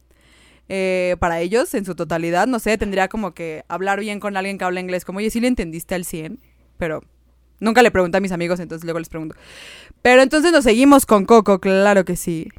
Eh, 0.67 1.15
para 1.19 1.41
ellos 1.41 1.73
en 1.75 1.85
su 1.85 1.95
totalidad. 1.95 2.47
No 2.47 2.59
sé, 2.59 2.77
tendría 2.77 3.07
como 3.07 3.33
que 3.33 3.63
hablar 3.67 3.99
bien 3.99 4.19
con 4.19 4.35
alguien 4.35 4.57
que 4.57 4.65
habla 4.65 4.79
inglés. 4.79 5.05
Como, 5.05 5.19
oye, 5.19 5.29
sí 5.29 5.39
le 5.39 5.47
entendiste 5.47 5.93
al 5.95 6.05
100, 6.05 6.39
pero 6.77 7.03
nunca 7.59 7.83
le 7.83 7.91
pregunté 7.91 8.17
a 8.17 8.21
mis 8.21 8.31
amigos, 8.31 8.59
entonces 8.59 8.83
luego 8.83 8.99
les 8.99 9.09
pregunto. 9.09 9.35
Pero 10.01 10.21
entonces 10.21 10.51
nos 10.51 10.63
seguimos 10.63 11.05
con 11.05 11.25
Coco, 11.25 11.59
claro 11.59 12.03
que 12.03 12.15
sí. 12.15 12.49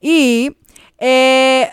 Y 0.00 0.56
eh, 0.98 1.70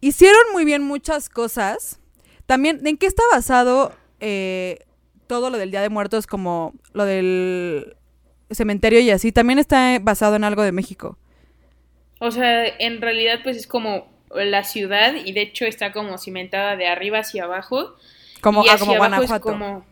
hicieron 0.00 0.42
muy 0.52 0.64
bien 0.64 0.82
muchas 0.82 1.28
cosas. 1.28 2.00
También, 2.46 2.86
¿en 2.86 2.96
qué 2.96 3.06
está 3.06 3.22
basado 3.32 3.92
eh, 4.20 4.84
todo 5.26 5.50
lo 5.50 5.58
del 5.58 5.70
Día 5.70 5.80
de 5.80 5.88
Muertos, 5.88 6.26
como 6.26 6.74
lo 6.92 7.04
del 7.04 7.96
cementerio 8.50 9.00
y 9.00 9.10
así? 9.10 9.32
También 9.32 9.58
está 9.58 9.98
basado 10.00 10.36
en 10.36 10.44
algo 10.44 10.62
de 10.62 10.72
México. 10.72 11.18
O 12.20 12.30
sea, 12.30 12.64
en 12.78 13.00
realidad 13.00 13.40
pues 13.42 13.56
es 13.56 13.66
como 13.66 14.11
la 14.34 14.64
ciudad 14.64 15.14
y 15.14 15.32
de 15.32 15.42
hecho 15.42 15.64
está 15.64 15.92
como 15.92 16.18
cimentada 16.18 16.76
de 16.76 16.86
arriba 16.86 17.18
hacia 17.18 17.44
abajo. 17.44 17.96
Como, 18.40 18.64
y 18.64 18.68
ah, 18.68 18.78
como 18.78 18.96
Guanajuato. 18.96 19.40
como, 19.40 19.86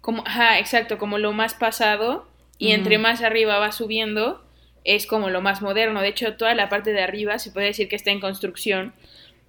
como, 0.00 0.22
ajá, 0.26 0.58
exacto, 0.58 0.98
como 0.98 1.18
lo 1.18 1.32
más 1.32 1.54
pasado 1.54 2.28
y 2.58 2.72
entre 2.72 2.98
más 2.98 3.22
arriba 3.22 3.58
va 3.58 3.72
subiendo 3.72 4.42
es 4.84 5.06
como 5.06 5.30
lo 5.30 5.42
más 5.42 5.62
moderno. 5.62 6.00
De 6.00 6.08
hecho, 6.08 6.36
toda 6.36 6.54
la 6.54 6.68
parte 6.68 6.92
de 6.92 7.02
arriba 7.02 7.38
se 7.38 7.50
puede 7.50 7.66
decir 7.66 7.88
que 7.88 7.96
está 7.96 8.10
en 8.12 8.20
construcción 8.20 8.94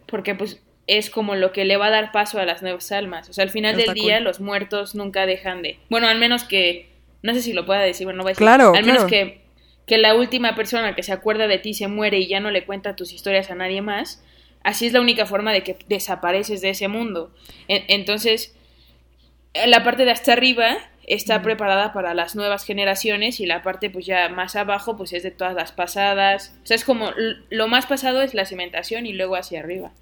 porque 0.08 0.34
pues 0.34 0.62
es 0.88 1.10
como 1.10 1.36
lo 1.36 1.52
que 1.52 1.66
le 1.66 1.78
va 1.78 1.88
a 1.88 1.92
dar 1.92 2.12
paso 2.12 2.40
a 2.40 2.46
las 2.46 2.62
nuevas 2.62 2.92
almas. 2.92 3.30
O 3.30 3.34
sea, 3.34 3.44
al 3.44 3.50
final 3.50 3.76
del 3.76 3.94
día 3.94 4.20
los 4.20 4.40
muertos 4.40 4.96
nunca 4.96 5.26
dejan 5.26 5.62
de... 5.62 5.78
Bueno, 5.90 6.08
al 6.08 6.18
menos 6.18 6.44
que... 6.44 6.90
No 7.22 7.34
sé 7.34 7.42
si 7.42 7.52
lo 7.52 7.66
pueda 7.66 7.82
decir, 7.82 8.06
bueno, 8.06 8.18
no 8.18 8.24
voy 8.24 8.30
a 8.30 8.34
decir. 8.34 8.46
Claro, 8.46 8.74
al 8.74 8.86
menos 8.86 9.04
que, 9.06 9.42
que 9.86 9.98
la 9.98 10.16
última 10.16 10.56
persona 10.56 10.96
que 10.96 11.04
se 11.04 11.12
acuerda 11.12 11.48
de 11.48 11.58
ti 11.58 11.74
se 11.74 11.88
muere 11.88 12.20
y 12.20 12.28
ya 12.28 12.40
no 12.40 12.52
le 12.52 12.64
cuenta 12.64 12.96
tus 12.96 13.12
historias 13.12 13.52
a 13.52 13.56
nadie 13.56 13.82
más, 13.82 14.24
Así 14.68 14.86
es 14.86 14.92
la 14.92 15.00
única 15.00 15.26
forma 15.26 15.54
de 15.54 15.64
que 15.64 15.78
desapareces 15.88 16.60
de 16.60 16.72
ese 16.72 16.90
mundo. 16.90 17.34
entonces, 17.70 18.54
la 19.66 19.86
parte 19.86 20.04
de 20.04 20.12
hasta 20.12 20.34
arriba 20.34 20.78
está 21.06 21.42
preparada 21.42 21.94
para 21.94 22.14
las 22.14 22.36
nuevas 22.36 22.66
generaciones 22.66 23.40
y 23.40 23.46
la 23.46 23.64
parte 23.64 23.90
pues 23.90 24.06
ya 24.06 24.28
más 24.28 24.58
abajo 24.58 24.98
pues 24.98 25.14
es 25.14 25.24
de 25.24 25.32
todas 25.32 25.54
las 25.54 25.72
pasadas. 25.72 26.54
O 26.64 26.66
sea, 26.66 26.76
es 26.76 26.84
como 26.84 27.12
lo 27.50 27.70
más 27.70 27.86
pasado 27.86 28.22
es 28.22 28.34
la 28.34 28.44
cimentación 28.44 29.06
y 29.06 29.14
luego 29.14 29.38
hacia 29.38 29.62
arriba. 29.62 29.94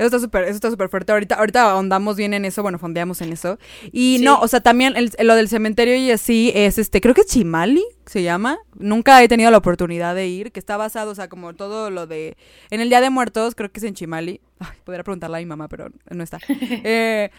Eso 0.00 0.06
está 0.06 0.18
súper, 0.18 0.44
eso 0.44 0.54
está 0.54 0.70
súper 0.70 0.88
fuerte. 0.88 1.12
Ahorita, 1.12 1.34
ahorita 1.34 1.72
ahondamos 1.72 2.16
bien 2.16 2.32
en 2.32 2.46
eso, 2.46 2.62
bueno, 2.62 2.78
fondeamos 2.78 3.20
en 3.20 3.34
eso. 3.34 3.58
Y 3.92 4.18
no, 4.22 4.40
o 4.40 4.48
sea, 4.48 4.62
también 4.62 4.94
lo 5.18 5.34
del 5.34 5.46
cementerio 5.46 5.94
y 5.94 6.10
así 6.10 6.52
es 6.54 6.78
este, 6.78 7.02
creo 7.02 7.14
que 7.14 7.24
Chimali, 7.24 7.84
se 8.06 8.22
llama. 8.22 8.58
Nunca 8.78 9.22
he 9.22 9.28
tenido 9.28 9.50
la 9.50 9.58
oportunidad 9.58 10.14
de 10.14 10.26
ir, 10.26 10.52
que 10.52 10.58
está 10.58 10.78
basado, 10.78 11.10
o 11.10 11.14
sea, 11.14 11.28
como 11.28 11.52
todo 11.52 11.90
lo 11.90 12.06
de. 12.06 12.38
En 12.70 12.80
el 12.80 12.88
Día 12.88 13.02
de 13.02 13.10
Muertos, 13.10 13.54
creo 13.54 13.70
que 13.70 13.78
es 13.78 13.84
en 13.84 13.92
Chimali. 13.92 14.40
Ay, 14.58 14.78
podría 14.84 15.04
preguntarle 15.04 15.36
a 15.36 15.40
mi 15.40 15.46
mamá, 15.46 15.68
pero 15.68 15.90
no 16.08 16.24
está. 16.24 16.38
eh, 16.48 17.30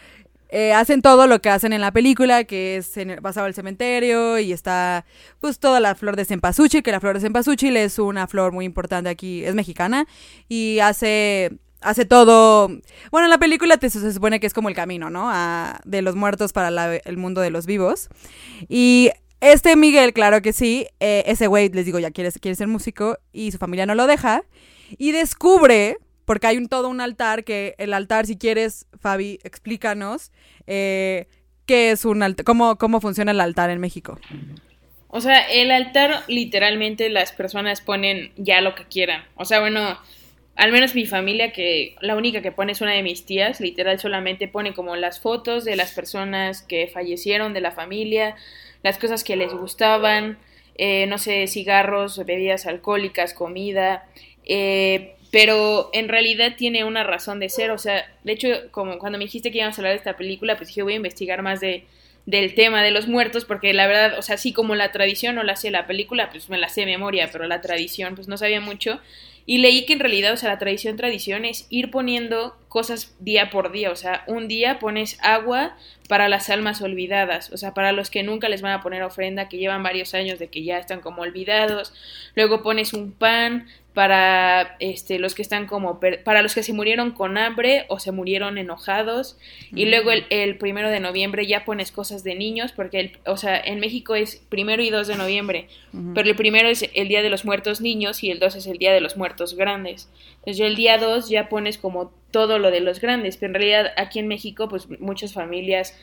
eh, 0.50 0.72
hacen 0.72 1.02
todo 1.02 1.26
lo 1.26 1.42
que 1.42 1.50
hacen 1.50 1.72
en 1.72 1.80
la 1.80 1.90
película, 1.90 2.44
que 2.44 2.76
es 2.76 2.96
en, 2.96 3.18
basado 3.20 3.46
en 3.46 3.48
el 3.48 3.54
cementerio 3.54 4.38
y 4.38 4.52
está 4.52 5.04
pues 5.40 5.58
toda 5.58 5.80
la 5.80 5.96
flor 5.96 6.14
de 6.14 6.26
cempasúchil, 6.26 6.84
que 6.84 6.92
la 6.92 7.00
flor 7.00 7.14
de 7.14 7.22
cempasúchil 7.22 7.76
es 7.76 7.98
una 7.98 8.28
flor 8.28 8.52
muy 8.52 8.66
importante 8.66 9.10
aquí, 9.10 9.44
es 9.44 9.56
mexicana 9.56 10.06
y 10.48 10.78
hace 10.78 11.58
hace 11.82 12.04
todo. 12.04 12.68
Bueno, 13.10 13.26
en 13.26 13.30
la 13.30 13.38
película 13.38 13.76
te, 13.76 13.90
se 13.90 14.12
supone 14.12 14.40
que 14.40 14.46
es 14.46 14.54
como 14.54 14.68
el 14.68 14.74
camino, 14.74 15.10
¿no? 15.10 15.30
de 15.84 16.02
los 16.02 16.14
muertos 16.14 16.52
para 16.52 16.96
el 16.96 17.16
mundo 17.16 17.40
de 17.40 17.50
los 17.50 17.66
vivos. 17.66 18.08
Y 18.68 19.10
este 19.40 19.74
Miguel, 19.76 20.12
claro 20.12 20.40
que 20.40 20.52
sí, 20.52 20.86
eh, 21.00 21.24
ese 21.26 21.48
güey, 21.48 21.68
les 21.68 21.84
digo, 21.84 21.98
ya 21.98 22.10
quiere, 22.10 22.30
quiere 22.32 22.54
ser 22.54 22.68
músico 22.68 23.18
y 23.32 23.50
su 23.50 23.58
familia 23.58 23.86
no 23.86 23.94
lo 23.94 24.06
deja. 24.06 24.42
Y 24.98 25.12
descubre 25.12 25.96
porque 26.24 26.46
hay 26.46 26.58
un, 26.58 26.68
todo 26.68 26.88
un 26.88 27.00
altar 27.00 27.44
que 27.44 27.74
el 27.78 27.92
altar, 27.92 28.26
si 28.26 28.36
quieres, 28.36 28.86
Fabi, 29.00 29.40
explícanos 29.42 30.30
eh, 30.66 31.26
qué 31.66 31.90
es 31.90 32.04
un 32.04 32.22
altar, 32.22 32.44
cómo, 32.44 32.76
cómo 32.78 33.00
funciona 33.00 33.32
el 33.32 33.40
altar 33.40 33.70
en 33.70 33.80
México. 33.80 34.18
O 35.08 35.20
sea, 35.20 35.40
el 35.40 35.70
altar 35.70 36.22
literalmente 36.28 37.10
las 37.10 37.32
personas 37.32 37.80
ponen 37.80 38.32
ya 38.36 38.60
lo 38.60 38.74
que 38.74 38.84
quieran. 38.84 39.24
O 39.34 39.44
sea, 39.44 39.60
bueno, 39.60 39.98
al 40.56 40.70
menos 40.70 40.94
mi 40.94 41.06
familia, 41.06 41.52
que 41.52 41.96
la 42.00 42.14
única 42.14 42.42
que 42.42 42.52
pone 42.52 42.72
es 42.72 42.80
una 42.80 42.92
de 42.92 43.02
mis 43.02 43.24
tías, 43.24 43.60
literal 43.60 43.98
solamente 43.98 44.48
pone 44.48 44.74
como 44.74 44.96
las 44.96 45.20
fotos 45.20 45.64
de 45.64 45.76
las 45.76 45.92
personas 45.92 46.62
que 46.62 46.88
fallecieron 46.88 47.54
de 47.54 47.60
la 47.60 47.70
familia, 47.70 48.36
las 48.82 48.98
cosas 48.98 49.24
que 49.24 49.36
les 49.36 49.52
gustaban, 49.52 50.38
eh, 50.76 51.06
no 51.06 51.18
sé, 51.18 51.46
cigarros, 51.46 52.24
bebidas 52.24 52.66
alcohólicas, 52.66 53.34
comida. 53.34 54.06
Eh, 54.44 55.14
pero 55.30 55.88
en 55.94 56.08
realidad 56.08 56.56
tiene 56.56 56.84
una 56.84 57.04
razón 57.04 57.40
de 57.40 57.48
ser, 57.48 57.70
o 57.70 57.78
sea, 57.78 58.04
de 58.22 58.32
hecho, 58.32 58.48
como 58.70 58.98
cuando 58.98 59.18
me 59.18 59.24
dijiste 59.24 59.50
que 59.50 59.58
íbamos 59.58 59.78
a 59.78 59.80
hablar 59.80 59.92
de 59.94 59.98
esta 59.98 60.16
película, 60.16 60.56
pues 60.58 60.68
dije, 60.68 60.82
voy 60.82 60.92
a 60.92 60.96
investigar 60.96 61.40
más 61.40 61.60
de, 61.60 61.86
del 62.26 62.54
tema 62.54 62.82
de 62.82 62.90
los 62.90 63.08
muertos, 63.08 63.46
porque 63.46 63.72
la 63.72 63.86
verdad, 63.86 64.18
o 64.18 64.22
sea, 64.22 64.36
sí 64.36 64.52
como 64.52 64.74
la 64.74 64.92
tradición 64.92 65.34
no 65.34 65.42
la 65.42 65.56
sé 65.56 65.70
la 65.70 65.86
película, 65.86 66.28
pues 66.30 66.50
me 66.50 66.58
la 66.58 66.68
sé 66.68 66.82
de 66.82 66.86
memoria, 66.86 67.30
pero 67.32 67.46
la 67.46 67.62
tradición, 67.62 68.14
pues 68.14 68.28
no 68.28 68.36
sabía 68.36 68.60
mucho, 68.60 69.00
y 69.44 69.58
leí 69.58 69.86
que 69.86 69.94
en 69.94 70.00
realidad, 70.00 70.32
o 70.32 70.36
sea, 70.36 70.48
la 70.48 70.58
tradición 70.58 70.96
tradición 70.96 71.44
es 71.44 71.66
ir 71.68 71.90
poniendo 71.90 72.56
cosas 72.68 73.14
día 73.18 73.50
por 73.50 73.72
día, 73.72 73.90
o 73.90 73.96
sea, 73.96 74.24
un 74.26 74.48
día 74.48 74.78
pones 74.78 75.18
agua 75.20 75.76
para 76.08 76.28
las 76.28 76.48
almas 76.48 76.80
olvidadas, 76.80 77.50
o 77.52 77.56
sea, 77.56 77.74
para 77.74 77.92
los 77.92 78.10
que 78.10 78.22
nunca 78.22 78.48
les 78.48 78.62
van 78.62 78.72
a 78.72 78.82
poner 78.82 79.02
ofrenda, 79.02 79.48
que 79.48 79.58
llevan 79.58 79.82
varios 79.82 80.14
años 80.14 80.38
de 80.38 80.48
que 80.48 80.62
ya 80.62 80.78
están 80.78 81.00
como 81.00 81.22
olvidados, 81.22 81.92
luego 82.34 82.62
pones 82.62 82.92
un 82.92 83.12
pan, 83.12 83.66
para 83.94 84.76
este, 84.80 85.18
los 85.18 85.34
que 85.34 85.42
están 85.42 85.66
como, 85.66 86.00
para 86.00 86.42
los 86.42 86.54
que 86.54 86.62
se 86.62 86.72
murieron 86.72 87.10
con 87.10 87.36
hambre 87.36 87.84
o 87.88 87.98
se 87.98 88.10
murieron 88.10 88.56
enojados. 88.56 89.36
Y 89.74 89.86
luego 89.86 90.10
el, 90.10 90.56
primero 90.56 90.88
de 90.88 91.00
noviembre 91.00 91.46
ya 91.46 91.64
pones 91.64 91.92
cosas 91.92 92.24
de 92.24 92.34
niños, 92.34 92.72
porque, 92.72 93.00
el, 93.00 93.18
o 93.26 93.36
sea, 93.36 93.60
en 93.60 93.80
México 93.80 94.14
es 94.14 94.42
primero 94.48 94.82
y 94.82 94.90
dos 94.90 95.08
de 95.08 95.16
noviembre, 95.16 95.68
pero 96.14 96.28
el 96.28 96.36
primero 96.36 96.68
es 96.68 96.88
el 96.94 97.08
Día 97.08 97.22
de 97.22 97.30
los 97.30 97.44
Muertos 97.44 97.80
Niños 97.80 98.22
y 98.24 98.30
el 98.30 98.38
dos 98.38 98.54
es 98.56 98.66
el 98.66 98.78
Día 98.78 98.92
de 98.92 99.00
los 99.00 99.16
Muertos 99.16 99.54
Grandes. 99.54 100.08
Entonces 100.38 100.66
el 100.66 100.74
día 100.74 100.98
dos 100.98 101.28
ya 101.28 101.48
pones 101.48 101.78
como 101.78 102.12
todo 102.32 102.58
lo 102.58 102.70
de 102.70 102.80
los 102.80 103.00
grandes, 103.00 103.36
pero 103.36 103.50
en 103.50 103.54
realidad 103.54 103.92
aquí 103.96 104.18
en 104.18 104.26
México 104.26 104.68
pues 104.68 104.88
muchas 104.98 105.32
familias 105.32 105.94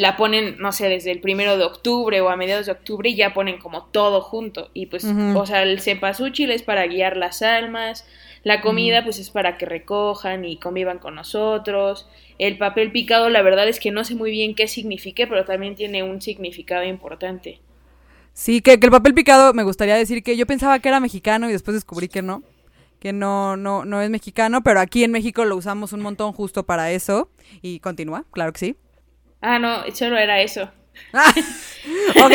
la 0.00 0.16
ponen, 0.16 0.56
no 0.58 0.72
sé, 0.72 0.88
desde 0.88 1.10
el 1.10 1.20
primero 1.20 1.58
de 1.58 1.64
octubre 1.64 2.22
o 2.22 2.30
a 2.30 2.36
mediados 2.36 2.64
de 2.64 2.72
octubre 2.72 3.10
y 3.10 3.16
ya 3.16 3.34
ponen 3.34 3.58
como 3.58 3.84
todo 3.84 4.22
junto. 4.22 4.70
Y 4.72 4.86
pues, 4.86 5.04
o 5.04 5.44
sea, 5.44 5.62
el 5.62 5.78
cempasúchil 5.78 6.50
es 6.52 6.62
para 6.62 6.86
guiar 6.86 7.18
las 7.18 7.42
almas, 7.42 8.06
la 8.42 8.62
comida 8.62 9.04
pues 9.04 9.18
es 9.18 9.28
para 9.28 9.58
que 9.58 9.66
recojan 9.66 10.46
y 10.46 10.56
convivan 10.56 11.00
con 11.00 11.16
nosotros. 11.16 12.08
El 12.38 12.56
papel 12.56 12.92
picado, 12.92 13.28
la 13.28 13.42
verdad 13.42 13.68
es 13.68 13.78
que 13.78 13.90
no 13.90 14.02
sé 14.04 14.14
muy 14.14 14.30
bien 14.30 14.54
qué 14.54 14.68
signifique, 14.68 15.26
pero 15.26 15.44
también 15.44 15.74
tiene 15.74 16.02
un 16.02 16.22
significado 16.22 16.84
importante. 16.84 17.60
Sí, 18.32 18.62
que, 18.62 18.80
que 18.80 18.86
el 18.86 18.92
papel 18.92 19.12
picado 19.12 19.52
me 19.52 19.64
gustaría 19.64 19.96
decir 19.96 20.22
que 20.22 20.34
yo 20.34 20.46
pensaba 20.46 20.78
que 20.78 20.88
era 20.88 21.00
mexicano 21.00 21.46
y 21.50 21.52
después 21.52 21.74
descubrí 21.74 22.08
que 22.08 22.22
no 22.22 22.42
que 23.00 23.12
no, 23.12 23.58
no, 23.58 23.84
no 23.84 24.00
es 24.00 24.08
mexicano, 24.08 24.62
pero 24.62 24.80
aquí 24.80 25.04
en 25.04 25.10
México 25.10 25.44
lo 25.44 25.56
usamos 25.56 25.92
un 25.92 26.00
montón 26.00 26.32
justo 26.32 26.64
para 26.64 26.90
eso. 26.90 27.28
Y 27.60 27.80
continúa, 27.80 28.24
claro 28.30 28.52
que 28.54 28.58
sí. 28.60 28.76
Ah, 29.40 29.58
no, 29.58 29.82
solo 29.94 30.18
era 30.18 30.40
eso. 30.40 30.70
Ah, 31.12 31.32
ok. 32.24 32.34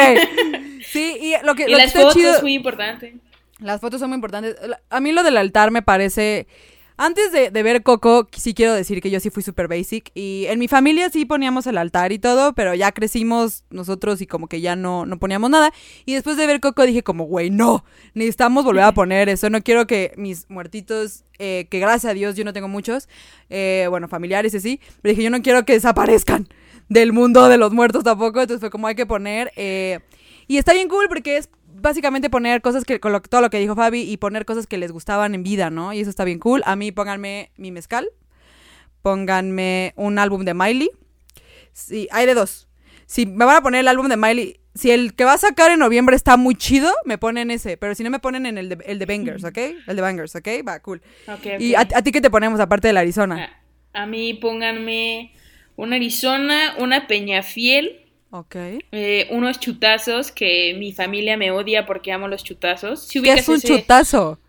Sí, 0.85 1.17
y 1.21 1.45
lo 1.45 1.55
que. 1.55 1.65
Y 1.67 1.75
las 1.75 1.93
fotos 1.93 2.17
es 2.17 2.41
muy 2.41 2.53
importante. 2.53 3.15
Las 3.59 3.79
fotos 3.79 3.99
son 3.99 4.09
muy 4.09 4.15
importantes. 4.15 4.55
A 4.89 4.99
mí 4.99 5.11
lo 5.11 5.23
del 5.23 5.37
altar 5.37 5.71
me 5.71 5.81
parece. 5.81 6.47
Antes 6.97 7.33
de, 7.33 7.49
ver 7.51 7.83
Coco, 7.83 8.29
sí 8.31 8.53
quiero 8.53 8.73
decir 8.73 9.01
que 9.01 9.09
yo 9.09 9.19
sí 9.19 9.29
fui 9.29 9.43
super 9.43 9.67
basic. 9.67 10.11
Y 10.13 10.45
en 10.47 10.59
mi 10.59 10.69
familia 10.69 11.09
sí 11.09 11.25
poníamos 11.25 11.67
el 11.67 11.77
altar 11.77 12.13
y 12.13 12.19
todo, 12.19 12.53
pero 12.53 12.73
ya 12.73 12.93
crecimos 12.93 13.65
nosotros 13.69 14.21
y 14.21 14.27
como 14.27 14.47
que 14.47 14.61
ya 14.61 14.77
no, 14.77 15.05
no 15.05 15.19
poníamos 15.19 15.49
nada. 15.49 15.73
Y 16.05 16.13
después 16.13 16.37
de 16.37 16.47
ver 16.47 16.61
Coco 16.61 16.85
dije 16.85 17.03
como, 17.03 17.25
güey, 17.25 17.49
no, 17.49 17.83
necesitamos 18.13 18.63
volver 18.63 18.85
a 18.85 18.91
poner 18.93 19.27
eso. 19.27 19.49
No 19.49 19.61
quiero 19.61 19.87
que 19.87 20.13
mis 20.15 20.49
muertitos, 20.49 21.25
eh, 21.37 21.67
que 21.69 21.79
gracias 21.79 22.11
a 22.11 22.13
Dios 22.13 22.37
yo 22.37 22.45
no 22.45 22.53
tengo 22.53 22.69
muchos, 22.69 23.09
eh, 23.49 23.87
bueno, 23.89 24.07
familiares 24.07 24.53
y 24.53 24.57
así, 24.57 24.79
pero 25.01 25.11
dije, 25.11 25.23
yo 25.23 25.29
no 25.29 25.41
quiero 25.41 25.65
que 25.65 25.73
desaparezcan 25.73 26.47
del 26.89 27.13
mundo 27.13 27.47
de 27.47 27.57
los 27.57 27.73
muertos 27.73 28.03
tampoco. 28.03 28.41
Entonces 28.41 28.59
fue 28.59 28.69
como 28.69 28.87
hay 28.87 28.95
que 28.95 29.05
poner. 29.05 29.51
Eh, 29.55 29.99
y 30.47 30.57
está 30.57 30.73
bien 30.73 30.87
cool 30.87 31.07
porque 31.07 31.37
es 31.37 31.49
básicamente 31.81 32.29
poner 32.29 32.61
cosas 32.61 32.85
que, 32.85 32.99
con 32.99 33.21
todo 33.21 33.41
lo 33.41 33.49
que 33.49 33.59
dijo 33.59 33.75
Fabi, 33.75 34.01
y 34.01 34.17
poner 34.17 34.45
cosas 34.45 34.67
que 34.67 34.77
les 34.77 34.91
gustaban 34.91 35.35
en 35.35 35.43
vida, 35.43 35.69
¿no? 35.69 35.93
Y 35.93 35.99
eso 35.99 36.09
está 36.09 36.23
bien 36.23 36.39
cool. 36.39 36.61
A 36.65 36.75
mí 36.75 36.91
pónganme 36.91 37.51
mi 37.57 37.71
mezcal, 37.71 38.09
pónganme 39.01 39.93
un 39.95 40.19
álbum 40.19 40.45
de 40.45 40.53
Miley. 40.53 40.89
Sí, 41.73 42.07
hay 42.11 42.25
de 42.25 42.33
dos. 42.33 42.67
Si 43.05 43.25
me 43.25 43.45
van 43.45 43.57
a 43.57 43.61
poner 43.61 43.81
el 43.81 43.87
álbum 43.87 44.07
de 44.07 44.17
Miley, 44.17 44.59
si 44.73 44.91
el 44.91 45.15
que 45.15 45.25
va 45.25 45.33
a 45.33 45.37
sacar 45.37 45.71
en 45.71 45.79
noviembre 45.79 46.15
está 46.15 46.37
muy 46.37 46.55
chido, 46.55 46.91
me 47.05 47.17
ponen 47.17 47.51
ese. 47.51 47.77
Pero 47.77 47.95
si 47.95 48.03
no, 48.03 48.09
me 48.09 48.19
ponen 48.19 48.45
en 48.45 48.57
el 48.57 48.69
de, 48.69 48.77
el 48.85 48.99
de 48.99 49.05
Bangers, 49.05 49.43
¿ok? 49.43 49.57
El 49.87 49.95
de 49.95 50.01
Bangers, 50.01 50.35
¿ok? 50.35 50.47
Va, 50.67 50.79
cool. 50.81 51.01
¿Y 51.59 51.75
a, 51.75 51.85
ti 51.85 52.11
qué 52.11 52.21
te 52.21 52.29
ponemos 52.29 52.59
aparte 52.59 52.87
del 52.87 52.97
Arizona? 52.97 53.61
A 53.93 54.05
mí 54.05 54.33
pónganme 54.33 55.33
un 55.75 55.93
Arizona, 55.93 56.75
una 56.79 57.07
Peñafiel. 57.07 58.01
Ok. 58.31 58.55
Eh, 58.91 59.27
unos 59.31 59.59
chutazos 59.59 60.31
que 60.31 60.75
mi 60.77 60.91
familia 60.91 61.37
me 61.37 61.51
odia 61.51 61.85
porque 61.85 62.11
amo 62.11 62.27
los 62.27 62.43
chutazos. 62.43 63.09
¿Qué 63.11 63.33
es 63.33 63.47
un 63.47 63.61
chutazo? 63.61 64.39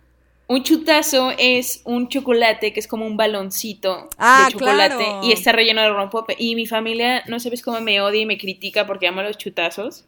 Un 0.48 0.62
chutazo 0.62 1.32
es 1.38 1.82
un 1.84 2.08
chocolate 2.08 2.72
que 2.72 2.78
es 2.78 2.86
como 2.86 3.04
un 3.04 3.16
baloncito 3.16 4.08
ah, 4.16 4.44
de 4.46 4.52
chocolate 4.52 5.04
y 5.24 5.32
está 5.32 5.50
relleno 5.50 5.82
de 5.82 5.88
rompope. 5.90 6.36
Y 6.38 6.54
mi 6.54 6.66
familia, 6.66 7.24
no 7.26 7.40
sabes 7.40 7.62
cómo 7.62 7.80
me 7.80 8.00
odia 8.00 8.20
y 8.20 8.26
me 8.26 8.38
critica 8.38 8.86
porque 8.86 9.08
amo 9.08 9.22
los 9.22 9.38
chutazos. 9.38 10.04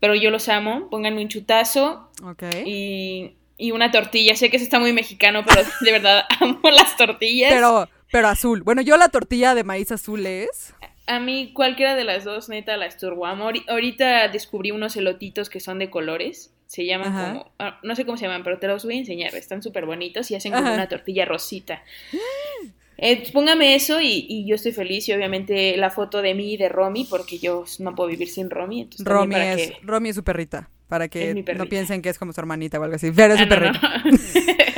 Pero 0.00 0.14
yo 0.14 0.30
los 0.30 0.48
amo. 0.48 0.88
Pónganme 0.90 1.22
un 1.22 1.28
chutazo. 1.28 2.08
Ok. 2.22 2.44
Y, 2.64 3.32
y 3.56 3.72
una 3.72 3.90
tortilla. 3.90 4.36
Sé 4.36 4.48
que 4.48 4.58
eso 4.58 4.64
está 4.64 4.78
muy 4.78 4.92
mexicano, 4.92 5.44
pero 5.44 5.62
de 5.80 5.92
verdad 5.92 6.24
amo 6.40 6.60
las 6.70 6.96
tortillas. 6.96 7.52
Pero 7.52 7.88
pero 8.10 8.28
azul. 8.28 8.62
Bueno, 8.62 8.82
yo 8.82 8.96
la 8.96 9.08
tortilla 9.08 9.54
de 9.54 9.64
maíz 9.64 9.92
azul 9.92 10.24
es. 10.26 10.74
A 11.06 11.20
mí 11.20 11.52
cualquiera 11.54 11.94
de 11.94 12.04
las 12.04 12.24
dos, 12.24 12.48
neta, 12.48 12.76
la 12.76 12.86
esturbo. 12.86 13.26
Ahorita 13.26 14.28
descubrí 14.28 14.70
unos 14.70 14.96
elotitos 14.96 15.48
que 15.50 15.60
son 15.60 15.78
de 15.78 15.90
colores. 15.90 16.52
Se 16.66 16.84
llaman 16.84 17.12
como... 17.12 17.52
Ah, 17.58 17.80
no 17.82 17.96
sé 17.96 18.04
cómo 18.04 18.18
se 18.18 18.26
llaman, 18.26 18.44
pero 18.44 18.58
te 18.58 18.66
los 18.66 18.84
voy 18.84 18.96
a 18.96 18.98
enseñar. 18.98 19.34
Están 19.34 19.62
súper 19.62 19.86
bonitos 19.86 20.30
y 20.30 20.34
hacen 20.34 20.52
como 20.52 20.72
una 20.72 20.88
tortilla 20.88 21.24
rosita. 21.24 21.82
Eh, 22.98 23.30
póngame 23.32 23.74
eso 23.74 24.00
y, 24.02 24.44
yo 24.46 24.56
estoy 24.56 24.72
feliz. 24.72 25.08
Y 25.08 25.12
obviamente 25.12 25.76
la 25.78 25.88
foto 25.88 26.20
de 26.20 26.34
mí 26.34 26.54
y 26.54 26.56
de 26.58 26.68
Romy, 26.68 27.04
porque 27.04 27.38
yo 27.38 27.64
no 27.78 27.94
puedo 27.94 28.10
vivir 28.10 28.28
sin 28.28 28.50
Romy. 28.50 28.88
Romy, 28.98 29.34
es, 29.36 29.72
Romy 29.82 30.10
es 30.10 30.16
su 30.16 30.24
perrita. 30.24 30.68
Para 30.88 31.08
que 31.08 31.34
no 31.34 31.66
piensen 31.66 32.00
que 32.00 32.08
es 32.08 32.18
como 32.18 32.32
su 32.32 32.40
hermanita 32.40 32.80
o 32.80 32.82
algo 32.82 32.96
así. 32.96 33.12
Pero 33.12 33.34
es 33.34 33.40
su 33.40 33.46
ah, 33.46 33.48
perrita. 33.48 34.02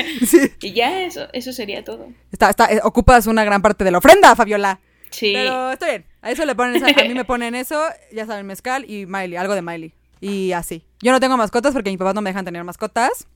Y 0.61 0.73
ya 0.73 1.03
eso, 1.03 1.29
eso 1.33 1.53
sería 1.53 1.85
todo. 1.85 2.09
Está, 2.33 2.51
está, 2.51 2.73
eh, 2.73 2.81
ocupas 2.83 3.27
una 3.27 3.45
gran 3.45 3.63
parte 3.63 3.85
de 3.85 3.91
la 3.91 3.99
ofrenda, 3.99 4.35
Fabiola. 4.37 4.81
Sí. 5.11 5.33
Pero 5.35 5.73
está 5.73 5.89
bien. 5.89 6.07
A 6.23 6.31
eso 6.31 6.45
le 6.45 6.55
ponen, 6.55 6.83
a 6.85 7.05
mí 7.05 7.15
me 7.15 7.25
ponen 7.25 7.55
eso, 7.55 7.83
ya 8.13 8.27
saben, 8.27 8.47
mezcal 8.47 8.85
y 8.89 9.07
Miley, 9.07 9.37
algo 9.37 9.55
de 9.55 9.63
Miley. 9.63 9.95
Y 10.21 10.53
así. 10.53 10.85
Yo 11.01 11.13
no 11.13 11.21
tengo 11.21 11.37
mascotas 11.37 11.73
porque 11.73 11.91
mis 11.91 11.99
papás 11.99 12.15
no 12.15 12.21
me 12.21 12.31
dejan 12.31 12.45
tener 12.45 12.63
mascotas. 12.63 13.27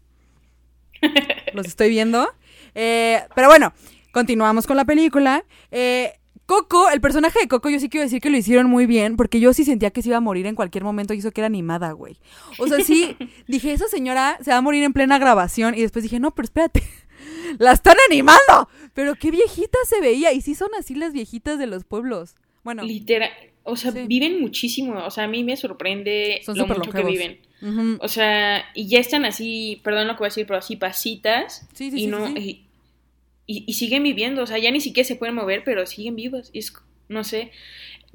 Los 1.54 1.66
estoy 1.66 1.88
viendo. 1.88 2.28
Eh, 2.74 3.22
pero 3.35 3.48
bueno, 3.48 3.72
continuamos 4.12 4.66
con 4.66 4.76
la 4.76 4.85
película. 4.85 5.44
Eh, 5.70 6.18
Coco, 6.46 6.90
el 6.90 7.00
personaje 7.00 7.40
de 7.40 7.48
Coco, 7.48 7.70
yo 7.70 7.80
sí 7.80 7.88
quiero 7.88 8.04
decir 8.04 8.20
que 8.20 8.28
lo 8.28 8.37
hicieron 8.37 8.68
muy 8.68 8.87
bien, 8.87 9.16
porque 9.16 9.40
yo 9.40 9.54
sí 9.54 9.64
sentía 9.64 9.90
que 9.90 10.02
se 10.02 10.09
iba 10.09 10.18
a 10.18 10.20
morir 10.20 10.46
en 10.46 10.54
cualquier 10.54 10.85
momento 10.85 11.14
y 11.14 11.18
eso 11.18 11.30
que 11.30 11.40
era 11.40 11.46
animada, 11.46 11.92
güey. 11.92 12.18
O 12.59 12.66
sea, 12.66 12.80
sí, 12.80 13.16
dije, 13.48 13.72
esa 13.72 13.88
señora 13.88 14.38
se 14.42 14.50
va 14.50 14.59
a 14.59 14.61
morir 14.61 14.85
en 14.85 14.92
plena 14.92 15.18
grabación 15.18 15.74
y 15.74 15.80
después 15.80 16.02
dije, 16.02 16.20
no, 16.20 16.35
pero 16.35 16.44
espérate. 16.44 16.83
La 17.59 17.72
están 17.72 17.96
animando. 18.11 18.68
Pero 18.92 19.14
qué 19.14 19.30
viejita 19.30 19.78
se 19.88 20.00
veía. 20.00 20.33
Y 20.33 20.40
sí 20.40 20.54
son 20.54 20.70
así 20.78 20.94
las 20.94 21.12
viejitas 21.12 21.59
de 21.59 21.66
los 21.66 21.85
pueblos. 21.85 22.35
Bueno. 22.62 22.83
Literal. 22.83 23.30
O 23.62 23.76
sea, 23.76 23.90
viven 23.92 24.40
muchísimo. 24.40 24.98
O 25.04 25.11
sea, 25.11 25.24
a 25.24 25.28
mí 25.28 25.42
me 25.42 25.57
sorprende 25.57 26.42
lo 26.46 26.66
mucho 26.66 26.90
que 26.90 27.02
viven. 27.02 27.38
O 28.00 28.09
sea, 28.09 28.62
y 28.74 28.88
ya 28.88 28.98
están 28.98 29.24
así, 29.24 29.80
perdón 29.83 30.07
lo 30.07 30.14
que 30.14 30.18
voy 30.18 30.26
a 30.26 30.28
decir, 30.28 30.46
pero 30.46 30.59
así 30.59 30.76
pasitas. 30.76 31.66
Sí, 31.72 31.90
sí, 31.90 32.04
y 32.04 32.07
no, 32.07 32.28
y, 32.28 32.66
y, 33.46 33.72
siguen 33.74 34.02
viviendo. 34.02 34.42
O 34.42 34.46
sea, 34.46 34.59
ya 34.59 34.70
ni 34.70 34.80
siquiera 34.80 35.07
se 35.07 35.16
pueden 35.16 35.35
mover, 35.35 35.64
pero 35.64 35.87
siguen 35.87 36.16
vivas. 36.16 36.50
Es, 36.52 36.72
no 37.09 37.24
sé. 37.24 37.50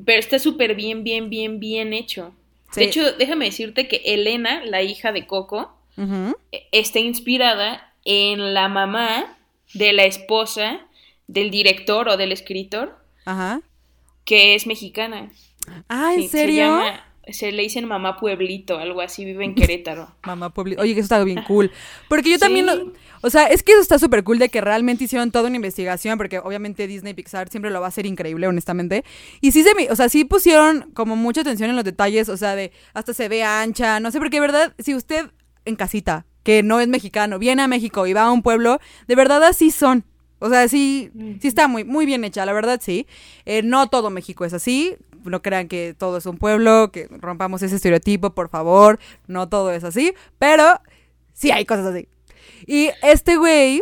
Pero 0.03 0.19
está 0.19 0.39
súper 0.39 0.75
bien, 0.75 1.03
bien, 1.03 1.29
bien, 1.29 1.59
bien 1.59 1.93
hecho. 1.93 2.33
De 2.75 2.83
hecho, 2.83 3.13
déjame 3.13 3.45
decirte 3.45 3.87
que 3.87 4.01
Elena, 4.05 4.63
la 4.63 4.83
hija 4.83 5.11
de 5.11 5.25
Coco, 5.25 5.73
e, 6.51 6.67
está 6.71 6.99
inspirada 6.99 7.93
en 8.05 8.53
la 8.53 8.69
mamá 8.69 9.37
de 9.73 9.93
la 9.93 10.05
esposa 10.05 10.81
del 11.27 11.51
director 11.51 12.09
o 12.09 12.17
del 12.17 12.31
escritor, 12.31 12.97
que 14.25 14.55
es 14.55 14.65
mexicana. 14.67 15.31
Ah, 15.87 16.13
¿en 16.15 16.29
serio? 16.29 16.81
Se, 16.81 17.09
le 17.25 17.62
dicen 17.62 17.86
mamá 17.86 18.17
pueblito, 18.17 18.77
algo 18.79 19.01
así, 19.01 19.25
vive 19.25 19.45
en 19.45 19.55
Querétaro. 19.55 20.10
mamá 20.25 20.49
pueblito. 20.49 20.82
Oye, 20.82 20.93
que 20.93 20.99
eso 20.99 21.05
está 21.05 21.23
bien 21.23 21.43
cool. 21.47 21.71
Porque 22.08 22.29
yo 22.32 22.39
también, 22.39 22.67
o 23.21 23.29
sea, 23.29 23.45
es 23.45 23.63
que 23.63 23.73
eso 23.73 23.82
está 23.82 23.99
súper 23.99 24.23
cool 24.23 24.39
de 24.39 24.49
que 24.49 24.62
realmente 24.62 25.03
hicieron 25.03 25.32
toda 25.32 25.47
una 25.47 25.55
investigación, 25.55 26.17
porque 26.17 26.39
obviamente 26.39 26.88
Disney 26.88 27.13
Pixar 27.13 27.49
siempre 27.49 27.71
lo 27.71 27.79
va 27.79 27.88
a 27.88 27.89
hacer 27.89 28.05
increíble, 28.05 28.47
honestamente. 28.47 29.03
Y 29.41 29.51
sí 29.51 29.63
se, 29.63 29.71
o 29.91 29.95
sea, 29.95 30.10
sí 30.10 30.25
pusieron 30.25 30.91
como 30.93 31.15
mucha 31.15 31.41
atención 31.41 31.69
en 31.69 31.75
los 31.75 31.86
detalles, 31.86 32.29
o 32.29 32.38
sea, 32.38 32.55
de 32.55 32.71
hasta 32.93 33.13
se 33.13 33.29
ve 33.29 33.43
ancha, 33.43 33.99
no 33.99 34.12
sé, 34.12 34.19
porque 34.19 34.38
de 34.38 34.41
verdad, 34.41 34.73
si 34.79 34.95
usted 34.95 35.29
en 35.65 35.75
casita, 35.75 36.25
que 36.43 36.63
no 36.63 36.79
es 36.79 36.88
mexicano, 36.88 37.38
viene 37.38 37.62
a 37.62 37.67
México 37.67 38.08
y 38.08 38.13
va 38.13 38.23
a 38.23 38.32
un 38.32 38.41
pueblo, 38.41 38.79
de 39.08 39.15
verdad 39.15 39.43
así 39.43 39.71
son. 39.71 40.05
O 40.39 40.49
sea, 40.49 40.67
sí, 40.69 41.12
sí 41.41 41.49
está 41.49 41.67
muy, 41.67 41.84
muy 41.84 42.05
bien 42.05 42.23
hecha, 42.23 42.45
la 42.45 42.53
verdad 42.53 42.79
sí. 42.82 43.05
Eh, 43.45 43.62
no 43.62 43.88
todo 43.88 44.10
México 44.10 44.45
es 44.45 44.53
así. 44.53 44.95
No 45.23 45.41
crean 45.41 45.67
que 45.67 45.95
todo 45.97 46.17
es 46.17 46.25
un 46.25 46.38
pueblo, 46.38 46.91
que 46.91 47.08
rompamos 47.10 47.62
ese 47.62 47.75
estereotipo, 47.75 48.34
por 48.34 48.49
favor. 48.49 48.99
No 49.27 49.49
todo 49.49 49.71
es 49.71 49.84
así. 49.84 50.13
Pero 50.38 50.79
sí 51.34 51.51
hay 51.51 51.65
cosas 51.65 51.88
así. 51.88 52.08
Y 52.65 52.89
este 53.01 53.38
güey. 53.38 53.82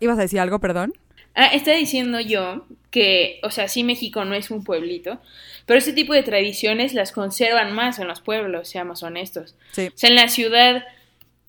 ¿Ibas 0.00 0.18
a 0.18 0.22
decir 0.22 0.40
algo, 0.40 0.58
perdón? 0.58 0.92
Ah, 1.34 1.46
está 1.46 1.72
diciendo 1.72 2.20
yo 2.20 2.66
que, 2.90 3.40
o 3.42 3.50
sea, 3.50 3.68
sí 3.68 3.84
México 3.84 4.24
no 4.24 4.34
es 4.34 4.50
un 4.50 4.64
pueblito, 4.64 5.20
pero 5.66 5.78
este 5.78 5.92
tipo 5.92 6.12
de 6.12 6.22
tradiciones 6.22 6.94
las 6.94 7.12
conservan 7.12 7.72
más 7.72 7.98
en 7.98 8.08
los 8.08 8.20
pueblos, 8.20 8.68
seamos 8.68 9.02
honestos. 9.02 9.54
Sí. 9.70 9.86
O 9.86 9.92
sea, 9.94 10.10
en 10.10 10.16
la 10.16 10.28
ciudad 10.28 10.84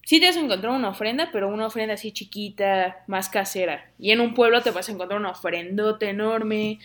sí 0.04 0.20
te 0.20 0.28
vas 0.28 0.38
a 0.38 0.42
encontrar 0.42 0.74
una 0.74 0.90
ofrenda, 0.90 1.30
pero 1.32 1.48
una 1.48 1.68
ofrenda 1.68 1.96
así 1.96 2.12
chiquita, 2.12 3.04
más 3.08 3.30
casera. 3.30 3.90
Y 3.98 4.12
en 4.12 4.22
un 4.22 4.34
pueblo 4.34 4.62
te 4.62 4.72
vas 4.72 4.90
a 4.90 4.92
encontrar 4.92 5.20
una 5.20 5.32
ofrendote 5.32 6.10
enorme. 6.10 6.80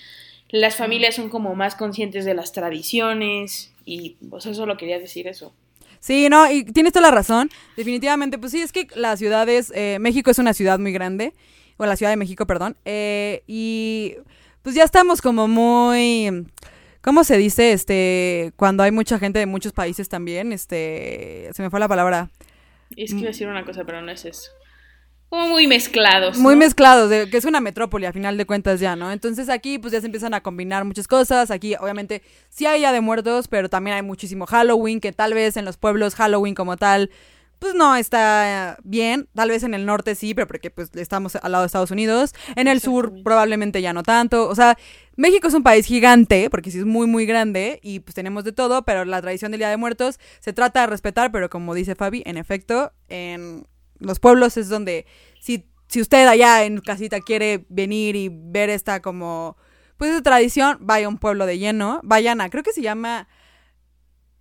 Las 0.51 0.77
familias 0.77 1.17
son 1.17 1.31
como 1.31 1.55
más 1.55 1.75
conscientes 1.75 2.25
de 2.25 2.35
las 2.35 2.53
tradiciones 2.53 3.73
y 3.85 4.17
pues 4.29 4.47
eso 4.47 4.55
solo 4.55 4.77
quería 4.77 4.99
decir 4.99 5.27
eso. 5.27 5.53
Sí, 6.01 6.29
no, 6.29 6.51
y 6.51 6.65
tienes 6.65 6.93
toda 6.93 7.09
la 7.09 7.15
razón. 7.15 7.51
Definitivamente, 7.77 8.39
pues 8.39 8.53
sí, 8.53 8.61
es 8.61 8.73
que 8.73 8.87
las 8.95 9.19
ciudades, 9.19 9.73
eh, 9.75 9.97
México 10.01 10.31
es 10.31 10.39
una 10.39 10.53
ciudad 10.53 10.79
muy 10.79 10.93
grande, 10.93 11.33
o 11.77 11.87
la 11.87 11.97
Ciudad 11.97 12.13
de 12.13 12.17
México, 12.17 12.47
perdón, 12.47 12.77
eh, 12.85 13.43
y 13.47 14.15
pues 14.63 14.75
ya 14.75 14.85
estamos 14.85 15.21
como 15.21 15.49
muy... 15.49 16.47
¿Cómo 17.01 17.23
se 17.23 17.37
dice? 17.37 17.73
Este, 17.73 18.53
cuando 18.57 18.83
hay 18.83 18.91
mucha 18.91 19.19
gente 19.19 19.39
de 19.39 19.45
muchos 19.45 19.73
países 19.73 20.09
también, 20.09 20.53
este, 20.53 21.51
se 21.53 21.63
me 21.63 21.69
fue 21.69 21.79
la 21.79 21.89
palabra. 21.89 22.31
Es 22.97 23.11
que 23.11 23.19
iba 23.19 23.29
a 23.29 23.33
decir 23.33 23.47
una 23.47 23.65
cosa, 23.65 23.85
pero 23.85 24.01
no 24.01 24.11
es 24.11 24.25
eso. 24.25 24.51
Como 25.29 25.49
muy 25.49 25.67
mezclados. 25.67 26.39
Muy 26.39 26.55
mezclados, 26.55 27.11
que 27.29 27.37
es 27.37 27.45
una 27.45 27.61
metrópoli 27.61 28.07
a 28.07 28.13
final 28.13 28.37
de 28.37 28.47
cuentas 28.47 28.79
ya, 28.79 28.95
¿no? 28.95 29.11
Entonces 29.11 29.49
aquí 29.49 29.79
pues 29.79 29.93
ya 29.93 30.01
se 30.01 30.07
empiezan 30.07 30.33
a 30.35 30.43
combinar 30.43 30.85
muchas 30.85 31.09
cosas. 31.09 31.51
Aquí 31.51 31.75
obviamente 31.81 32.23
sí 32.51 32.67
hay 32.67 32.83
ya 32.83 32.93
de 32.93 33.01
muertos, 33.01 33.49
pero 33.49 33.69
también 33.69 33.97
hay 33.97 34.03
muchísimo 34.03 34.47
Halloween, 34.47 35.01
que 35.01 35.13
tal 35.13 35.35
vez 35.35 35.57
en 35.57 35.65
los 35.65 35.77
pueblos 35.77 36.15
Halloween 36.15 36.55
como 36.55 36.77
tal 36.77 37.11
pues 37.65 37.75
no 37.75 37.97
está 37.97 38.77
bien. 38.85 39.27
Tal 39.35 39.49
vez 39.49 39.63
en 39.63 39.73
el 39.73 39.87
norte 39.87 40.15
sí, 40.15 40.35
pero 40.35 40.47
porque 40.47 40.71
pues 40.71 40.91
estamos 40.97 41.35
al 41.37 41.51
lado 41.51 41.63
de 41.63 41.67
Estados 41.67 41.91
Unidos. 41.91 42.35
En 42.57 42.69
el 42.69 42.81
sur 42.81 43.15
probablemente 43.25 43.81
ya 43.81 43.95
no 43.95 44.03
tanto. 44.03 44.49
O 44.49 44.55
sea, 44.55 44.77
México 45.17 45.49
es 45.49 45.55
un 45.55 45.63
país 45.63 45.87
gigante, 45.87 46.51
porque 46.51 46.71
sí 46.71 46.79
es 46.79 46.85
muy, 46.85 47.07
muy 47.07 47.25
grande 47.25 47.81
y 47.83 48.01
pues 48.01 48.15
tenemos 48.15 48.45
de 48.45 48.53
todo, 48.53 48.83
pero 48.85 49.07
la 49.07 49.23
tradición 49.23 49.51
del 49.51 49.61
Día 49.61 49.71
de 49.71 49.79
Muertos 49.79 50.21
se 50.41 50.53
trata 50.53 50.83
de 50.83 50.89
respetar, 50.89 51.33
pero 51.33 51.49
como 51.49 51.73
dice 51.75 51.95
Fabi, 51.95 52.23
en 52.27 52.37
efecto, 52.37 52.93
en 53.09 53.67
los 54.05 54.21
pueblos 54.21 54.57
es 54.57 54.69
donde 54.69 55.07
si, 55.41 55.67
si 55.89 56.01
usted 56.01 56.27
allá 56.27 56.65
en 56.65 56.81
casita 56.81 57.21
quiere 57.21 57.67
venir 57.69 58.17
y 58.17 58.31
ver 58.31 58.71
esta 58.71 59.01
como, 59.01 59.57
pues 59.97 60.11
esa 60.11 60.23
tradición, 60.23 60.79
vaya 60.81 61.07
a 61.07 61.09
un 61.09 61.19
pueblo 61.19 61.47
de 61.47 61.59
lleno, 61.59 62.01
vayan 62.05 62.41
a, 62.41 62.51
creo 62.51 62.63
que 62.63 62.73
se 62.73 62.83
llama... 62.83 63.29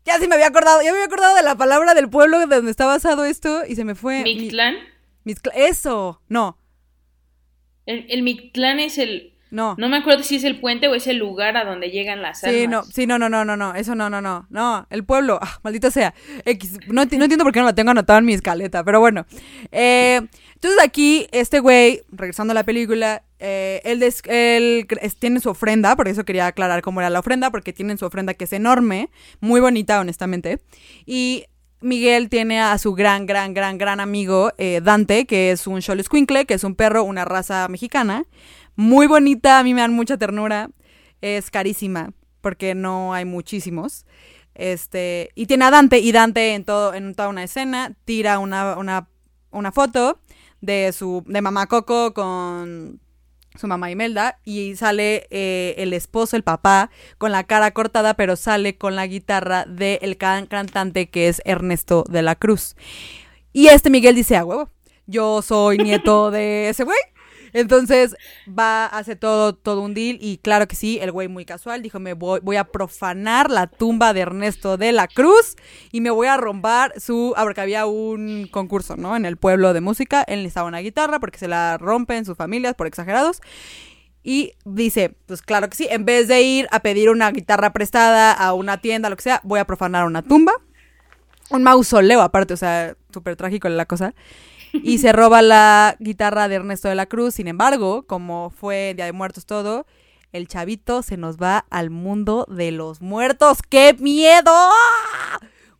Ya 0.05 0.19
sí 0.19 0.27
me 0.27 0.35
había 0.35 0.47
acordado, 0.47 0.81
ya 0.81 0.91
me 0.91 0.97
había 0.97 1.05
acordado 1.05 1.33
de 1.37 1.43
la 1.43 1.55
palabra 1.55 1.93
del 1.93 2.09
pueblo 2.09 2.37
de 2.39 2.47
donde 2.47 2.71
está 2.71 2.85
basado 2.85 3.23
esto 3.23 3.63
y 3.65 3.75
se 3.75 3.85
me 3.85 3.95
fue. 3.95 4.21
¿Mictlán? 4.23 4.75
eso, 5.55 6.21
no. 6.27 6.57
El, 7.85 8.05
el 8.09 8.21
Mictlán 8.21 8.81
es 8.81 8.97
el, 8.97 9.32
no. 9.53 9.75
No 9.77 9.87
me 9.87 9.97
acuerdo 9.97 10.23
si 10.23 10.37
es 10.37 10.43
el 10.43 10.59
puente 10.59 10.87
o 10.87 10.95
es 10.95 11.05
el 11.05 11.17
lugar 11.17 11.57
a 11.57 11.63
donde 11.63 11.91
llegan 11.91 12.23
las 12.23 12.39
sí, 12.39 12.67
No, 12.67 12.83
sí, 12.83 13.05
no, 13.05 13.19
no, 13.19 13.29
no, 13.29 13.45
no, 13.45 13.55
no, 13.55 13.75
eso 13.75 13.93
no, 13.93 14.09
no, 14.09 14.19
no, 14.19 14.47
no, 14.49 14.87
el 14.89 15.05
pueblo, 15.05 15.37
ah, 15.39 15.59
maldito 15.61 15.91
sea, 15.91 16.15
no, 16.87 17.03
entiendo 17.03 17.43
por 17.43 17.53
qué 17.53 17.59
no 17.59 17.67
lo 17.67 17.75
tengo 17.75 17.91
anotado 17.91 18.17
en 18.17 18.25
mi 18.25 18.33
escaleta, 18.33 18.83
pero 18.83 18.99
bueno. 18.99 19.27
Eh, 19.71 20.21
entonces 20.55 20.81
aquí, 20.83 21.27
este 21.31 21.59
güey, 21.59 22.01
regresando 22.11 22.51
a 22.51 22.55
la 22.55 22.63
película, 22.63 23.21
eh, 23.37 23.79
él, 23.83 24.87
tiene 25.19 25.39
su 25.39 25.49
ofrenda, 25.49 25.95
por 25.95 26.07
eso 26.07 26.25
quería 26.25 26.47
aclarar 26.47 26.81
cómo 26.81 27.01
era 27.01 27.11
la 27.11 27.19
ofrenda, 27.19 27.51
porque 27.51 27.73
tienen 27.73 27.99
su 27.99 28.05
ofrenda 28.07 28.33
que 28.33 28.45
es 28.45 28.53
enorme, 28.53 29.11
muy 29.39 29.61
bonita, 29.61 29.99
honestamente, 29.99 30.61
y 31.05 31.45
Miguel 31.79 32.29
tiene 32.29 32.61
a 32.61 32.77
su 32.77 32.93
gran, 32.93 33.25
gran, 33.25 33.53
gran, 33.53 33.77
gran 33.77 33.99
amigo 33.99 34.51
eh, 34.57 34.79
Dante, 34.81 35.25
que 35.25 35.51
es 35.51 35.67
un 35.67 35.81
Xoloscuincle, 35.81 36.45
que 36.45 36.53
es 36.53 36.63
un 36.63 36.75
perro, 36.75 37.03
una 37.03 37.25
raza 37.25 37.67
mexicana 37.67 38.25
muy 38.75 39.07
bonita, 39.07 39.59
a 39.59 39.63
mí 39.63 39.73
me 39.73 39.81
dan 39.81 39.93
mucha 39.93 40.17
ternura. 40.17 40.69
Es 41.21 41.49
carísima 41.51 42.13
porque 42.41 42.75
no 42.75 43.13
hay 43.13 43.25
muchísimos. 43.25 44.05
Este, 44.55 45.31
y 45.35 45.47
tiene 45.47 45.65
a 45.65 45.71
Dante 45.71 45.99
y 45.99 46.11
Dante 46.11 46.53
en 46.53 46.63
todo 46.63 46.93
en 46.93 47.15
toda 47.15 47.29
una 47.29 47.43
escena 47.43 47.95
tira 48.05 48.37
una, 48.37 48.77
una, 48.77 49.09
una 49.49 49.71
foto 49.71 50.19
de 50.61 50.93
su 50.93 51.23
de 51.25 51.41
mamá 51.41 51.65
Coco 51.65 52.13
con 52.13 52.99
su 53.55 53.67
mamá 53.67 53.91
Imelda 53.91 54.39
y 54.43 54.75
sale 54.75 55.27
eh, 55.29 55.75
el 55.77 55.93
esposo, 55.93 56.35
el 56.35 56.43
papá, 56.43 56.89
con 57.17 57.31
la 57.31 57.43
cara 57.43 57.71
cortada, 57.71 58.15
pero 58.15 58.35
sale 58.35 58.77
con 58.77 58.95
la 58.95 59.07
guitarra 59.07 59.65
del 59.65 60.17
cantante 60.17 61.09
que 61.09 61.27
es 61.27 61.41
Ernesto 61.45 62.03
de 62.09 62.21
la 62.21 62.35
Cruz. 62.35 62.75
Y 63.51 63.67
este 63.67 63.89
Miguel 63.89 64.15
dice, 64.15 64.37
a 64.37 64.45
huevo, 64.45 64.69
yo 65.05 65.41
soy 65.41 65.77
nieto 65.77 66.31
de 66.31 66.69
ese 66.69 66.83
güey, 66.83 66.97
entonces 67.53 68.15
va, 68.47 68.85
hace 68.87 69.15
todo, 69.15 69.53
todo 69.53 69.81
un 69.81 69.93
deal 69.93 70.17
y 70.19 70.39
claro 70.39 70.67
que 70.67 70.75
sí, 70.75 70.99
el 71.01 71.11
güey 71.11 71.27
muy 71.27 71.45
casual 71.45 71.81
dijo, 71.81 71.99
me 71.99 72.13
voy, 72.13 72.55
a 72.57 72.63
profanar 72.65 73.49
la 73.49 73.67
tumba 73.67 74.13
de 74.13 74.21
Ernesto 74.21 74.77
de 74.77 74.91
la 74.91 75.07
Cruz 75.07 75.55
y 75.91 76.01
me 76.01 76.09
voy 76.09 76.27
a 76.27 76.37
romper 76.37 76.99
su, 76.99 77.33
ah, 77.37 77.43
porque 77.43 77.61
había 77.61 77.85
un 77.85 78.47
concurso, 78.51 78.95
¿no? 78.95 79.15
En 79.15 79.25
el 79.25 79.37
pueblo 79.37 79.73
de 79.73 79.81
música, 79.81 80.23
él 80.27 80.39
necesitaba 80.39 80.67
una 80.67 80.79
guitarra 80.79 81.19
porque 81.19 81.39
se 81.39 81.47
la 81.47 81.77
rompen 81.77 82.17
en 82.17 82.25
sus 82.25 82.37
familias 82.37 82.75
por 82.75 82.87
exagerados. 82.87 83.41
Y 84.25 84.53
dice, 84.63 85.15
pues 85.25 85.41
claro 85.41 85.69
que 85.69 85.75
sí, 85.75 85.87
en 85.89 86.05
vez 86.05 86.29
de 86.29 86.41
ir 86.41 86.67
a 86.71 86.79
pedir 86.79 87.09
una 87.09 87.29
guitarra 87.31 87.73
prestada 87.73 88.31
a 88.31 88.53
una 88.53 88.77
tienda, 88.77 89.09
lo 89.09 89.17
que 89.17 89.23
sea, 89.23 89.41
voy 89.43 89.59
a 89.59 89.65
profanar 89.65 90.05
una 90.05 90.21
tumba. 90.21 90.53
Un 91.49 91.61
mausoleo 91.61 92.21
aparte, 92.21 92.53
o 92.53 92.57
sea, 92.57 92.95
súper 93.11 93.35
trágico 93.35 93.67
la 93.67 93.85
cosa 93.85 94.15
y 94.83 94.97
se 94.97 95.11
roba 95.11 95.41
la 95.41 95.95
guitarra 95.99 96.47
de 96.47 96.55
Ernesto 96.55 96.89
de 96.89 96.95
la 96.95 97.05
Cruz. 97.05 97.35
Sin 97.35 97.47
embargo, 97.47 98.05
como 98.07 98.49
fue 98.49 98.93
Día 98.95 99.05
de 99.05 99.11
Muertos 99.11 99.45
todo, 99.45 99.85
el 100.31 100.47
chavito 100.47 101.03
se 101.03 101.15
nos 101.15 101.37
va 101.37 101.65
al 101.69 101.91
mundo 101.91 102.47
de 102.49 102.71
los 102.71 103.01
muertos. 103.01 103.59
¡Qué 103.61 103.95
miedo! 103.99 104.51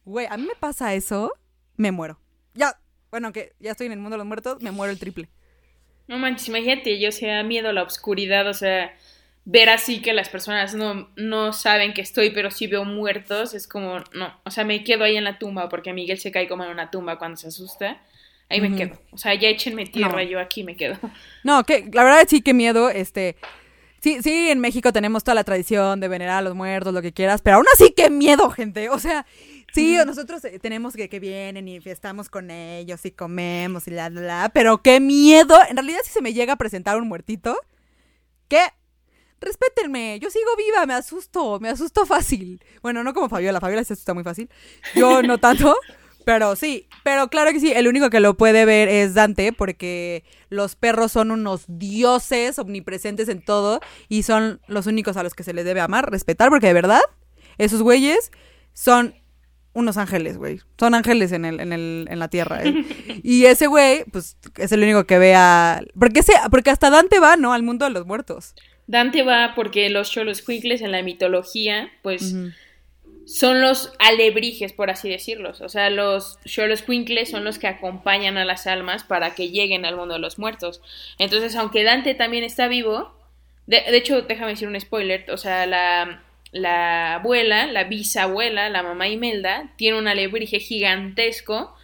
Güey, 0.05 0.27
a 0.29 0.37
mí 0.37 0.43
me 0.43 0.55
pasa 0.55 0.93
eso, 0.93 1.31
me 1.75 1.91
muero. 1.91 2.19
Ya, 2.53 2.77
bueno, 3.09 3.31
que 3.31 3.53
ya 3.59 3.71
estoy 3.71 3.87
en 3.87 3.93
el 3.93 3.99
mundo 3.99 4.13
de 4.13 4.19
los 4.19 4.27
muertos, 4.27 4.61
me 4.61 4.71
muero 4.71 4.91
el 4.91 4.99
triple. 4.99 5.29
No 6.07 6.19
manches, 6.19 6.49
imagínate, 6.49 6.99
yo 6.99 7.11
sea 7.11 7.41
miedo 7.43 7.69
a 7.69 7.73
la 7.73 7.83
oscuridad, 7.83 8.47
o 8.47 8.53
sea, 8.53 8.93
ver 9.45 9.69
así 9.69 10.01
que 10.01 10.13
las 10.13 10.29
personas 10.29 10.75
no, 10.75 11.09
no 11.15 11.53
saben 11.53 11.93
que 11.93 12.01
estoy, 12.01 12.31
pero 12.31 12.51
sí 12.51 12.67
veo 12.67 12.83
muertos, 12.83 13.53
es 13.53 13.67
como, 13.67 14.03
no, 14.13 14.37
o 14.43 14.51
sea, 14.51 14.65
me 14.65 14.83
quedo 14.83 15.05
ahí 15.05 15.15
en 15.15 15.23
la 15.23 15.39
tumba, 15.39 15.69
porque 15.69 15.93
Miguel 15.93 16.19
se 16.19 16.31
cae 16.31 16.47
como 16.49 16.65
en 16.65 16.71
una 16.71 16.91
tumba 16.91 17.17
cuando 17.17 17.37
se 17.37 17.47
asusta 17.47 18.01
ahí 18.49 18.61
me 18.61 18.75
quedo. 18.75 18.97
O 19.11 19.17
sea, 19.17 19.33
ya 19.35 19.49
échenme 19.49 19.85
tierra, 19.85 20.23
yo 20.23 20.39
aquí 20.39 20.63
me 20.63 20.75
quedo. 20.75 20.97
No, 21.43 21.65
que 21.65 21.89
la 21.91 22.03
verdad 22.03 22.25
sí 22.27 22.41
que 22.41 22.53
miedo, 22.53 22.89
este... 22.89 23.35
Sí, 23.99 24.21
sí, 24.21 24.49
en 24.49 24.59
México 24.59 24.91
tenemos 24.91 25.23
toda 25.23 25.35
la 25.35 25.45
tradición 25.45 26.01
de 26.01 26.09
venerar 26.09 26.39
a 26.39 26.41
los 26.41 26.55
muertos, 26.55 26.93
lo 26.93 27.01
que 27.01 27.13
quieras, 27.13 27.41
pero 27.41 27.57
aún 27.57 27.65
así, 27.73 27.93
qué 27.95 28.09
miedo, 28.09 28.49
gente. 28.49 28.89
O 28.89 28.99
sea, 28.99 29.25
sí, 29.73 29.97
nosotros 30.05 30.43
eh, 30.43 30.59
tenemos 30.59 30.93
que, 30.93 31.07
que 31.07 31.21
vienen 31.21 31.69
y 31.69 31.77
estamos 31.85 32.29
con 32.29 32.51
ellos 32.51 33.05
y 33.05 33.11
comemos 33.11 33.87
y 33.87 33.91
la, 33.91 34.09
la, 34.09 34.21
la, 34.21 34.51
pero 34.53 34.81
qué 34.81 34.99
miedo. 34.99 35.57
En 35.69 35.77
realidad, 35.77 35.99
si 36.03 36.11
se 36.11 36.21
me 36.21 36.33
llega 36.33 36.53
a 36.53 36.57
presentar 36.57 36.97
un 36.97 37.07
muertito, 37.07 37.57
¿qué? 38.49 38.59
respétenme, 39.43 40.19
yo 40.19 40.29
sigo 40.29 40.55
viva, 40.57 40.85
me 40.85 40.93
asusto, 40.93 41.59
me 41.59 41.69
asusto 41.69 42.05
fácil. 42.05 42.63
Bueno, 42.81 43.03
no 43.03 43.13
como 43.13 43.29
Fabiola, 43.29 43.59
Fabiola 43.59 43.83
se 43.83 43.93
asusta 43.93 44.13
muy 44.13 44.23
fácil. 44.23 44.49
Yo 44.95 45.21
no 45.21 45.37
tanto, 45.37 45.75
pero 46.25 46.55
sí, 46.55 46.87
pero 47.03 47.27
claro 47.29 47.51
que 47.51 47.59
sí, 47.59 47.71
el 47.71 47.87
único 47.87 48.09
que 48.09 48.19
lo 48.19 48.35
puede 48.35 48.65
ver 48.65 48.87
es 48.89 49.13
Dante 49.13 49.53
porque 49.53 50.23
los 50.49 50.75
perros 50.75 51.11
son 51.11 51.31
unos 51.31 51.65
dioses 51.67 52.59
omnipresentes 52.59 53.29
en 53.29 53.41
todo 53.43 53.79
y 54.09 54.23
son 54.23 54.61
los 54.67 54.87
únicos 54.87 55.17
a 55.17 55.23
los 55.23 55.33
que 55.33 55.43
se 55.43 55.53
les 55.53 55.65
debe 55.65 55.81
amar, 55.81 56.09
respetar, 56.11 56.49
porque 56.49 56.67
de 56.67 56.73
verdad, 56.73 57.01
esos 57.57 57.81
güeyes 57.81 58.31
son 58.73 59.15
unos 59.73 59.97
ángeles, 59.97 60.37
güey. 60.37 60.61
Son 60.79 60.93
ángeles 60.93 61.31
en, 61.31 61.45
el, 61.45 61.59
en, 61.59 61.73
el, 61.73 62.07
en 62.09 62.19
la 62.19 62.27
tierra. 62.27 62.63
¿eh? 62.63 62.85
Y 63.23 63.45
ese 63.45 63.67
güey, 63.67 64.03
pues, 64.11 64.37
es 64.57 64.71
el 64.71 64.83
único 64.83 65.05
que 65.05 65.17
ve 65.17 65.35
a... 65.35 65.81
Porque, 65.99 66.21
porque 66.51 66.69
hasta 66.69 66.89
Dante 66.89 67.19
va, 67.19 67.35
¿no? 67.37 67.53
Al 67.53 67.63
mundo 67.63 67.85
de 67.85 67.91
los 67.91 68.05
muertos. 68.05 68.53
Dante 68.85 69.23
va 69.23 69.53
porque 69.55 69.89
los 69.89 70.11
Xoloscuincles 70.11 70.81
en 70.81 70.91
la 70.91 71.01
mitología, 71.01 71.89
pues, 72.01 72.35
son 73.25 73.61
los 73.61 73.93
alebrijes, 73.99 74.73
por 74.73 74.89
así 74.89 75.09
decirlos. 75.09 75.61
O 75.61 75.69
sea, 75.69 75.89
los 75.89 76.39
Xoloscuincles 76.45 77.29
son 77.29 77.43
los 77.43 77.59
que 77.59 77.67
acompañan 77.67 78.37
a 78.37 78.45
las 78.45 78.67
almas 78.67 79.03
para 79.03 79.35
que 79.35 79.49
lleguen 79.49 79.85
al 79.85 79.95
mundo 79.95 80.15
de 80.15 80.19
los 80.19 80.39
muertos. 80.39 80.81
Entonces, 81.19 81.55
aunque 81.55 81.83
Dante 81.83 82.15
también 82.15 82.43
está 82.43 82.67
vivo, 82.67 83.15
de, 83.65 83.81
de 83.81 83.97
hecho, 83.97 84.23
déjame 84.23 84.51
decir 84.51 84.67
un 84.67 84.79
spoiler, 84.79 85.25
o 85.31 85.37
sea, 85.37 85.65
la, 85.65 86.23
la 86.51 87.15
abuela, 87.15 87.65
la 87.67 87.85
bisabuela, 87.85 88.69
la 88.69 88.83
mamá 88.83 89.07
Imelda, 89.07 89.73
tiene 89.77 89.97
un 89.97 90.07
alebrije 90.07 90.59
gigantesco 90.59 91.75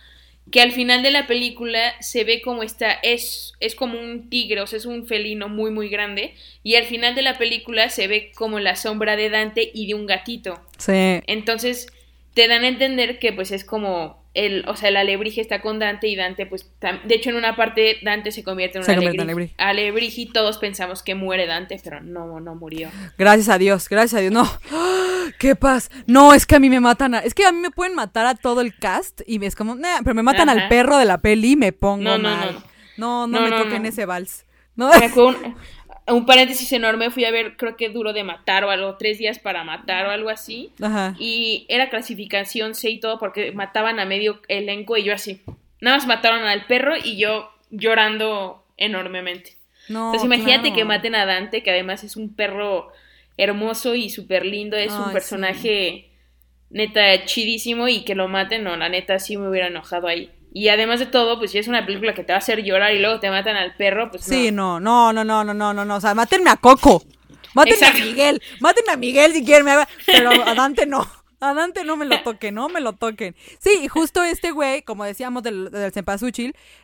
que 0.52 0.62
al 0.62 0.72
final 0.72 1.04
de 1.04 1.12
la 1.12 1.28
película 1.28 1.94
se 2.00 2.24
ve 2.24 2.42
como 2.42 2.64
está, 2.64 2.94
es, 3.04 3.54
es 3.60 3.76
como 3.76 4.00
un 4.00 4.30
tigre, 4.30 4.62
o 4.62 4.68
sea, 4.68 4.78
es 4.78 4.86
un 4.86 5.06
felino 5.06 5.50
muy, 5.50 5.72
muy 5.72 5.90
grande, 5.90 6.34
y 6.64 6.76
al 6.76 6.86
final 6.86 7.16
de 7.16 7.22
la 7.22 7.38
película 7.38 7.90
se 7.90 8.08
ve 8.08 8.32
como 8.36 8.60
la 8.60 8.76
sombra 8.76 9.16
de 9.16 9.30
Dante 9.30 9.70
y 9.74 9.88
de 9.88 9.94
un 9.94 10.06
gatito. 10.06 10.60
Sí. 10.78 11.22
Entonces, 11.28 11.88
te 12.34 12.48
dan 12.48 12.64
a 12.64 12.68
entender 12.68 13.20
que 13.20 13.34
pues 13.34 13.52
es 13.52 13.66
como 13.66 14.20
el, 14.34 14.64
o 14.68 14.76
sea, 14.76 14.90
el 14.90 14.98
alebrije 14.98 15.42
está 15.42 15.62
con 15.62 15.80
Dante 15.80 16.08
y 16.08 16.16
Dante, 16.16 16.46
pues, 16.46 16.70
de 16.80 17.16
hecho 17.16 17.32
en 17.32 17.36
una 17.36 17.56
parte 17.56 17.98
Dante 18.04 18.32
se 18.32 18.44
convierte 18.44 18.78
en 18.78 18.84
un 18.84 18.90
alebrije, 18.90 19.54
alebrije. 19.58 20.22
y 20.22 20.26
todos 20.28 20.58
pensamos 20.60 21.04
que 21.04 21.16
muere 21.16 21.48
Dante, 21.48 21.80
pero 21.84 22.02
no, 22.02 22.40
no 22.40 22.56
murió. 22.56 22.90
Gracias 23.18 23.50
a 23.50 23.58
Dios, 23.58 23.90
gracias 23.90 24.20
a 24.20 24.22
Dios, 24.22 24.32
no. 24.32 24.50
¡Qué 25.40 25.56
paz! 25.56 25.90
No, 26.08 26.34
es 26.34 26.46
que 26.46 26.56
a 26.56 26.60
mí 26.60 26.70
me 26.70 26.80
matan 26.80 27.16
a, 27.16 27.20
es 27.20 27.34
que 27.34 27.46
a 27.46 27.52
mí 27.52 27.60
me 27.60 27.72
pueden 27.72 27.96
matar 27.96 28.26
a 28.26 28.36
todo 28.36 28.62
el 28.62 28.76
cast 28.76 29.22
y 29.28 29.44
es 29.46 29.56
como, 29.56 29.78
pero 30.04 30.16
me 30.16 30.24
matan 30.24 30.50
al 30.50 30.68
perro 30.68 30.98
de 30.98 31.06
la 31.06 31.20
peli 31.20 31.52
y 31.52 31.56
me 31.56 31.72
pongo 31.72 32.04
no, 32.04 32.18
no, 32.18 32.30
mal. 32.30 32.64
No, 32.98 33.28
no, 33.28 33.40
no, 33.40 33.50
me 33.50 33.64
toquen 33.64 33.86
ese 33.86 34.06
vals. 34.06 34.46
No. 34.76 34.90
Me 34.90 35.10
un 36.14 36.26
paréntesis 36.26 36.72
enorme, 36.72 37.12
fui 37.12 37.26
a 37.26 37.32
ver, 37.32 37.56
creo 37.58 37.76
que 37.78 37.90
duro 37.90 38.14
de 38.14 38.24
matar 38.24 38.64
o 38.64 38.72
algo, 38.72 38.96
tres 38.98 39.18
días 39.18 39.40
para 39.40 39.64
matar 39.64 40.08
o 40.08 40.12
algo 40.12 40.30
así. 40.30 40.72
Ajá. 40.82 41.16
Y 41.20 41.66
era 41.70 41.90
clasificación 41.90 42.76
C 42.76 42.90
y 42.90 43.00
todo 43.00 43.20
porque 43.20 43.52
mataban 43.52 44.00
a 44.00 44.06
medio 44.06 44.42
elenco 44.48 44.98
y 44.98 45.04
yo 45.04 45.14
así. 45.14 45.42
Nada 45.82 45.98
más 45.98 46.08
mataron 46.08 46.42
al 46.42 46.66
perro 46.66 46.96
y 46.98 47.18
yo 47.18 47.50
llorando 47.70 48.66
enormemente. 48.78 49.58
No, 49.88 50.14
Entonces 50.14 50.26
imagínate 50.26 50.74
que 50.74 50.86
maten 50.86 51.16
a 51.16 51.26
Dante, 51.26 51.64
que 51.64 51.72
además 51.72 52.04
es 52.04 52.16
un 52.16 52.34
perro 52.34 52.92
hermoso 53.40 53.96
y 53.96 54.10
súper 54.10 54.46
lindo, 54.46 54.76
es 54.76 54.92
un 54.92 55.14
personaje 55.14 56.12
neta 56.70 57.26
chidísimo 57.26 57.88
y 57.88 58.04
que 58.04 58.14
lo 58.14 58.28
maten, 58.28 58.66
no, 58.66 58.76
la 58.76 58.90
neta 58.90 59.18
sí 59.18 59.38
me 59.38 59.50
hubiera 59.50 59.68
enojado 59.68 60.08
ahí. 60.08 60.30
Y 60.52 60.68
además 60.68 61.00
de 61.00 61.06
todo, 61.06 61.40
pues 61.40 61.52
si 61.52 61.58
es 61.58 61.68
una 61.68 61.86
película 61.86 62.14
que 62.14 62.24
te 62.24 62.34
va 62.34 62.38
a 62.38 62.40
hacer 62.40 62.64
llorar 62.64 62.94
y 62.94 63.00
luego 63.00 63.20
te 63.20 63.30
matan 63.30 63.56
al 63.56 63.76
perro, 63.76 64.12
pues 64.12 64.26
Sí, 64.26 64.52
no, 64.52 64.80
no, 64.80 65.14
no, 65.14 65.24
no, 65.24 65.44
no, 65.44 65.54
no, 65.54 65.74
no, 65.74 65.86
no. 65.86 65.96
O 65.96 66.02
sea, 66.02 66.14
mátenme 66.14 66.50
a 66.50 66.58
Coco. 66.58 67.04
Mátenme 67.54 67.88
a 67.88 67.94
Miguel. 67.94 68.42
Mátenme 68.60 68.92
a 68.92 68.98
Miguel 68.98 69.34
si 69.34 69.46
quieren. 69.46 69.66
Pero 70.06 70.32
a 70.46 70.56
Dante 70.56 70.86
no. 70.86 71.08
A 71.40 71.54
Dante 71.54 71.84
no 71.86 71.96
me 71.96 72.06
lo 72.06 72.22
toquen, 72.24 72.56
no 72.56 72.68
me 72.68 72.82
lo 72.82 72.94
toquen. 72.94 73.36
Sí, 73.60 73.70
y 73.84 73.88
justo 73.88 74.24
este 74.24 74.52
güey, 74.52 74.82
como 74.82 75.06
decíamos 75.06 75.44
del, 75.44 75.72
del 75.72 75.94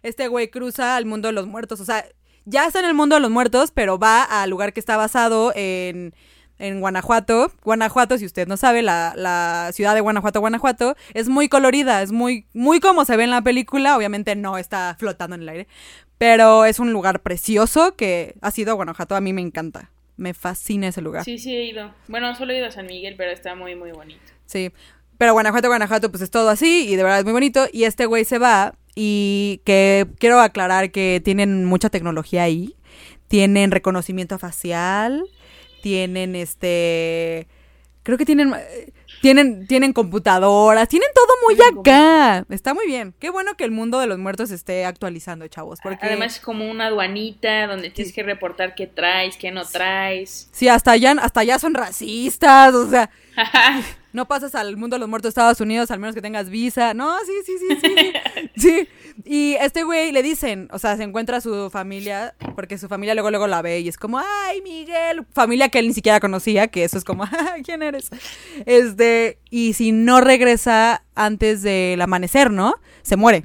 este 0.04 0.28
güey 0.28 0.50
cruza 0.50 0.96
al 0.96 1.06
mundo 1.06 1.28
de 1.28 1.34
los 1.34 1.48
muertos. 1.48 1.82
O 1.82 1.86
sea, 1.86 2.06
ya 2.46 2.68
está 2.68 2.80
en 2.80 2.86
el 2.86 2.94
mundo 2.94 3.16
de 3.16 3.22
los 3.22 3.32
muertos, 3.32 3.72
pero 3.74 3.98
va 3.98 4.24
al 4.24 4.50
lugar 4.50 4.74
que 4.74 4.80
está 4.80 4.96
basado 4.96 5.52
en 5.56 6.14
en 6.60 6.80
Guanajuato. 6.80 7.52
Guanajuato, 7.64 8.18
si 8.18 8.26
usted 8.26 8.48
no 8.48 8.58
sabe, 8.58 8.82
la, 8.82 9.14
la, 9.16 9.72
ciudad 9.74 9.94
de 9.94 10.02
Guanajuato, 10.02 10.40
Guanajuato, 10.40 10.96
es 11.14 11.28
muy 11.30 11.50
colorida, 11.50 12.02
es 12.02 12.12
muy, 12.12 12.46
muy 12.54 12.80
como 12.80 13.06
se 13.06 13.18
ve 13.18 13.24
en 13.24 13.32
la 13.32 13.42
película, 13.42 13.98
obviamente 13.98 14.36
no 14.36 14.58
está 14.58 14.96
flotando 15.00 15.36
en 15.36 15.44
el 15.44 15.50
aire, 15.50 15.68
pero 16.18 16.66
es 16.66 16.80
un 16.80 16.94
lugar 16.94 17.22
precioso 17.22 17.96
que 17.96 18.36
ha 18.42 18.52
sido 18.52 18.76
Guanajuato, 18.76 19.16
a 19.16 19.22
mí 19.22 19.34
me 19.34 19.42
encanta. 19.42 19.92
Me 20.18 20.34
fascina 20.34 20.88
ese 20.88 21.02
lugar. 21.02 21.26
Sí, 21.26 21.38
sí 21.38 21.54
he 21.54 21.66
ido. 21.66 21.94
Bueno, 22.08 22.34
solo 22.36 22.54
he 22.54 22.58
ido 22.58 22.68
a 22.68 22.72
San 22.72 22.86
Miguel, 22.86 23.16
pero 23.18 23.32
está 23.32 23.54
muy, 23.54 23.76
muy 23.76 23.92
bonito. 23.92 24.22
Sí. 24.46 24.72
Pero 25.18 25.34
Guanajuato, 25.34 25.68
Guanajuato, 25.68 26.10
pues 26.10 26.24
es 26.24 26.32
todo 26.32 26.50
así 26.50 26.88
y 26.88 26.96
de 26.96 27.04
verdad 27.04 27.20
es 27.20 27.26
muy 27.26 27.34
bonito. 27.34 27.68
Y 27.74 27.84
este 27.84 28.06
güey 28.06 28.24
se 28.24 28.38
va 28.38 28.76
y 28.96 29.62
que 29.66 30.08
quiero 30.18 30.40
aclarar 30.40 30.92
que 30.92 31.22
tienen 31.24 31.66
mucha 31.66 31.90
tecnología 31.90 32.44
ahí. 32.44 32.76
Tienen 33.28 33.72
reconocimiento 33.72 34.40
facial, 34.40 35.26
tienen 35.86 36.36
este 36.36 37.46
creo 38.02 38.18
que 38.18 38.26
tienen 38.26 38.52
tienen 39.22 39.68
tienen 39.68 39.94
computadoras, 39.94 40.88
tienen 40.88 41.10
todo 41.14 41.34
muy 41.46 41.82
acá. 41.82 42.46
Está 42.50 42.74
muy 42.74 42.88
bien. 42.88 43.14
Qué 43.20 43.30
bueno 43.30 43.56
que 43.56 43.64
el 43.64 43.72
mundo 43.72 44.00
de 44.00 44.08
los 44.08 44.18
muertos 44.18 44.52
esté 44.52 44.86
actualizando, 44.86 45.48
chavos, 45.48 45.80
porque 45.82 46.06
además 46.06 46.36
es 46.36 46.40
como 46.40 46.70
una 46.70 46.88
aduanita 46.88 47.68
donde 47.68 47.90
tienes 47.90 48.14
que 48.14 48.24
reportar 48.24 48.76
qué 48.76 48.88
traes, 48.88 49.38
qué 49.38 49.52
no 49.52 49.66
traes. 49.66 50.50
Sí, 50.52 50.68
hasta 50.68 50.92
allá 50.92 51.16
hasta 51.22 51.42
allá 51.42 51.60
son 51.60 51.74
racistas, 51.74 52.74
o 52.74 52.90
sea, 52.90 53.10
no 54.14 54.28
pasas 54.28 54.56
al 54.56 54.78
mundo 54.78 54.96
de 54.96 55.00
los 55.00 55.10
muertos 55.10 55.28
de 55.28 55.30
Estados 55.30 55.60
Unidos 55.60 55.92
al 55.92 56.00
menos 56.00 56.16
que 56.16 56.22
tengas 56.22 56.50
visa. 56.50 56.94
No, 56.94 57.18
sí, 57.26 57.34
sí, 57.46 57.54
sí, 57.60 57.78
sí. 57.82 58.14
Sí. 58.58 58.88
Y 59.26 59.56
este 59.56 59.84
güey 59.84 60.12
le 60.12 60.24
dicen, 60.24 60.70
o 60.72 60.80
sea, 60.80 60.96
se 60.98 61.04
encuentra 61.04 61.38
a 61.38 61.42
su 61.42 61.70
familia, 61.70 62.36
porque 62.56 62.78
su 62.78 62.88
familia 62.88 63.14
luego 63.14 63.30
luego 63.30 63.48
la 63.48 63.62
ve 63.62 63.80
y 63.80 63.88
es 63.88 63.98
como, 63.98 64.20
"Ay, 64.20 64.62
Miguel", 64.62 65.26
familia 65.34 65.70
que 65.70 65.80
él 65.80 65.88
ni 65.88 65.94
siquiera 65.94 66.20
conocía, 66.20 66.68
que 66.68 66.84
eso 66.84 66.98
es 66.98 67.04
como, 67.04 67.24
"¿Quién 67.66 67.82
eres?" 67.82 68.10
Y 69.50 69.74
si 69.74 69.92
no 69.92 70.22
regresa 70.22 71.04
antes 71.16 71.62
del 71.62 72.02
amanecer, 72.02 72.52
¿no? 72.52 72.76
Se 73.02 73.16
muere. 73.16 73.44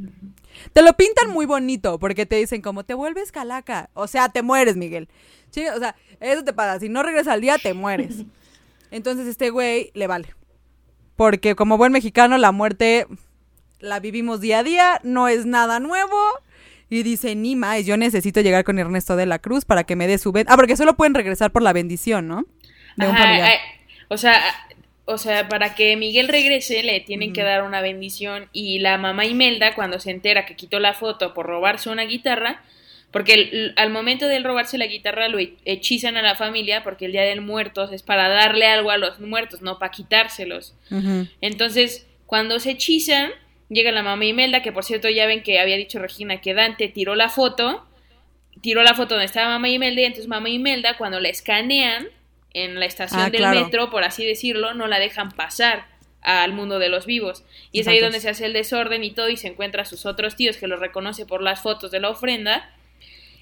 Te 0.73 0.83
lo 0.83 0.93
pintan 0.95 1.31
muy 1.31 1.47
bonito 1.47 1.99
porque 1.99 2.27
te 2.27 2.37
dicen 2.37 2.63
como 2.63 2.85
te 2.85 2.95
vuelves 2.95 3.33
calaca, 3.33 3.91
o 3.95 4.07
sea, 4.07 4.29
te 4.29 4.43
mueres, 4.43 4.77
Miguel. 4.77 5.09
Sí, 5.51 5.67
o 5.67 5.79
sea, 5.79 5.97
eso 6.21 6.45
te 6.45 6.53
pasa, 6.53 6.79
si 6.79 6.89
no 6.89 7.03
regresa 7.03 7.33
al 7.33 7.41
día 7.41 7.59
te 7.59 7.75
mueres. 7.75 8.25
Entonces 8.91 9.27
este 9.27 9.51
güey 9.51 9.91
le 9.95 10.07
vale. 10.07 10.35
Porque 11.17 11.55
como 11.55 11.77
buen 11.77 11.93
mexicano, 11.93 12.39
la 12.39 12.53
muerte 12.53 13.07
la 13.81 14.01
vivimos 14.01 14.41
día 14.41 14.61
a 14.61 14.63
día, 14.63 15.01
no 15.03 15.29
es 15.29 15.47
nada 15.47 15.81
nuevo. 15.81 16.17
Y 16.89 17.03
dice, 17.05 17.37
ni 17.37 17.55
más, 17.55 17.87
yo 17.87 17.97
necesito 17.97 18.41
llegar 18.41 18.65
con 18.65 18.79
Ernesto 18.79 19.15
de 19.17 19.27
la 19.27 19.39
Cruz 19.39 19.65
para 19.65 19.85
que 19.85 19.95
me 19.95 20.09
dé 20.09 20.19
su... 20.19 20.33
Ah, 20.47 20.57
porque 20.57 20.77
solo 20.77 20.97
pueden 20.97 21.15
regresar 21.15 21.53
por 21.53 21.63
la 21.63 21.73
bendición, 21.73 22.27
¿no? 22.27 22.47
De 22.97 23.07
un 23.07 23.17
familiar. 23.17 23.53
o 24.09 24.17
sea, 24.19 24.41
o 25.11 25.19
sea, 25.19 25.49
para 25.49 25.75
que 25.75 25.97
Miguel 25.97 26.29
regrese 26.29 26.83
le 26.83 27.01
tienen 27.01 27.33
que 27.33 27.43
dar 27.43 27.65
una 27.65 27.81
bendición. 27.81 28.49
Y 28.53 28.79
la 28.79 28.97
mamá 28.97 29.27
Imelda 29.27 29.75
cuando 29.75 29.99
se 29.99 30.11
entera 30.11 30.47
que 30.47 30.57
quitó 30.57 30.79
la 30.79 30.95
foto 30.95 31.35
por 31.35 31.47
robarse 31.47 31.91
una 31.91 32.05
guitarra, 32.05 32.63
porque 33.11 33.73
al 33.77 33.91
momento 33.91 34.29
de 34.29 34.39
robarse 34.39 34.79
la 34.79 34.87
guitarra 34.87 35.29
lo 35.29 35.39
hechizan 35.65 36.17
a 36.17 36.23
la 36.23 36.37
familia 36.37 36.85
porque 36.85 37.07
el 37.07 37.13
Día 37.13 37.25
del 37.25 37.41
Muertos 37.41 37.93
es 37.93 38.05
para 38.05 38.29
darle 38.29 38.67
algo 38.67 38.93
a 38.93 38.99
los 38.99 39.19
muertos, 39.19 39.63
no 39.63 39.81
para 39.81 39.91
quitárselos. 39.91 40.77
Entonces, 41.41 42.07
cuando 42.27 42.61
se 42.61 42.71
hechizan, 42.71 43.33
llega 43.69 43.91
la 43.91 44.05
mamá 44.05 44.25
Imelda, 44.27 44.63
que 44.63 44.71
por 44.71 44.85
cierto 44.85 45.09
ya 45.09 45.27
ven 45.27 45.43
que 45.43 45.59
había 45.59 45.77
dicho 45.77 45.99
Regina 45.99 46.41
que 46.41 46.55
Dante 46.55 46.89
tiró 46.89 47.17
la 47.17 47.29
foto, 47.29 47.85
tiró 48.61 48.85
la 48.85 48.95
foto 48.95 49.15
donde 49.15 49.27
estaba 49.27 49.49
mamá 49.49 49.69
Imelda 49.69 50.03
y 50.03 50.05
entonces 50.05 50.29
mamá 50.29 50.49
Imelda 50.49 50.97
cuando 50.97 51.19
la 51.19 51.31
escanean 51.31 52.09
en 52.53 52.81
la 52.81 52.87
estación 52.87 53.23
ah, 53.23 53.31
del 53.31 53.47
metro, 53.49 53.91
por 53.91 54.05
así 54.05 54.25
decirlo, 54.25 54.75
no 54.75 54.87
la 54.87 54.99
dejan 54.99 55.31
pasar 55.31 55.87
al 56.23 56.53
mundo 56.53 56.79
de 56.79 56.89
los 56.89 57.07
vivos. 57.07 57.45
Y 57.73 57.81
es 57.81 57.89
ahí 57.89 57.99
donde 57.99 58.21
se 58.21 58.29
hace 58.29 58.47
el 58.47 58.53
desorden 58.53 59.05
y 59.05 59.11
todo 59.13 59.29
y 59.29 59.37
se 59.37 59.49
encuentra 59.49 59.83
a 59.83 59.87
sus 59.87 60.07
otros 60.07 60.37
tíos 60.37 60.57
que 60.57 60.67
los 60.67 60.81
reconoce 60.81 61.27
por 61.27 61.43
las 61.43 61.63
fotos 61.63 61.91
de 61.91 62.01
la 62.01 62.11
ofrenda 62.11 62.71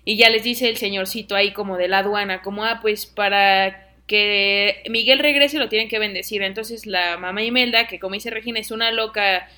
y 0.05 0.17
ya 0.17 0.31
les 0.31 0.43
dice 0.43 0.69
el 0.69 0.77
señorcito 0.77 1.37
ahí 1.37 1.53
como 1.53 1.77
de 1.77 1.89
la 1.89 1.99
aduana, 1.99 2.41
como, 2.41 2.65
ah, 2.65 2.79
pues 2.81 3.05
para 3.05 3.89
que 4.07 4.83
Miguel 4.89 5.19
regrese 5.19 5.59
lo 5.59 5.69
tienen 5.69 5.89
que 5.89 5.99
bendecir. 5.99 6.43
Entonces 6.43 6.87
la 6.87 7.19
mamá 7.19 7.43
Imelda, 7.43 7.87
que 7.87 8.01
como 8.01 8.15
dice 8.15 8.31
Regina, 8.31 8.59
es 8.59 8.71
una 8.71 8.91
loca 8.91 9.49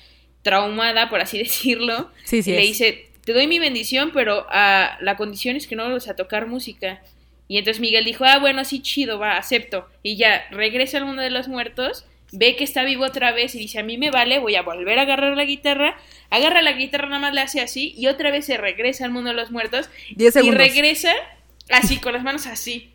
traumada, 0.41 1.09
por 1.09 1.21
así 1.21 1.37
decirlo, 1.39 2.11
le 2.29 2.41
dice, 2.41 3.07
te 3.23 3.33
doy 3.33 3.47
mi 3.47 3.59
bendición, 3.59 4.11
pero 4.13 4.45
a, 4.49 4.97
la 4.99 5.15
condición 5.15 5.55
es 5.55 5.67
que 5.67 5.75
no 5.75 5.83
vuelvas 5.83 6.09
a 6.09 6.15
tocar 6.15 6.47
música. 6.47 7.01
Y 7.51 7.57
entonces 7.57 7.81
Miguel 7.81 8.05
dijo, 8.05 8.23
ah, 8.23 8.39
bueno, 8.39 8.63
sí, 8.63 8.81
chido, 8.81 9.19
va, 9.19 9.35
acepto. 9.35 9.85
Y 10.03 10.15
ya 10.15 10.45
regresa 10.51 10.99
al 10.99 11.05
mundo 11.05 11.21
de 11.21 11.31
los 11.31 11.49
muertos, 11.49 12.05
ve 12.31 12.55
que 12.55 12.63
está 12.63 12.85
vivo 12.85 13.03
otra 13.03 13.33
vez 13.33 13.55
y 13.55 13.59
dice, 13.59 13.77
a 13.77 13.83
mí 13.83 13.97
me 13.97 14.09
vale, 14.09 14.39
voy 14.39 14.55
a 14.55 14.61
volver 14.61 14.97
a 14.97 15.01
agarrar 15.01 15.35
la 15.35 15.43
guitarra. 15.43 15.97
Agarra 16.29 16.61
la 16.61 16.71
guitarra, 16.71 17.09
nada 17.09 17.19
más 17.19 17.33
le 17.33 17.41
hace 17.41 17.59
así 17.59 17.93
y 17.97 18.07
otra 18.07 18.31
vez 18.31 18.45
se 18.45 18.55
regresa 18.55 19.03
al 19.03 19.11
mundo 19.11 19.31
de 19.31 19.35
los 19.35 19.51
muertos. 19.51 19.89
y 20.15 20.51
regresa 20.51 21.11
así, 21.71 21.97
con 21.97 22.13
las 22.13 22.23
manos 22.23 22.47
así. 22.47 22.93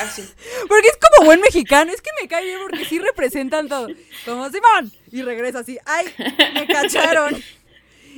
Así. 0.00 0.22
Porque 0.68 0.88
es 0.88 0.98
como 0.98 1.26
buen 1.26 1.40
mexicano, 1.40 1.92
es 1.92 2.02
que 2.02 2.10
me 2.20 2.26
cae 2.26 2.44
bien 2.44 2.58
porque 2.60 2.84
sí 2.86 2.98
representan 2.98 3.68
todo. 3.68 3.86
Como 4.24 4.50
Simón. 4.50 4.90
Y 5.12 5.22
regresa 5.22 5.60
así, 5.60 5.78
ay, 5.86 6.06
me 6.54 6.66
cacharon. 6.66 7.40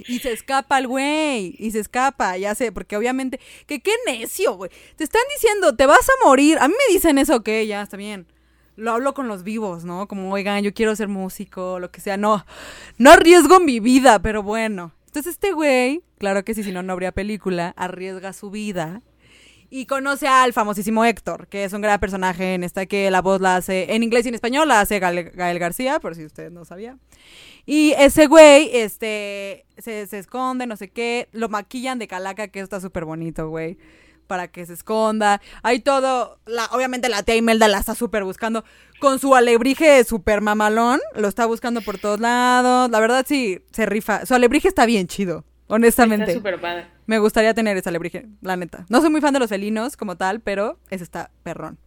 Y 0.08 0.18
se 0.18 0.32
escapa 0.32 0.78
el 0.78 0.86
güey. 0.86 1.54
Y 1.58 1.70
se 1.70 1.80
escapa, 1.80 2.36
ya 2.36 2.54
sé, 2.54 2.72
porque 2.72 2.96
obviamente. 2.96 3.40
Que 3.66 3.80
qué 3.80 3.92
necio, 4.06 4.54
güey. 4.54 4.70
Te 4.96 5.04
están 5.04 5.22
diciendo, 5.34 5.74
te 5.74 5.86
vas 5.86 6.08
a 6.08 6.26
morir. 6.26 6.58
A 6.60 6.68
mí 6.68 6.74
me 6.88 6.94
dicen 6.94 7.18
eso, 7.18 7.36
ok, 7.36 7.48
ya 7.66 7.82
está 7.82 7.96
bien. 7.96 8.26
Lo 8.76 8.92
hablo 8.92 9.14
con 9.14 9.26
los 9.28 9.42
vivos, 9.42 9.84
¿no? 9.84 10.06
Como, 10.06 10.32
oigan, 10.32 10.62
yo 10.62 10.74
quiero 10.74 10.94
ser 10.94 11.08
músico, 11.08 11.78
lo 11.80 11.90
que 11.90 12.00
sea. 12.00 12.16
No, 12.16 12.44
no 12.98 13.10
arriesgo 13.10 13.58
mi 13.58 13.80
vida, 13.80 14.20
pero 14.20 14.42
bueno. 14.42 14.92
Entonces 15.06 15.32
este 15.32 15.52
güey, 15.52 16.02
claro 16.18 16.44
que 16.44 16.52
sí, 16.52 16.62
si 16.62 16.72
no, 16.72 16.82
no 16.82 16.92
habría 16.92 17.10
película, 17.10 17.72
arriesga 17.76 18.34
su 18.34 18.50
vida 18.50 19.02
y 19.70 19.86
conoce 19.86 20.28
al 20.28 20.52
famosísimo 20.52 21.04
Héctor, 21.04 21.48
que 21.48 21.64
es 21.64 21.72
un 21.72 21.80
gran 21.80 21.98
personaje 21.98 22.54
en 22.54 22.64
esta 22.64 22.86
que 22.86 23.10
la 23.10 23.20
voz 23.20 23.40
la 23.40 23.56
hace 23.56 23.94
en 23.94 24.02
inglés 24.02 24.26
y 24.26 24.28
en 24.28 24.34
español, 24.34 24.68
la 24.68 24.80
hace 24.80 24.98
Gael, 24.98 25.58
García, 25.58 26.00
por 26.00 26.14
si 26.14 26.24
usted 26.24 26.50
no 26.50 26.64
sabía. 26.64 26.96
Y 27.66 27.94
ese 27.98 28.28
güey, 28.28 28.70
este, 28.72 29.66
se, 29.76 30.02
esconde, 30.02 30.66
no 30.66 30.76
sé 30.76 30.88
qué, 30.88 31.28
lo 31.32 31.48
maquillan 31.48 31.98
de 31.98 32.06
calaca, 32.06 32.46
que 32.46 32.60
está 32.60 32.80
súper 32.80 33.04
bonito, 33.04 33.48
güey, 33.48 33.76
para 34.28 34.46
que 34.46 34.64
se 34.64 34.72
esconda. 34.72 35.40
Hay 35.64 35.80
todo, 35.80 36.38
la, 36.46 36.66
obviamente 36.66 37.08
la 37.08 37.24
tía 37.24 37.34
Imelda 37.34 37.66
la 37.66 37.78
está 37.78 37.96
súper 37.96 38.22
buscando, 38.22 38.64
con 39.00 39.18
su 39.18 39.34
alebrije 39.34 40.04
súper 40.04 40.42
mamalón, 40.42 41.00
lo 41.16 41.26
está 41.26 41.44
buscando 41.44 41.80
por 41.80 41.98
todos 41.98 42.20
lados. 42.20 42.88
La 42.88 43.00
verdad 43.00 43.24
sí, 43.26 43.60
se 43.72 43.84
rifa. 43.84 44.24
Su 44.26 44.34
alebrije 44.34 44.68
está 44.68 44.86
bien 44.86 45.08
chido, 45.08 45.44
honestamente. 45.66 46.26
Está 46.26 46.38
súper 46.38 46.60
padre. 46.60 46.86
Me 47.06 47.18
gustaría 47.18 47.52
tener 47.52 47.76
esa 47.76 47.90
alebrije, 47.90 48.26
la 48.42 48.56
neta. 48.56 48.86
No 48.88 49.00
soy 49.00 49.10
muy 49.10 49.20
fan 49.20 49.34
de 49.34 49.40
los 49.40 49.48
felinos 49.48 49.96
como 49.96 50.16
tal, 50.16 50.40
pero 50.40 50.78
ese 50.88 51.02
está 51.02 51.32
perrón. 51.42 51.78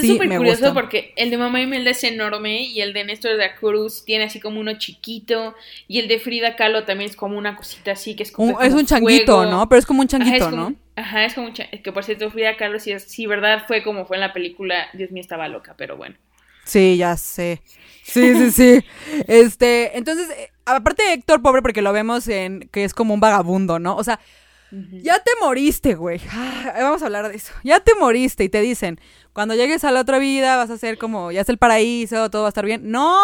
Es 0.00 0.06
súper 0.06 0.36
curioso 0.36 0.72
porque 0.72 1.12
el 1.16 1.30
de 1.30 1.36
Mamá 1.36 1.60
Imelda 1.60 1.90
es 1.90 2.02
enorme 2.04 2.62
y 2.62 2.80
el 2.80 2.92
de 2.92 3.04
Néstor 3.04 3.32
de 3.32 3.38
la 3.38 3.54
Cruz 3.54 4.04
tiene 4.04 4.24
así 4.24 4.40
como 4.40 4.60
uno 4.60 4.78
chiquito 4.78 5.54
y 5.86 5.98
el 5.98 6.08
de 6.08 6.18
Frida 6.18 6.56
Kahlo 6.56 6.84
también 6.84 7.10
es 7.10 7.16
como 7.16 7.36
una 7.36 7.56
cosita 7.56 7.92
así 7.92 8.16
que 8.16 8.22
es 8.22 8.32
como, 8.32 8.60
Es 8.60 8.72
un 8.72 8.86
changuito, 8.86 9.44
¿no? 9.46 9.68
Pero 9.68 9.78
es 9.78 9.86
como 9.86 10.00
un 10.00 10.08
changuito, 10.08 10.50
¿no? 10.50 10.74
Ajá, 10.96 11.24
es 11.24 11.34
como 11.34 11.48
un 11.48 11.52
changuito. 11.52 11.82
Que 11.82 11.92
por 11.92 12.04
cierto, 12.04 12.30
Frida 12.30 12.56
Kahlo 12.56 12.78
sí, 12.78 12.98
sí, 12.98 13.26
verdad, 13.26 13.64
fue 13.66 13.82
como 13.82 14.06
fue 14.06 14.16
en 14.16 14.22
la 14.22 14.32
película. 14.32 14.88
Dios 14.92 15.10
mío, 15.10 15.20
estaba 15.20 15.48
loca, 15.48 15.74
pero 15.76 15.96
bueno. 15.96 16.16
Sí, 16.64 16.96
ya 16.96 17.16
sé. 17.16 17.62
Sí, 18.02 18.34
sí, 18.34 18.50
sí. 18.50 18.84
este, 19.28 19.96
entonces, 19.96 20.30
eh, 20.30 20.50
aparte 20.64 21.02
de 21.02 21.12
Héctor 21.14 21.42
Pobre, 21.42 21.62
porque 21.62 21.82
lo 21.82 21.92
vemos 21.92 22.28
en 22.28 22.68
que 22.72 22.84
es 22.84 22.94
como 22.94 23.14
un 23.14 23.20
vagabundo, 23.20 23.78
¿no? 23.78 23.96
O 23.96 24.04
sea, 24.04 24.20
ya 25.02 25.18
te 25.22 25.30
moriste, 25.40 25.94
güey. 25.94 26.20
Ah, 26.30 26.72
vamos 26.80 27.02
a 27.02 27.06
hablar 27.06 27.28
de 27.28 27.36
eso. 27.36 27.52
Ya 27.62 27.80
te 27.80 27.94
moriste 27.94 28.44
y 28.44 28.48
te 28.48 28.60
dicen, 28.60 28.98
cuando 29.32 29.54
llegues 29.54 29.84
a 29.84 29.90
la 29.90 30.00
otra 30.00 30.18
vida 30.18 30.56
vas 30.56 30.70
a 30.70 30.78
ser 30.78 30.96
como, 30.98 31.30
ya 31.30 31.42
es 31.42 31.48
el 31.48 31.58
paraíso, 31.58 32.30
todo 32.30 32.42
va 32.42 32.48
a 32.48 32.50
estar 32.50 32.64
bien. 32.64 32.90
No, 32.90 33.20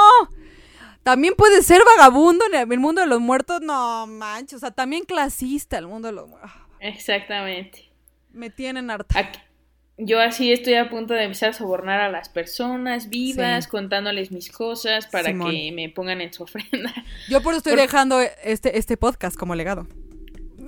también 1.03 1.35
puedes 1.37 1.65
ser 1.65 1.81
vagabundo 1.97 2.45
en 2.53 2.71
el 2.71 2.79
mundo 2.79 3.01
de 3.01 3.07
los 3.07 3.21
muertos. 3.21 3.63
No, 3.63 4.07
manches, 4.07 4.55
o 4.55 4.59
sea, 4.59 4.73
también 4.73 5.05
clasista 5.05 5.79
el 5.79 5.87
mundo 5.87 6.09
de 6.09 6.15
los 6.15 6.29
muertos. 6.29 6.51
Exactamente. 6.81 7.91
Me 8.31 8.51
tienen 8.51 8.91
harta. 8.91 9.33
yo 9.97 10.21
así 10.21 10.53
estoy 10.53 10.75
a 10.75 10.91
punto 10.91 11.15
de 11.15 11.25
empezar 11.25 11.51
a 11.51 11.53
sobornar 11.55 12.01
a 12.01 12.11
las 12.11 12.29
personas 12.29 13.09
vivas, 13.09 13.69
contándoles 13.69 14.31
mis 14.31 14.53
cosas 14.53 15.07
para 15.07 15.33
que 15.33 15.73
me 15.73 15.89
pongan 15.89 16.21
en 16.21 16.31
su 16.33 16.43
ofrenda. 16.43 16.93
Yo 17.31 17.43
por 17.43 17.55
eso 17.55 17.59
estoy 17.59 17.77
dejando 17.77 18.21
este, 18.45 18.79
este 18.79 18.99
podcast 18.99 19.37
como 19.37 19.55
legado. 19.55 19.87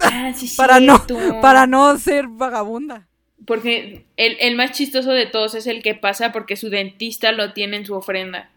Ah, 0.01 0.33
para, 0.57 0.81
no, 0.81 1.05
para 1.41 1.67
no 1.67 1.97
ser 1.99 2.27
vagabunda. 2.29 3.09
Porque 3.47 4.07
el, 4.17 4.55
más 4.57 4.73
chistoso 4.73 5.11
de 5.11 5.27
todos 5.27 5.55
es 5.55 5.67
el 5.67 5.83
que 5.83 5.95
pasa 5.95 6.31
porque 6.33 6.57
su 6.57 6.69
dentista 6.69 7.33
lo 7.33 7.53
tiene 7.53 7.79
en 7.79 7.87
su 7.87 7.95
ofrenda. 7.95 8.51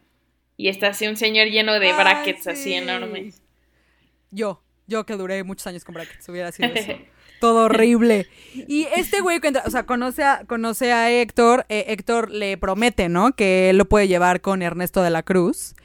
Y 0.57 0.67
está 0.67 0.89
así 0.89 1.07
un 1.07 1.17
señor 1.17 1.47
lleno 1.47 1.73
de 1.79 1.93
brackets 1.93 2.47
así 2.47 2.73
enormes. 2.73 3.41
Yo, 4.29 4.61
yo 4.87 5.05
que 5.05 5.15
duré 5.15 5.43
muchos 5.43 5.65
años 5.67 5.83
con 5.83 5.95
brackets, 5.95 6.27
hubiera 6.29 6.51
sido 6.51 6.69
eso. 6.75 6.93
Todo 7.39 7.65
horrible. 7.65 8.27
Y 8.53 8.87
este 8.95 9.19
güey, 9.19 9.39
o 9.65 9.69
sea, 9.69 9.85
conoce 9.85 10.23
a, 10.23 10.45
conoce 10.45 10.93
a 10.93 11.11
Héctor. 11.11 11.65
Eh, 11.69 11.85
Héctor 11.87 12.31
le 12.31 12.57
promete, 12.57 13.09
¿no? 13.09 13.35
Que 13.35 13.69
él 13.69 13.77
lo 13.77 13.85
puede 13.85 14.07
llevar 14.07 14.41
con 14.41 14.61
Ernesto 14.61 15.01
de 15.01 15.09
la 15.09 15.23
Cruz. 15.23 15.75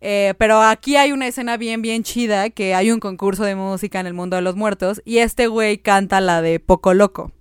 Eh, 0.00 0.34
pero 0.38 0.62
aquí 0.62 0.96
hay 0.96 1.12
una 1.12 1.26
escena 1.26 1.56
bien, 1.56 1.82
bien 1.82 2.04
chida, 2.04 2.50
que 2.50 2.74
hay 2.74 2.92
un 2.92 3.00
concurso 3.00 3.42
de 3.44 3.56
música 3.56 4.00
en 4.00 4.06
el 4.06 4.14
mundo 4.14 4.36
de 4.36 4.42
los 4.42 4.54
muertos 4.54 5.02
y 5.04 5.18
este 5.18 5.48
güey 5.48 5.78
canta 5.78 6.20
la 6.20 6.40
de 6.40 6.60
Poco 6.60 6.94
Loco. 6.94 7.32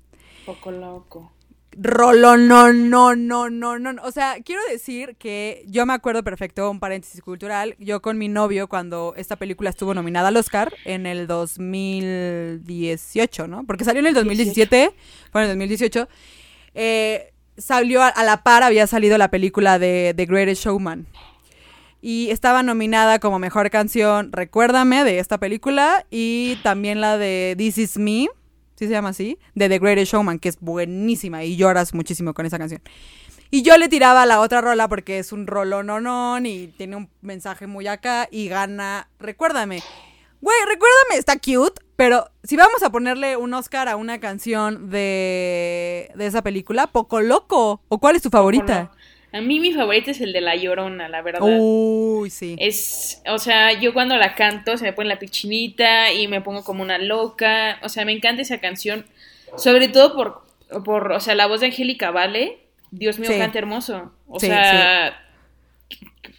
Poco 0.46 0.72
Loco. 0.72 1.32
Rolo, 1.80 2.38
no, 2.38 2.74
no, 2.74 3.16
no, 3.16 3.52
no, 3.52 3.78
no. 3.78 4.02
O 4.04 4.12
sea, 4.12 4.38
quiero 4.44 4.64
decir 4.72 5.16
que 5.18 5.64
yo 5.68 5.86
me 5.86 5.94
acuerdo 5.94 6.24
perfecto, 6.24 6.72
un 6.72 6.80
paréntesis 6.80 7.22
cultural, 7.22 7.76
yo 7.78 8.02
con 8.02 8.18
mi 8.18 8.30
novio 8.30 8.68
cuando 8.68 9.14
esta 9.16 9.36
película 9.36 9.70
estuvo 9.70 9.94
nominada 9.94 10.30
al 10.30 10.38
Oscar 10.38 10.74
en 10.86 11.06
el 11.06 11.28
2018, 11.28 13.48
¿no? 13.48 13.64
Porque 13.66 13.84
salió 13.84 14.00
en 14.00 14.08
el 14.08 14.16
2017, 14.16 14.92
fue 15.32 15.42
en 15.42 15.50
el 15.50 15.52
2018. 15.52 16.10
Eh, 16.74 17.32
salió 17.58 18.02
a, 18.02 18.08
a, 18.08 18.24
la 18.24 18.42
par, 18.42 18.64
había 18.64 18.88
salido 18.88 19.20
la 19.20 19.30
película 19.30 19.78
de 19.78 20.16
The 20.18 20.26
Greatest 20.26 20.64
Showman 20.64 21.06
y 22.02 22.30
estaba 22.30 22.64
nominada 22.64 23.20
como 23.20 23.40
mejor 23.40 23.70
canción 23.70 24.32
Recuérdame 24.32 25.04
de 25.04 25.20
esta 25.20 25.38
película 25.40 26.06
y 26.10 26.58
también 26.64 27.02
la 27.02 27.18
de 27.18 27.56
This 27.58 27.78
Is 27.78 27.98
Me, 27.98 28.28
¿sí 28.76 28.86
se 28.86 28.90
llama 28.90 29.10
así? 29.10 29.40
De 29.56 29.70
The 29.70 29.80
Greatest 29.80 30.12
Showman, 30.12 30.40
que 30.40 30.50
es 30.50 30.60
buenísima 30.60 31.44
y 31.44 31.56
lloras 31.56 31.94
muchísimo 31.94 32.34
con 32.34 32.46
esa 32.46 32.58
canción. 32.58 32.82
Y 33.50 33.62
yo 33.62 33.78
le 33.78 33.88
tiraba 33.88 34.26
la 34.26 34.42
otra 34.42 34.62
rola 34.62 34.88
porque 34.90 35.20
es 35.20 35.32
un 35.32 35.48
rolón 35.48 35.88
no 35.88 36.38
y 36.40 36.74
tiene 36.78 36.98
un 36.98 37.10
mensaje 37.22 37.66
muy 37.66 37.88
acá 37.88 38.28
y 38.30 38.50
gana 38.50 39.10
Recuérdame. 39.20 39.82
Güey, 40.40 40.58
recuérdame, 40.68 41.18
está 41.18 41.40
cute, 41.40 41.82
pero 41.96 42.30
si 42.44 42.56
vamos 42.56 42.84
a 42.84 42.92
ponerle 42.92 43.38
un 43.38 43.54
Oscar 43.56 43.88
a 43.88 43.96
una 43.96 44.20
canción 44.20 44.92
de, 44.92 46.12
de 46.14 46.26
esa 46.28 46.44
película, 46.44 46.88
poco 46.88 47.22
loco. 47.22 47.82
¿O 47.88 47.98
cuál 48.00 48.16
es 48.16 48.22
tu 48.22 48.30
favorita? 48.30 48.92
A 49.34 49.42
mí 49.42 49.60
mi 49.60 49.74
favorita 49.74 50.12
es 50.12 50.22
el 50.22 50.32
de 50.32 50.42
La 50.42 50.56
Llorona, 50.56 51.10
la 51.10 51.22
verdad. 51.22 51.42
Uy, 51.44 52.30
sí. 52.30 52.56
Es, 52.60 53.22
o 53.28 53.40
sea, 53.40 53.74
yo 53.74 53.94
cuando 53.94 54.16
la 54.16 54.36
canto 54.36 54.78
se 54.78 54.86
me 54.86 54.94
pone 54.94 55.10
la 55.10 55.20
pichinita 55.20 56.14
y 56.14 56.28
me 56.28 56.42
pongo 56.42 56.64
como 56.64 56.82
una 56.82 56.98
loca. 56.98 57.80
O 57.84 57.90
sea, 57.90 58.06
me 58.06 58.14
encanta 58.14 58.42
esa 58.42 58.60
canción. 58.60 59.06
Sobre 59.58 59.90
todo 59.90 60.16
por, 60.16 60.84
por 60.84 61.12
o 61.12 61.20
sea, 61.20 61.36
la 61.36 61.48
voz 61.48 61.60
de 61.60 61.68
Angélica 61.68 62.12
Vale. 62.12 62.60
Dios 62.92 63.20
mío, 63.20 63.30
canta 63.38 63.60
hermoso. 63.60 64.14
O 64.28 64.40
sea, 64.40 65.20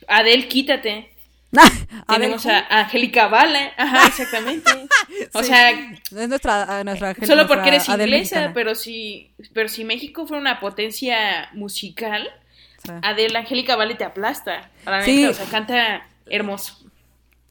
Adel, 0.07 0.49
quítate. 0.49 1.11
Tenemos 2.09 2.47
a 2.47 2.81
Angélica 2.81 3.29
Vale. 3.29 3.73
Ajá, 3.77 4.07
exactamente. 4.07 4.71
O 5.35 5.43
sea, 5.43 5.71
es 5.71 6.29
nuestra, 6.29 6.85
nuestra 6.85 7.15
Solo 7.27 7.47
porque 7.49 7.69
eres 7.69 7.89
inglesa, 7.89 8.53
pero 8.55 8.75
si, 8.75 9.31
pero 9.53 9.69
si 9.69 9.85
México 9.85 10.27
fuera 10.27 10.41
una 10.41 10.61
potencia 10.61 11.49
musical 11.55 12.31
Adela 13.03 13.41
Angélica 13.41 13.77
Vale 13.77 13.95
te 13.95 14.05
aplasta. 14.05 14.71
La 14.85 15.01
neta, 15.01 15.31
o 15.31 15.35
sea, 15.35 15.47
canta 15.47 16.07
hermoso. 16.27 16.79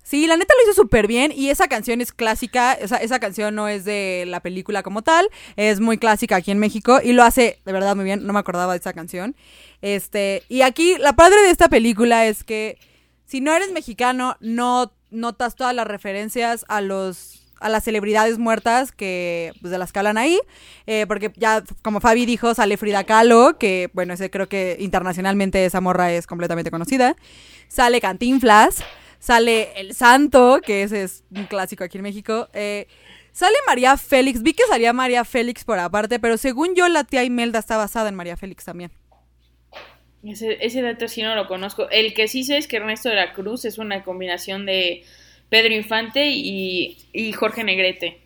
Sí, 0.08 0.26
la 0.26 0.38
neta 0.38 0.54
lo 0.56 0.64
hizo 0.64 0.82
súper 0.82 1.06
bien 1.06 1.34
y 1.36 1.50
esa 1.50 1.68
canción 1.68 2.00
es 2.00 2.14
clásica, 2.14 2.72
esa, 2.72 2.96
esa 2.96 3.20
canción 3.20 3.54
no 3.56 3.68
es 3.68 3.84
de 3.84 4.24
la 4.26 4.40
película 4.40 4.82
como 4.82 5.02
tal, 5.02 5.28
es 5.58 5.82
muy 5.82 5.98
clásica 5.98 6.38
aquí 6.38 6.50
en 6.50 6.60
México 6.60 7.02
y 7.04 7.12
lo 7.12 7.24
hace 7.24 7.60
de 7.66 7.74
verdad 7.74 7.94
muy 7.94 8.06
bien, 8.06 8.26
no 8.26 8.32
me 8.32 8.40
acordaba 8.40 8.72
de 8.72 8.80
esa 8.80 8.94
canción. 8.94 9.36
Este, 9.82 10.44
y 10.48 10.62
aquí 10.62 10.96
la 10.98 11.18
padre 11.18 11.42
de 11.42 11.50
esta 11.50 11.68
película 11.68 12.26
es 12.26 12.46
que 12.46 12.80
si 13.26 13.42
no 13.42 13.54
eres 13.54 13.74
mexicano, 13.74 14.38
no 14.40 14.94
notas 15.10 15.56
todas 15.56 15.76
las 15.76 15.86
referencias 15.86 16.64
a 16.70 16.80
los 16.80 17.37
a 17.60 17.70
las 17.70 17.84
celebridades 17.84 18.38
muertas 18.38 18.92
que 18.92 19.54
pues, 19.62 19.72
de 19.72 19.78
las 19.78 19.92
que 19.92 20.00
hablan 20.00 20.18
ahí, 20.18 20.40
eh, 20.86 21.06
porque 21.08 21.32
ya 21.36 21.64
como 21.82 22.00
Fabi 22.00 22.26
dijo, 22.26 22.54
sale 22.54 22.78
Frida 22.78 23.04
Kahlo, 23.04 23.58
que 23.58 23.90
bueno, 23.94 24.14
ese 24.14 24.30
creo 24.30 24.48
que 24.48 24.78
internacionalmente 24.80 25.66
esa 25.66 25.82
morra 25.82 26.12
es 26.12 26.28
completamente 26.28 26.72
conocida, 26.72 27.16
sale 27.68 28.02
Cantinflas, 28.02 28.84
sale 29.20 29.72
El 29.80 29.94
Santo, 29.94 30.62
que 30.66 30.84
ese 30.84 31.04
es 31.04 31.24
un 31.36 31.46
clásico 31.46 31.84
aquí 31.84 31.98
en 31.98 32.04
México, 32.04 32.50
eh, 32.54 32.88
sale 33.32 33.56
María 33.66 33.98
Félix, 33.98 34.42
vi 34.42 34.54
que 34.54 34.64
salía 34.68 34.94
María 34.94 35.26
Félix 35.26 35.64
por 35.64 35.80
aparte, 35.80 36.20
pero 36.20 36.38
según 36.38 36.76
yo 36.76 36.88
la 36.88 37.04
tía 37.04 37.24
Imelda 37.24 37.60
está 37.60 37.78
basada 37.78 38.10
en 38.10 38.16
María 38.16 38.38
Félix 38.38 38.66
también. 38.66 38.92
Ese, 40.24 40.58
ese 40.66 40.82
dato 40.82 41.08
sí 41.08 41.22
no 41.22 41.36
lo 41.36 41.48
conozco. 41.48 41.90
El 41.90 42.14
que 42.14 42.28
sí 42.28 42.44
sé 42.44 42.58
es 42.58 42.68
que 42.68 42.78
Ernesto 42.78 43.10
de 43.10 43.16
la 43.16 43.34
Cruz 43.34 43.66
es 43.66 43.78
una 43.78 44.04
combinación 44.04 44.66
de 44.66 45.06
Pedro 45.50 45.74
Infante 45.74 46.28
y, 46.30 47.32
Jorge 47.34 47.64
Negrete. 47.64 48.20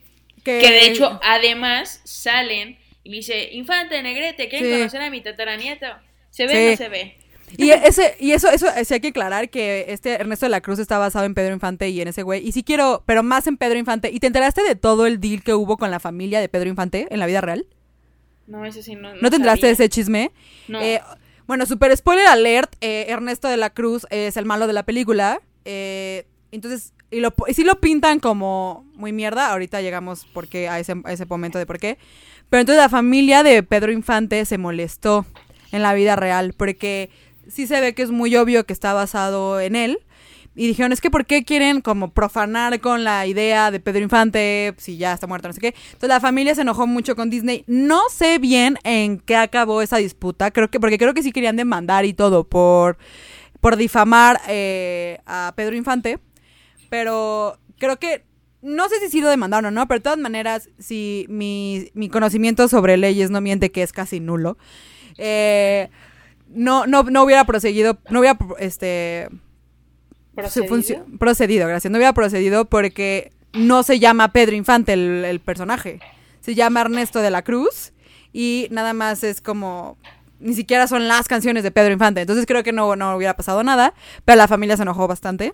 Que... 0.44 0.54
de 0.54 0.88
hecho, 0.88 1.20
además, 1.24 2.02
salen 2.04 2.78
Y 3.04 3.10
me 3.10 3.18
dice, 3.18 3.50
Infante, 3.54 4.02
Negrete, 4.02 4.50
¿quieren 4.50 4.72
conocer 4.72 5.02
a 5.02 5.10
mi 5.10 5.22
tataranieto? 5.22 5.86
¿Se 6.32 6.48
ve 6.48 6.68
o 6.68 6.72
no 6.72 6.78
se 6.78 6.90
ve? 6.90 7.18
Y, 7.58 7.72
ese, 7.72 8.16
y 8.20 8.32
eso, 8.32 8.50
eso 8.50 8.68
sí 8.84 8.94
hay 8.94 9.00
que 9.02 9.10
aclarar 9.10 9.50
que 9.50 9.86
este 9.90 10.14
Ernesto 10.14 10.46
de 10.46 10.52
la 10.52 10.62
Cruz 10.62 10.80
está 10.80 10.98
basado 10.98 11.26
en 11.26 11.34
Pedro 11.34 11.54
Infante 11.54 11.90
y 11.90 12.02
en 12.02 12.08
ese 12.08 12.24
güey. 12.24 12.48
Y 12.48 12.54
sí 12.54 12.64
quiero, 12.64 13.04
pero 13.06 13.24
más 13.24 13.48
en 13.48 13.58
Pedro 13.58 13.78
Infante. 13.78 14.10
¿Y 14.10 14.20
te 14.20 14.28
enteraste 14.28 14.64
de 14.64 14.76
todo 14.76 15.06
el 15.06 15.20
deal 15.20 15.44
que 15.44 15.54
hubo 15.54 15.78
con 15.78 15.92
la 15.92 16.00
familia 16.00 16.40
de 16.40 16.50
Pedro 16.50 16.70
Infante 16.70 17.08
en 17.10 17.20
la 17.20 17.26
vida 17.26 17.42
real? 17.42 17.66
No, 18.48 18.66
ese 18.66 18.84
sí 18.84 18.96
no. 18.96 19.14
¿No, 19.16 19.30
te 19.30 19.36
enteraste 19.36 19.68
de 19.68 19.74
ese 19.74 19.90
chisme? 19.90 20.32
No. 20.68 20.82
Eh, 20.82 21.02
bueno, 21.48 21.66
super 21.66 21.96
spoiler 21.96 22.28
alert, 22.28 22.76
eh, 22.82 23.08
Ernesto 23.10 23.48
de 23.48 23.58
la 23.58 23.72
Cruz 23.72 24.06
es 24.10 24.38
el 24.38 24.46
malo 24.46 24.68
de 24.68 24.74
la 24.74 24.84
película. 24.84 25.42
Eh, 25.66 26.26
entonces, 26.52 26.94
y, 27.12 27.20
lo, 27.20 27.34
y 27.48 27.54
sí 27.54 27.64
lo 27.64 27.80
pintan 27.80 28.20
como 28.20 28.86
muy 28.96 29.12
mierda. 29.12 29.52
Ahorita 29.52 29.82
llegamos 29.82 30.26
porque 30.34 30.70
a 30.70 30.80
ese, 30.80 30.96
momento 31.28 31.60
de 31.60 31.66
por 31.66 31.78
qué. 31.78 31.98
Pero 32.50 32.62
entonces 32.62 32.82
la 32.82 32.90
familia 32.90 33.44
de 33.44 33.62
Pedro 33.64 33.92
Infante 33.92 34.44
se 34.46 34.58
molestó 34.58 35.26
en 35.72 35.82
la 35.84 35.94
vida 35.94 36.16
real 36.16 36.54
porque 36.58 37.10
sí 37.48 37.68
se 37.68 37.80
ve 37.80 37.94
que 37.94 38.02
es 38.02 38.12
muy 38.12 38.36
obvio 38.36 38.66
que 38.66 38.74
está 38.74 38.94
basado 38.94 39.60
en 39.60 39.76
él. 39.76 40.00
Y 40.54 40.68
dijeron, 40.68 40.92
es 40.92 41.00
que 41.00 41.10
¿por 41.10 41.26
qué 41.26 41.46
quieren 41.46 41.80
como 41.80 42.12
profanar 42.12 42.82
con 42.82 43.06
la 43.06 43.26
idea 43.26 43.72
de 43.72 43.80
Pedro 43.80 44.02
Infante 44.02 44.74
si 44.78 44.98
ya 44.98 45.14
está 45.14 45.26
muerto, 45.26 45.48
no 45.48 45.54
sé 45.54 45.62
qué? 45.62 45.74
Entonces 45.86 46.10
la 46.10 46.20
familia 46.20 46.56
se 46.56 46.62
enojó 46.62 46.88
mucho 46.88 47.16
con 47.16 47.30
Disney. 47.30 47.64
No 47.68 48.02
sé 48.10 48.38
bien 48.38 48.78
en 48.84 49.20
qué 49.20 49.38
acabó 49.38 49.82
esa 49.82 49.98
disputa, 49.98 50.52
creo 50.52 50.70
que, 50.70 50.82
porque 50.82 50.98
creo 50.98 51.14
que 51.14 51.24
sí 51.24 51.32
querían 51.32 51.56
demandar 51.56 52.04
y 52.04 52.14
todo 52.14 52.44
por, 52.44 52.98
por 53.62 53.78
difamar 53.78 54.42
eh, 54.50 55.20
a 55.26 55.54
Pedro 55.56 55.78
Infante. 55.78 56.20
Pero 56.92 57.58
creo 57.80 57.98
que, 58.00 58.26
no 58.62 58.90
sé 58.90 59.00
si 59.00 59.10
sí 59.10 59.22
lo 59.22 59.30
demandaron 59.30 59.68
o 59.68 59.72
no, 59.72 59.88
pero 59.88 60.00
de 60.00 60.04
todas 60.04 60.20
maneras, 60.20 60.68
si 60.78 61.26
mi, 61.30 61.90
mi 61.94 62.10
conocimiento 62.10 62.68
sobre 62.68 62.98
leyes 62.98 63.32
no 63.32 63.40
miente 63.40 63.72
que 63.72 63.82
es 63.82 63.94
casi 63.94 64.20
nulo. 64.20 64.58
Eh, 65.18 65.90
no, 66.50 66.86
no, 66.88 67.04
no 67.04 67.24
hubiera 67.24 67.46
proseguido, 67.46 67.98
no 68.10 68.20
hubiera, 68.20 68.38
este... 68.60 69.30
¿Procedido? 70.36 71.06
procedido, 71.18 71.66
gracias. 71.66 71.90
No 71.90 71.98
hubiera 71.98 72.14
procedido 72.14 72.66
porque 72.66 73.32
no 73.54 73.84
se 73.84 74.00
llama 74.00 74.34
Pedro 74.34 74.58
Infante 74.58 74.92
el, 74.92 75.40
personaje. 75.40 76.02
Se 76.42 76.56
llama 76.56 76.82
Ernesto 76.82 77.22
de 77.22 77.32
la 77.32 77.42
Cruz 77.42 77.94
y 78.34 78.68
nada 78.70 78.92
más 78.92 79.24
es 79.24 79.40
como 79.40 79.98
ni 80.42 80.56
siquiera 80.56 80.88
son 80.88 81.08
las 81.08 81.30
canciones 81.30 81.64
de 81.64 81.72
Pedro 81.72 81.94
Infante. 81.94 82.20
Entonces 82.20 82.46
creo 82.46 82.64
que 82.64 82.74
no, 82.74 82.98
no 82.98 83.16
hubiera 83.16 83.38
pasado 83.38 83.64
nada, 83.64 83.94
pero 84.26 84.36
la 84.36 84.50
familia 84.50 84.76
se 84.76 84.84
enojó 84.84 85.08
bastante. 85.08 85.54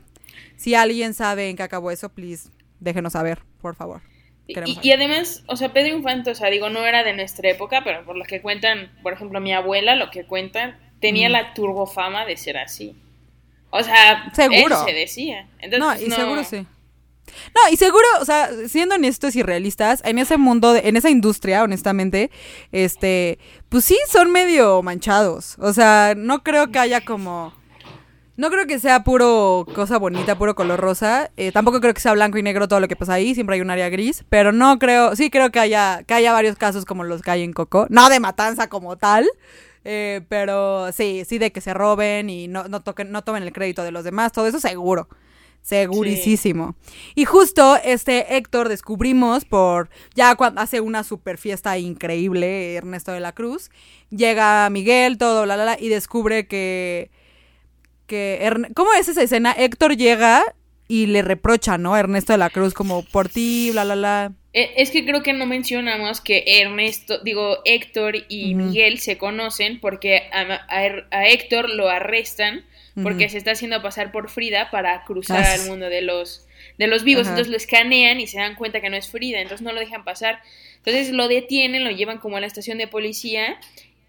Si 0.55 0.75
alguien 0.75 1.13
sabe 1.13 1.49
en 1.49 1.55
qué 1.55 1.63
acabó 1.63 1.91
eso, 1.91 2.09
please, 2.09 2.49
déjenos 2.79 3.13
saber, 3.13 3.39
por 3.61 3.75
favor. 3.75 4.01
Y, 4.47 4.79
y, 4.81 4.91
además, 4.93 5.43
o 5.47 5.57
sea, 5.57 5.73
Pedro 5.73 5.97
Infante, 5.97 6.31
o 6.31 6.35
sea, 6.35 6.49
digo, 6.49 6.69
no 6.69 6.85
era 6.85 7.03
de 7.03 7.13
nuestra 7.13 7.49
época, 7.49 7.83
pero 7.83 8.05
por 8.05 8.15
lo 8.15 8.23
que 8.23 8.41
cuentan, 8.41 8.91
por 9.03 9.11
ejemplo, 9.11 9.41
mi 9.41 9.53
abuela, 9.53 9.95
lo 9.95 10.09
que 10.09 10.25
cuentan, 10.25 10.79
tenía 11.01 11.27
la 11.27 11.53
turbofama 11.53 12.25
de 12.25 12.37
ser 12.37 12.57
así. 12.57 12.95
O 13.69 13.83
sea, 13.83 14.31
seguro. 14.33 14.85
se 14.85 14.93
decía. 14.93 15.47
no, 15.77 15.93
y 15.95 16.09
seguro 16.09 16.43
sí. 16.43 16.65
No, 17.53 17.71
y 17.71 17.77
seguro, 17.77 18.05
o 18.21 18.25
sea, 18.25 18.49
siendo 18.67 18.95
honestos 18.95 19.35
y 19.35 19.43
realistas, 19.43 20.01
en 20.05 20.17
ese 20.17 20.37
mundo, 20.37 20.75
en 20.75 20.95
esa 20.95 21.09
industria, 21.09 21.63
honestamente, 21.63 22.31
este, 22.71 23.39
pues 23.69 23.85
sí 23.85 23.97
son 24.09 24.31
medio 24.31 24.81
manchados. 24.81 25.57
O 25.59 25.73
sea, 25.73 26.13
no 26.15 26.43
creo 26.43 26.71
que 26.71 26.79
haya 26.79 27.01
como... 27.01 27.53
No 28.37 28.51
creo 28.51 28.67
que 28.67 28.79
sea 28.79 29.03
puro 29.03 29.65
cosa 29.73 29.97
bonita, 29.97 30.37
puro 30.37 30.53
color 30.53 30.79
rosa. 30.79 31.31
Eh, 31.37 31.51
tampoco 31.51 31.81
creo 31.81 31.93
que 31.95 31.99
sea 31.99 32.13
blanco 32.13 32.37
y 32.37 32.43
negro 32.43 32.67
todo 32.67 32.79
lo 32.79 32.87
que 32.87 32.95
pasa 32.95 33.13
ahí. 33.13 33.33
Siempre 33.33 33.55
hay 33.55 33.61
un 33.61 33.71
área 33.71 33.89
gris. 33.89 34.23
Pero 34.29 34.51
no 34.51 34.77
creo, 34.77 35.15
sí 35.15 35.31
creo 35.31 35.49
que 35.49 35.59
haya, 35.59 36.03
que 36.03 36.13
haya 36.13 36.31
varios 36.31 36.55
casos 36.55 36.85
como 36.85 37.03
los 37.03 37.23
que 37.23 37.31
hay 37.31 37.41
en 37.41 37.51
Coco. 37.51 37.87
No 37.89 38.09
de 38.09 38.19
matanza 38.19 38.69
como 38.69 38.95
tal. 38.95 39.27
Eh, 39.83 40.21
pero 40.29 40.91
sí, 40.91 41.23
sí 41.27 41.39
de 41.39 41.51
que 41.51 41.61
se 41.61 41.73
roben 41.73 42.29
y 42.29 42.47
no, 42.47 42.67
no, 42.67 42.83
toquen, 42.83 43.11
no 43.11 43.23
tomen 43.23 43.41
el 43.41 43.53
crédito 43.53 43.83
de 43.83 43.91
los 43.91 44.03
demás, 44.03 44.33
todo 44.33 44.45
eso 44.45 44.59
seguro. 44.59 45.07
Segurísimo. 45.61 46.75
Y 47.15 47.25
justo 47.25 47.77
este 47.83 48.37
Héctor 48.37 48.69
descubrimos 48.69 49.45
por 49.45 49.89
ya 50.13 50.35
cuando 50.35 50.61
hace 50.61 50.79
una 50.79 51.03
super 51.03 51.37
fiesta 51.37 51.77
increíble, 51.77 52.75
Ernesto 52.75 53.11
de 53.11 53.19
la 53.19 53.33
Cruz, 53.33 53.69
llega 54.09 54.69
Miguel, 54.69 55.17
todo, 55.17 55.45
la, 55.45 55.57
la, 55.57 55.65
la, 55.65 55.79
y 55.79 55.89
descubre 55.89 56.47
que 56.47 57.09
que 58.07 58.51
¿cómo 58.73 58.93
es 58.93 59.07
esa 59.07 59.21
escena? 59.21 59.51
Héctor 59.51 59.95
llega 59.95 60.43
y 60.87 61.07
le 61.07 61.21
reprocha, 61.21 61.77
¿no? 61.77 61.97
Ernesto 61.97 62.33
de 62.33 62.37
la 62.37 62.49
Cruz 62.49 62.73
como 62.73 63.03
por 63.03 63.29
ti, 63.29 63.69
bla, 63.71 63.83
bla, 63.83 63.95
bla. 63.95 64.31
E, 64.53 64.73
es 64.77 64.89
que 64.89 65.05
creo 65.05 65.21
que 65.21 65.33
no 65.33 65.45
mencionamos 65.45 66.21
que 66.21 66.43
Ernesto, 66.47 67.19
digo, 67.19 67.59
Héctor 67.65 68.15
y 68.29 68.55
Miguel 68.55 68.99
se 68.99 69.17
conocen 69.17 69.79
porque 69.79 70.29
a, 70.31 71.25
Héctor 71.27 71.69
lo 71.69 71.89
arrestan 71.89 72.65
porque 73.03 73.29
se 73.29 73.37
está 73.37 73.51
haciendo 73.51 73.79
pasar 73.83 74.11
por 74.11 74.27
Frida 74.27 74.71
para 74.71 75.03
cruzar 75.03 75.45
al 75.45 75.67
mundo 75.67 75.87
de 75.87 76.01
los, 76.01 76.47
de 76.79 76.87
los 76.87 77.03
vivos. 77.03 77.27
Entonces 77.27 77.49
lo 77.49 77.57
escanean 77.57 78.19
y 78.19 78.25
se 78.25 78.39
dan 78.39 78.55
cuenta 78.55 78.81
que 78.81 78.89
no 78.89 78.97
es 78.97 79.07
Frida, 79.07 79.39
entonces 79.39 79.63
no 79.63 79.71
lo 79.71 79.79
dejan 79.79 80.03
pasar. 80.03 80.41
Entonces 80.77 81.11
lo 81.11 81.27
detienen, 81.27 81.83
lo 81.83 81.91
llevan 81.91 82.17
como 82.17 82.37
a 82.37 82.39
la 82.39 82.47
estación 82.47 82.79
de 82.79 82.87
policía 82.87 83.59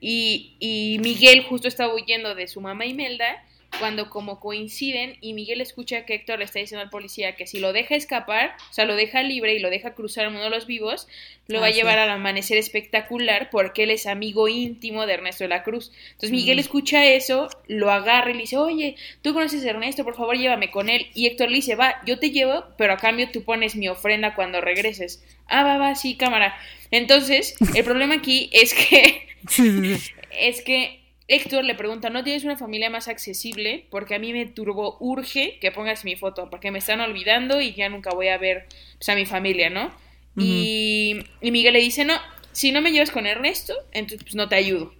y, 0.01 0.55
y 0.59 1.01
Miguel 1.03 1.43
justo 1.43 1.69
estaba 1.69 1.93
huyendo 1.93 2.35
de 2.35 2.49
su 2.49 2.63
mamá 2.63 2.87
Imelda 2.87 3.45
cuando 3.79 4.11
como 4.11 4.41
coinciden 4.41 5.17
y 5.21 5.35
Miguel 5.35 5.61
escucha 5.61 6.05
que 6.05 6.15
Héctor 6.15 6.39
le 6.39 6.45
está 6.47 6.59
diciendo 6.59 6.83
al 6.83 6.91
policía 6.91 7.37
que 7.37 7.47
si 7.47 7.61
lo 7.61 7.73
deja 7.73 7.95
escapar, 7.95 8.57
o 8.71 8.73
sea, 8.73 8.87
lo 8.87 8.97
deja 8.97 9.23
libre 9.23 9.55
y 9.55 9.59
lo 9.59 9.71
deja 9.71 9.95
cruzar 9.95 10.25
al 10.25 10.33
mundo 10.33 10.45
de 10.45 10.51
los 10.51 10.67
vivos, 10.67 11.07
lo 11.47 11.61
va 11.61 11.67
a 11.67 11.69
ah, 11.69 11.73
llevar 11.73 11.99
al 11.99 12.11
amanecer 12.11 12.59
espectacular 12.59 13.51
porque 13.51 13.85
él 13.85 13.91
es 13.91 14.07
amigo 14.07 14.49
íntimo 14.49 15.07
de 15.07 15.15
Ernesto 15.15 15.45
de 15.45 15.49
la 15.49 15.63
Cruz. 15.63 15.93
Entonces 16.07 16.31
Miguel 16.31 16.57
mm. 16.57 16.61
escucha 16.61 17.05
eso, 17.05 17.49
lo 17.67 17.91
agarra 17.91 18.31
y 18.31 18.35
le 18.35 18.41
dice, 18.41 18.57
oye, 18.57 18.97
tú 19.23 19.33
conoces 19.33 19.65
a 19.65 19.71
Ernesto, 19.71 20.05
por 20.05 20.17
favor 20.17 20.37
llévame 20.37 20.71
con 20.71 20.89
él. 20.89 21.09
Y 21.15 21.27
Héctor 21.27 21.51
le 21.51 21.57
dice, 21.57 21.75
va, 21.75 22.01
yo 22.05 22.19
te 22.19 22.31
llevo, 22.31 22.65
pero 22.77 22.95
a 22.95 22.97
cambio 22.97 23.31
tú 23.31 23.45
pones 23.45 23.77
mi 23.77 23.89
ofrenda 23.89 24.35
cuando 24.35 24.61
regreses. 24.61 25.23
Ah, 25.47 25.63
va, 25.63 25.79
va, 25.79 25.95
sí, 25.95 26.17
cámara. 26.17 26.59
Entonces, 26.91 27.55
el 27.75 27.85
problema 27.85 28.17
aquí 28.17 28.51
es 28.53 28.75
que... 28.75 29.29
es 30.31 30.63
que 30.63 31.01
Héctor 31.31 31.63
le 31.65 31.75
pregunta, 31.75 32.09
¿no 32.09 32.25
tienes 32.25 32.45
una 32.45 32.57
familia 32.57 32.89
más 32.89 33.07
accesible? 33.07 33.87
Porque 33.91 34.15
a 34.15 34.19
mí 34.19 34.33
me 34.33 34.47
turbo 34.47 34.97
urge 34.99 35.59
que 35.61 35.71
pongas 35.71 36.07
mi 36.07 36.17
foto, 36.17 36.49
porque 36.49 36.71
me 36.71 36.79
están 36.79 37.03
olvidando 37.03 37.61
y 37.61 37.75
ya 37.75 37.91
nunca 37.91 38.11
voy 38.15 38.29
a 38.29 38.39
ver 38.39 38.67
pues, 38.97 39.11
a 39.11 39.15
mi 39.15 39.27
familia, 39.27 39.69
¿no? 39.69 39.91
y, 40.37 41.21
Miguel 41.43 41.75
le 41.75 41.81
dice, 41.81 42.05
no, 42.05 42.15
si 42.53 42.73
no 42.73 42.81
me 42.81 42.93
llevas 42.93 43.11
con 43.11 43.27
Ernesto, 43.27 43.75
entonces 43.93 44.23
pues 44.23 44.37
no 44.37 44.49
te 44.49 44.55
ayudo. 44.55 44.95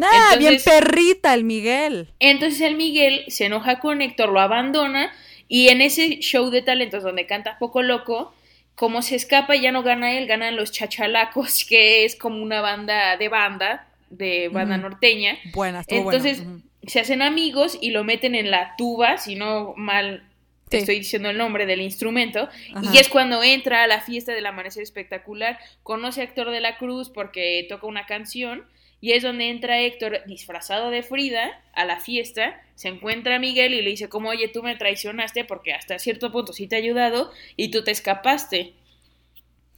Ah, 0.00 0.36
bien 0.38 0.58
perrita 0.64 1.34
el 1.34 1.44
Miguel. 1.44 2.08
Entonces 2.20 2.60
el 2.60 2.76
Miguel 2.76 3.24
se 3.28 3.46
enoja 3.46 3.80
con 3.80 4.02
Héctor, 4.02 4.28
lo 4.30 4.40
abandona 4.40 5.12
y 5.48 5.68
en 5.68 5.80
ese 5.80 6.20
show 6.20 6.50
de 6.50 6.62
talentos 6.62 7.02
donde 7.02 7.26
canta 7.26 7.58
Poco 7.58 7.82
Loco, 7.82 8.34
como 8.74 9.02
se 9.02 9.16
escapa 9.16 9.56
ya 9.56 9.72
no 9.72 9.82
gana 9.82 10.16
él, 10.16 10.26
ganan 10.26 10.56
los 10.56 10.70
Chachalacos, 10.70 11.64
que 11.68 12.04
es 12.04 12.14
como 12.14 12.40
una 12.40 12.60
banda 12.60 13.16
de 13.16 13.28
banda 13.28 13.88
de 14.12 14.48
banda 14.48 14.76
norteña. 14.76 15.38
Buenas, 15.52 15.86
Entonces 15.88 16.42
se 16.86 17.00
hacen 17.00 17.22
amigos 17.22 17.78
y 17.80 17.90
lo 17.90 18.04
meten 18.04 18.34
en 18.34 18.50
la 18.50 18.74
tuba, 18.76 19.18
si 19.18 19.34
no 19.34 19.74
mal 19.76 20.28
te 20.68 20.78
estoy 20.78 21.00
diciendo 21.00 21.28
el 21.28 21.36
nombre 21.36 21.66
del 21.66 21.82
instrumento, 21.82 22.48
y 22.94 22.96
es 22.96 23.10
cuando 23.10 23.42
entra 23.42 23.84
a 23.84 23.86
la 23.86 24.00
fiesta 24.00 24.32
del 24.32 24.46
amanecer 24.46 24.82
espectacular, 24.82 25.58
conoce 25.82 26.22
a 26.22 26.24
Héctor 26.24 26.50
de 26.50 26.60
la 26.60 26.78
Cruz 26.78 27.10
porque 27.10 27.66
toca 27.68 27.86
una 27.86 28.06
canción, 28.06 28.64
y 28.98 29.12
es 29.12 29.22
donde 29.22 29.50
entra 29.50 29.80
Héctor 29.80 30.22
disfrazado 30.26 30.90
de 30.90 31.02
Frida 31.02 31.60
a 31.74 31.84
la 31.84 32.00
fiesta, 32.00 32.58
se 32.74 32.88
encuentra 32.88 33.36
a 33.36 33.38
Miguel 33.38 33.74
y 33.74 33.82
le 33.82 33.90
dice 33.90 34.08
como, 34.08 34.30
oye, 34.30 34.48
tú 34.48 34.62
me 34.62 34.76
traicionaste 34.76 35.44
porque 35.44 35.74
hasta 35.74 35.98
cierto 35.98 36.32
punto 36.32 36.52
sí 36.52 36.68
te 36.68 36.76
he 36.76 36.78
ayudado 36.78 37.32
y 37.56 37.70
tú 37.70 37.84
te 37.84 37.90
escapaste. 37.90 38.74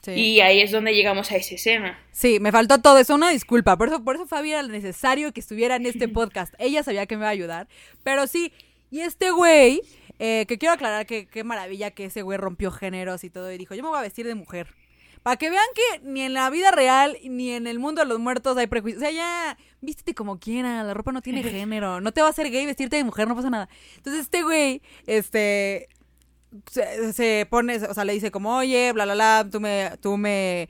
Y 0.07 0.41
ahí 0.41 0.61
es 0.61 0.71
donde 0.71 0.93
llegamos 0.93 1.31
a 1.31 1.35
esa 1.35 1.55
escena. 1.55 1.99
Sí, 2.11 2.39
me 2.39 2.51
faltó 2.51 2.81
todo 2.81 2.97
eso, 2.97 3.15
una 3.15 3.29
disculpa. 3.29 3.77
Por 3.77 3.87
eso, 3.87 4.03
por 4.03 4.15
eso 4.15 4.25
Fabi 4.25 4.51
era 4.51 4.63
necesario 4.63 5.31
que 5.31 5.39
estuviera 5.39 5.75
en 5.75 5.85
este 5.85 6.07
podcast. 6.09 6.53
Ella 6.57 6.83
sabía 6.83 7.05
que 7.05 7.15
me 7.15 7.21
iba 7.21 7.27
a 7.27 7.31
ayudar. 7.31 7.67
Pero 8.03 8.27
sí, 8.27 8.51
y 8.91 9.01
este 9.01 9.31
güey, 9.31 9.81
eh, 10.19 10.45
que 10.47 10.57
quiero 10.57 10.73
aclarar 10.73 11.05
que 11.05 11.27
qué 11.27 11.43
maravilla 11.43 11.91
que 11.91 12.05
ese 12.05 12.21
güey 12.21 12.37
rompió 12.37 12.71
géneros 12.71 13.23
y 13.23 13.29
todo 13.29 13.51
y 13.51 13.57
dijo, 13.57 13.75
yo 13.75 13.83
me 13.83 13.89
voy 13.89 13.99
a 13.99 14.01
vestir 14.01 14.25
de 14.27 14.35
mujer. 14.35 14.67
Para 15.25 15.37
que 15.37 15.49
vean 15.49 15.65
que 15.73 16.01
ni 16.03 16.21
en 16.21 16.35
la 16.35 16.47
vida 16.51 16.69
real 16.69 17.17
ni 17.23 17.49
en 17.49 17.65
el 17.65 17.79
mundo 17.79 18.01
de 18.01 18.07
los 18.07 18.19
muertos 18.19 18.55
hay 18.57 18.67
prejuicios. 18.67 19.01
O 19.01 19.05
sea, 19.07 19.11
ya 19.11 19.57
vístete 19.81 20.13
como 20.13 20.39
quieras, 20.39 20.85
la 20.85 20.93
ropa 20.93 21.11
no 21.11 21.23
tiene 21.23 21.41
género. 21.43 21.99
No 21.99 22.11
te 22.11 22.21
va 22.21 22.27
a 22.27 22.29
hacer 22.29 22.51
gay 22.51 22.65
vestirte 22.67 22.97
de 22.97 23.03
mujer, 23.03 23.27
no 23.27 23.35
pasa 23.35 23.49
nada. 23.49 23.67
Entonces 23.97 24.21
este 24.21 24.43
güey, 24.43 24.83
este, 25.07 25.89
se, 26.69 27.47
pone, 27.49 27.77
o 27.77 27.93
sea, 27.93 28.05
le 28.05 28.13
dice 28.13 28.31
como, 28.31 28.55
oye, 28.55 28.91
bla, 28.93 29.05
bla, 29.05 29.13
bla, 29.13 29.47
tú 29.51 29.59
me, 29.59 29.91
tú 30.01 30.17
me, 30.17 30.69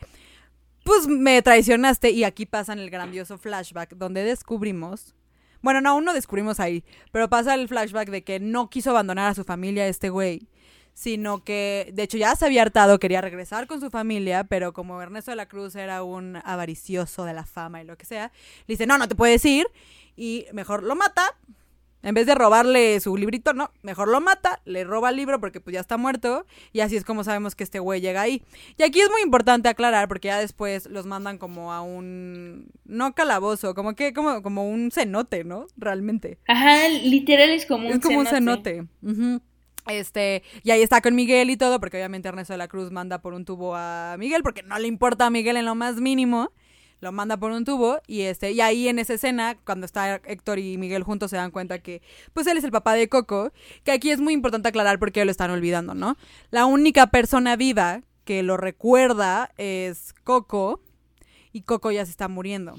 pues 0.84 1.08
me 1.08 1.42
traicionaste 1.42 2.12
y 2.12 2.24
aquí 2.24 2.46
pasan 2.46 2.80
el 2.80 2.90
grandioso 2.90 3.38
flashback 3.38 3.96
donde 3.96 4.24
descubrimos, 4.24 5.16
bueno, 5.62 5.82
no, 5.82 5.90
aún 5.92 6.06
no 6.06 6.14
descubrimos 6.14 6.60
ahí, 6.60 6.84
pero 7.12 7.30
pasa 7.30 7.56
el 7.56 7.68
flashback 7.68 8.10
de 8.10 8.24
que 8.24 8.40
no 8.40 8.70
quiso 8.70 8.92
abandonar 8.92 9.32
a 9.32 9.36
su 9.36 9.44
familia 9.44 9.88
este 9.88 10.10
güey, 10.10 10.48
sino 10.94 11.44
que 11.44 11.92
de 11.94 12.04
hecho 12.04 12.18
ya 12.18 12.36
se 12.36 12.46
había 12.46 12.62
hartado, 12.62 13.00
quería 13.00 13.22
regresar 13.22 13.68
con 13.68 13.82
su 13.82 13.90
familia, 13.90 14.46
pero 14.46 14.74
como 14.74 15.02
Ernesto 15.02 15.32
de 15.32 15.38
la 15.38 15.48
Cruz 15.48 15.76
era 15.76 16.04
un 16.04 16.38
avaricioso 16.46 17.26
de 17.26 17.34
la 17.34 17.46
fama 17.46 17.82
y 17.82 17.86
lo 17.86 17.98
que 17.98 18.06
sea, 18.06 18.32
le 18.68 18.74
dice, 18.74 18.88
no, 18.88 18.98
no 18.98 19.08
te 19.08 19.16
puedes 19.16 19.44
ir 19.44 19.68
y 20.16 20.46
mejor 20.54 20.84
lo 20.84 20.96
mata. 20.96 21.36
En 22.06 22.14
vez 22.14 22.28
de 22.28 22.36
robarle 22.36 23.00
su 23.00 23.18
librito, 23.18 23.54
no, 23.54 23.72
mejor 23.82 24.08
lo 24.10 24.22
mata, 24.22 24.62
le 24.64 24.84
roba 24.84 25.10
el 25.10 25.16
libro 25.16 25.40
porque 25.40 25.60
pues 25.60 25.74
ya 25.74 25.80
está 25.80 25.98
muerto 25.98 26.46
y 26.72 26.82
así 26.82 26.96
es 26.96 27.04
como 27.04 27.24
sabemos 27.24 27.56
que 27.56 27.64
este 27.64 27.80
güey 27.80 28.00
llega 28.00 28.22
ahí. 28.22 28.44
Y 28.78 28.84
aquí 28.84 29.02
es 29.02 29.10
muy 29.10 29.24
importante 29.24 29.70
aclarar 29.70 30.08
porque 30.08 30.28
ya 30.28 30.38
después 30.38 30.86
los 30.86 31.08
mandan 31.08 31.40
como 31.40 31.74
a 31.74 31.82
un 31.82 32.68
no 32.86 33.16
calabozo, 33.16 33.74
como 33.74 33.96
que 33.96 34.14
como 34.14 34.44
como 34.44 34.70
un 34.70 34.92
cenote, 34.92 35.44
¿no? 35.44 35.66
Realmente. 35.78 36.38
Ajá, 36.48 36.88
literal 36.90 37.50
es 37.50 37.66
como 37.66 37.88
un 37.88 37.94
es 37.94 38.00
como 38.00 38.20
un 38.20 38.28
cenote. 38.28 38.86
Este, 39.88 40.44
y 40.64 40.70
ahí 40.70 40.84
está 40.84 41.02
con 41.02 41.16
Miguel 41.16 41.50
y 41.50 41.58
todo, 41.58 41.80
porque 41.80 41.98
obviamente 41.98 42.28
Ernesto 42.28 42.54
de 42.54 42.58
la 42.58 42.68
Cruz 42.68 42.92
manda 42.92 43.20
por 43.20 43.34
un 43.34 43.46
tubo 43.46 43.76
a 43.76 44.16
Miguel, 44.20 44.44
porque 44.44 44.62
no 44.62 44.78
le 44.78 44.88
importa 44.88 45.26
a 45.26 45.32
Miguel 45.32 45.58
en 45.58 45.66
lo 45.66 45.74
más 45.74 45.96
mínimo. 45.96 46.52
Lo 47.06 47.12
manda 47.12 47.38
por 47.38 47.52
un 47.52 47.66
tubo 47.66 48.00
y 48.08 48.22
este 48.22 48.52
y 48.54 48.62
ahí 48.62 48.88
en 48.88 48.98
esa 48.98 49.14
escena 49.14 49.56
cuando 49.64 49.86
está 49.86 50.16
Héctor 50.26 50.58
y 50.58 50.80
Miguel 50.80 51.04
juntos 51.04 51.30
se 51.30 51.38
dan 51.38 51.52
cuenta 51.52 51.78
que 51.78 52.02
pues 52.34 52.48
él 52.48 52.58
es 52.58 52.64
el 52.64 52.72
papá 52.72 52.96
de 52.96 53.08
Coco, 53.10 53.52
que 53.84 53.92
aquí 53.92 54.10
es 54.10 54.20
muy 54.20 54.34
importante 54.34 54.70
aclarar 54.70 54.98
porque 54.98 55.24
lo 55.24 55.30
están 55.30 55.52
olvidando, 55.52 55.94
¿no? 55.94 56.18
La 56.50 56.66
única 56.66 57.06
persona 57.12 57.58
viva 57.58 58.02
que 58.24 58.42
lo 58.42 58.58
recuerda 58.58 59.52
es 59.60 60.16
Coco 60.24 60.82
y 61.54 61.62
Coco 61.62 61.92
ya 61.92 62.04
se 62.06 62.10
está 62.10 62.28
muriendo. 62.28 62.76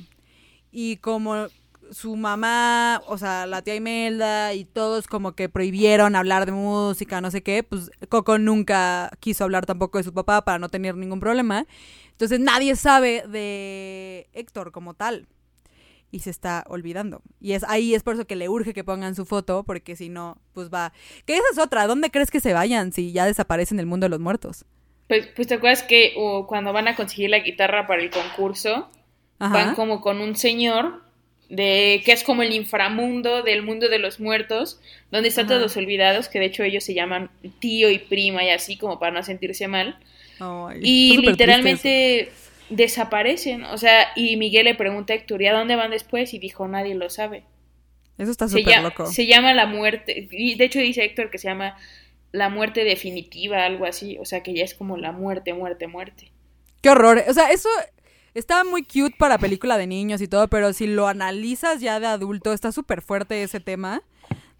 Y 0.72 0.97
como 0.97 1.47
su 1.93 2.16
mamá, 2.16 3.03
o 3.07 3.18
sea, 3.18 3.47
la 3.47 3.62
tía 3.62 3.77
Imelda 3.77 4.55
y 4.55 4.64
todos 4.64 5.07
como 5.07 5.37
que 5.37 5.49
prohibieron 5.49 6.16
hablar 6.16 6.47
de 6.47 6.53
música, 6.53 7.20
no 7.20 7.31
sé 7.31 7.45
qué, 7.45 7.62
pues 7.62 7.93
Coco 8.09 8.39
nunca 8.39 9.11
quiso 9.20 9.45
hablar 9.45 9.66
tampoco 9.66 9.99
de 9.99 10.05
su 10.05 10.12
papá 10.12 10.45
para 10.45 10.59
no 10.59 10.68
tener 10.68 10.97
ningún 10.97 11.20
problema. 11.20 11.66
Entonces 12.17 12.41
nadie 12.41 12.77
sabe 12.77 13.25
de 13.29 14.29
Héctor 14.33 14.73
como 14.73 14.95
tal. 14.95 15.27
Y 16.11 16.21
se 16.21 16.31
está 16.31 16.64
olvidando. 16.69 17.21
Y 17.41 17.53
es 17.53 17.64
ahí 17.64 17.95
es 17.95 18.03
por 18.03 18.14
eso 18.14 18.27
que 18.27 18.37
le 18.37 18.49
urge 18.49 18.73
que 18.73 18.85
pongan 18.85 19.14
su 19.14 19.27
foto, 19.27 19.64
porque 19.64 19.97
si 19.97 20.09
no, 20.09 20.39
pues 20.55 20.71
va. 20.71 20.95
Que 21.27 21.35
esa 21.35 21.45
es 21.53 21.59
otra. 21.59 21.87
¿Dónde 21.87 22.11
crees 22.11 22.31
que 22.31 22.41
se 22.41 22.55
vayan 22.55 22.93
si 22.93 23.12
ya 23.12 23.27
desaparecen 23.27 23.77
del 23.77 23.87
mundo 23.87 24.07
de 24.07 24.11
los 24.11 24.21
muertos? 24.21 24.64
Pues, 25.09 25.27
pues 25.37 25.47
te 25.49 25.55
acuerdas 25.55 25.83
que 25.83 26.14
cuando 26.49 26.73
van 26.73 26.89
a 26.89 26.97
conseguir 26.97 27.31
la 27.31 27.41
guitarra 27.41 27.87
para 27.87 28.03
el 28.03 28.11
concurso, 28.11 28.89
van 29.39 29.75
como 29.75 30.01
con 30.01 30.21
un 30.21 30.37
señor 30.37 31.03
de 31.51 32.03
que 32.05 32.12
es 32.12 32.25
como 32.25 32.43
el 32.43 32.53
inframundo 32.53 33.43
del 33.43 33.62
mundo 33.62 33.89
de 33.89 33.99
los 33.99 34.19
muertos, 34.19 34.81
donde 35.11 35.29
están 35.29 35.49
todos 35.49 35.77
olvidados, 35.77 36.29
que 36.29 36.39
de 36.39 36.47
hecho 36.47 36.62
ellos 36.62 36.85
se 36.85 36.95
llaman 36.95 37.31
tío 37.59 37.91
y 37.91 37.99
prima 37.99 38.43
y 38.43 38.51
así 38.51 38.79
como 38.79 38.99
para 38.99 39.12
no 39.12 39.23
sentirse 39.23 39.69
mal. 39.69 39.99
Y 40.80 41.18
literalmente 41.18 42.30
desaparecen, 42.70 43.64
o 43.64 43.78
sea, 43.78 44.09
y 44.16 44.37
Miguel 44.37 44.64
le 44.64 44.74
pregunta 44.74 45.12
a 45.12 45.16
Héctor, 45.16 45.43
¿y 45.43 45.47
a 45.47 45.53
dónde 45.53 45.76
van 45.76 45.91
después? 45.91 46.34
Y 46.34 46.39
dijo, 46.39 46.66
nadie 46.66 46.95
lo 46.95 47.11
sabe. 47.11 47.45
Eso 48.18 48.30
está 48.30 48.49
súper 48.49 48.82
loco. 48.82 49.07
Se 49.07 49.26
llama 49.26 49.53
la 49.55 49.66
muerte, 49.66 50.28
y 50.30 50.55
de 50.55 50.64
hecho 50.64 50.80
dice 50.80 51.05
Héctor 51.05 51.30
que 51.30 51.39
se 51.39 51.49
llama 51.49 51.76
la 52.32 52.49
muerte 52.49 52.84
definitiva, 52.84 53.64
algo 53.64 53.87
así, 53.87 54.18
o 54.18 54.24
sea 54.24 54.43
que 54.43 54.55
ya 54.55 54.64
es 54.64 54.74
como 54.74 54.97
la 54.97 55.12
muerte, 55.12 55.55
muerte, 55.55 55.87
muerte. 55.87 56.32
Qué 56.80 56.91
horror, 56.91 57.22
o 57.28 57.34
sea, 57.34 57.51
eso 57.51 57.68
Está 58.37 58.64
muy 58.64 58.82
cute 58.82 59.16
para 59.16 59.39
película 59.39 59.78
de 59.78 59.87
niños 59.87 60.20
y 60.20 60.28
todo, 60.28 60.47
pero 60.49 60.74
si 60.74 60.87
lo 60.87 61.09
analizas 61.09 61.80
ya 61.80 61.99
de 62.01 62.07
adulto, 62.07 62.53
está 62.53 62.70
súper 62.70 63.01
fuerte 63.01 63.43
ese 63.43 63.61
tema. 63.61 64.03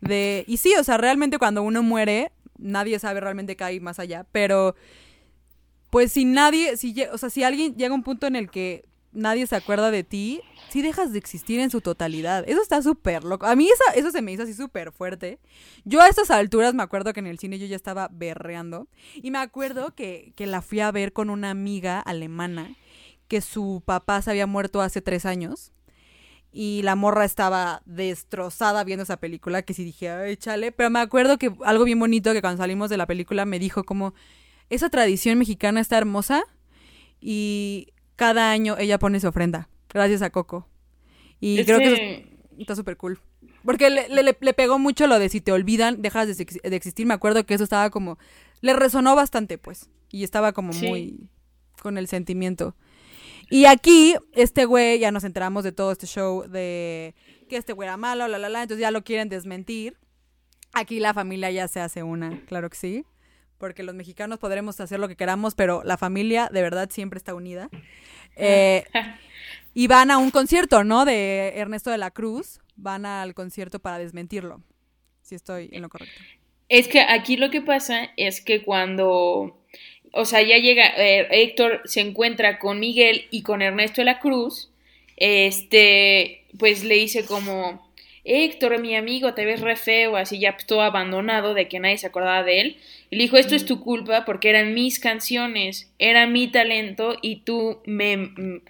De, 0.01 0.45
y 0.49 0.57
sí, 0.57 0.73
o 0.81 0.83
sea, 0.83 0.97
realmente 0.97 1.37
cuando 1.37 1.63
uno 1.63 1.83
muere, 1.83 2.33
nadie 2.57 2.99
sabe 2.99 3.21
realmente 3.21 3.55
qué 3.55 3.65
hay 3.65 3.81
más 3.81 3.99
allá, 3.99 4.25
pero 4.33 4.77
pues 5.97 6.13
si 6.13 6.27
nadie, 6.27 6.77
si, 6.77 6.95
o 7.11 7.17
sea, 7.17 7.31
si 7.31 7.43
alguien 7.43 7.75
llega 7.75 7.93
a 7.93 7.95
un 7.95 8.03
punto 8.03 8.27
en 8.27 8.37
el 8.37 8.51
que 8.51 8.85
nadie 9.13 9.47
se 9.47 9.57
acuerda 9.57 9.91
de 9.91 10.05
ti, 10.05 10.43
sí 10.69 10.83
dejas 10.83 11.11
de 11.11 11.19
existir 11.19 11.59
en 11.59 11.71
su 11.71 11.81
totalidad. 11.81 12.45
Eso 12.47 12.61
está 12.61 12.83
súper 12.83 13.25
loco. 13.25 13.47
A 13.47 13.57
mí 13.57 13.67
eso, 13.67 13.99
eso 13.99 14.11
se 14.11 14.21
me 14.21 14.31
hizo 14.31 14.43
así 14.43 14.53
súper 14.53 14.93
fuerte. 14.93 15.39
Yo 15.87 16.03
a 16.03 16.09
estas 16.09 16.31
alturas 16.31 16.75
me 16.75 16.83
acuerdo 16.83 17.15
que 17.15 17.21
en 17.21 17.27
el 17.27 17.39
cine 17.39 17.59
yo 17.59 17.65
ya 17.65 17.77
estaba 17.77 18.11
berreando. 18.13 18.89
Y 19.15 19.31
me 19.31 19.39
acuerdo 19.39 19.95
que, 19.95 20.35
que 20.37 20.47
la 20.47 20.61
fui 20.61 20.81
a 20.81 20.93
ver 20.93 21.15
con 21.15 21.31
una 21.31 21.49
amiga 21.49 21.99
alemana 21.99 22.77
que 23.27 23.41
su 23.41 23.83
papá 23.83 24.21
se 24.21 24.33
había 24.33 24.47
muerto 24.47 24.83
hace 24.83 25.01
tres 25.01 25.25
años. 25.25 25.73
Y 26.53 26.83
la 26.83 26.95
morra 26.95 27.25
estaba 27.25 27.81
destrozada 27.87 28.85
viendo 28.85 29.05
esa 29.05 29.17
película, 29.17 29.63
que 29.63 29.73
sí 29.73 29.83
dije, 29.83 30.11
ay, 30.11 30.37
chale. 30.37 30.73
Pero 30.73 30.91
me 30.91 31.01
acuerdo 31.01 31.39
que 31.39 31.55
algo 31.65 31.85
bien 31.85 31.99
bonito 31.99 32.35
que 32.35 32.43
cuando 32.43 32.63
salimos 32.63 32.91
de 32.91 32.99
la 32.99 33.07
película 33.07 33.47
me 33.47 33.59
dijo 33.59 33.85
como, 33.85 34.13
esa 34.71 34.91
tradición 34.91 35.39
mexicana 35.39 35.81
está 35.81 35.99
hermosa 35.99 36.45
y 37.21 37.89
cada 38.17 38.51
año 38.51 38.77
ella 38.79 38.99
pone 38.99 39.21
su 39.21 39.29
ofrenda, 39.29 39.69
gracias 39.89 40.23
a 40.23 40.31
Coco. 40.31 40.69
Y 41.41 41.65
creo 41.65 41.79
que, 41.79 42.39
está 42.59 42.75
súper 42.75 42.97
cool. 42.97 43.21
Porque 43.65 43.91
le, 43.91 44.09
le, 44.09 44.23
le, 44.23 44.55
pegó 44.55 44.79
mucho 44.79 45.07
lo 45.07 45.19
de 45.19 45.29
si 45.29 45.41
te 45.41 45.53
olvidan, 45.53 46.01
dejas 46.01 46.29
de, 46.29 46.45
de, 46.45 46.77
existir. 46.77 47.05
Me 47.07 47.15
acuerdo 47.15 47.45
que 47.45 47.55
eso 47.55 47.65
estaba 47.65 47.91
como, 47.91 48.19
le 48.61 48.73
resonó 48.73 49.15
bastante, 49.15 49.59
pues. 49.59 49.91
Y 50.11 50.25
estaba 50.25 50.53
como 50.53 50.73
muy 50.73 51.29
con 51.83 51.99
el 51.99 52.09
sentimiento. 52.09 52.75
Y 53.51 53.67
aquí, 53.67 54.15
este 54.33 54.65
güey, 54.65 54.99
ya 54.99 55.11
nos 55.11 55.25
enteramos 55.25 55.63
de 55.63 55.73
todo 55.73 55.93
este 55.93 56.07
show 56.07 56.49
de 56.49 57.15
que 57.49 57.57
este 57.57 57.73
güey 57.73 57.87
era 57.87 57.97
malo, 57.97 58.27
la, 58.29 58.39
la, 58.39 58.49
la, 58.49 58.63
entonces 58.63 58.81
ya 58.81 58.91
lo 58.91 59.05
quieren 59.05 59.29
desmentir. 59.29 59.99
Aquí 60.73 60.99
la 60.99 61.15
familia 61.15 61.51
ya 61.51 61.69
se 61.69 61.81
hace 61.81 62.03
una, 62.03 62.41
claro 62.47 62.69
que 62.71 62.77
sí, 62.77 63.05
porque 63.59 63.83
los 63.83 63.95
mexicanos 63.95 64.39
podremos 64.39 64.81
hacer 64.81 65.01
lo 65.01 65.09
que 65.09 65.17
queramos, 65.17 65.55
pero 65.55 65.83
la 65.85 65.97
familia 65.97 66.49
de 66.53 66.63
verdad 66.63 66.91
siempre 66.91 67.19
está 67.19 67.35
unida. 67.35 67.69
Eh, 68.39 68.85
y 69.73 69.87
van 69.87 70.11
a 70.11 70.19
un 70.19 70.31
concierto, 70.31 70.85
¿no? 70.85 71.07
De 71.07 71.55
Ernesto 71.57 71.91
de 71.91 71.97
la 71.97 72.11
Cruz, 72.11 72.61
van 72.77 73.07
al 73.07 73.33
concierto 73.33 73.79
para 73.79 73.99
desmentirlo, 73.99 74.61
si 75.23 75.37
estoy 75.37 75.71
en 75.73 75.81
lo 75.81 75.89
correcto. 75.89 76.21
Es 76.69 76.87
que 76.87 77.01
aquí 77.01 77.39
lo 77.39 77.49
que 77.49 77.63
pasa 77.63 78.11
es 78.19 78.43
que 78.43 78.63
cuando 78.63 79.57
o 80.17 80.25
sea, 80.25 80.43
ya 80.43 80.57
llega, 80.57 80.87
eh, 80.97 81.27
Héctor 81.31 81.83
se 81.85 82.01
encuentra 82.01 82.59
con 82.59 82.81
Miguel 82.81 83.27
y 83.31 83.43
con 83.43 83.61
Ernesto 83.61 84.01
de 84.01 84.07
la 84.07 84.19
Cruz, 84.19 84.71
este, 85.17 86.45
pues 86.59 86.85
le 86.85 86.95
dice 86.95 87.27
como, 87.27 87.86
Héctor, 88.27 88.81
mi 88.81 88.97
amigo, 88.97 89.35
te 89.35 89.45
ves 89.45 89.61
re 89.61 89.77
feo, 89.77 90.17
así 90.17 90.39
ya 90.39 90.57
todo 90.67 90.83
abandonado, 90.83 91.55
de 91.55 91.69
que 91.69 91.81
nadie 91.81 91.99
se 91.99 92.09
acordaba 92.09 92.43
de 92.43 92.61
él. 92.61 92.77
Y 93.11 93.17
le 93.17 93.23
dijo, 93.23 93.37
esto 93.37 93.55
es 93.55 93.65
tu 93.65 93.81
culpa 93.81 94.25
porque 94.25 94.51
eran 94.51 94.75
mis 94.75 94.99
canciones, 94.99 95.91
era 95.99 96.27
mi 96.27 96.49
talento 96.49 97.17
y 97.23 97.37
tú 97.37 97.81
me... 97.87 98.17
Mm, 98.17 98.63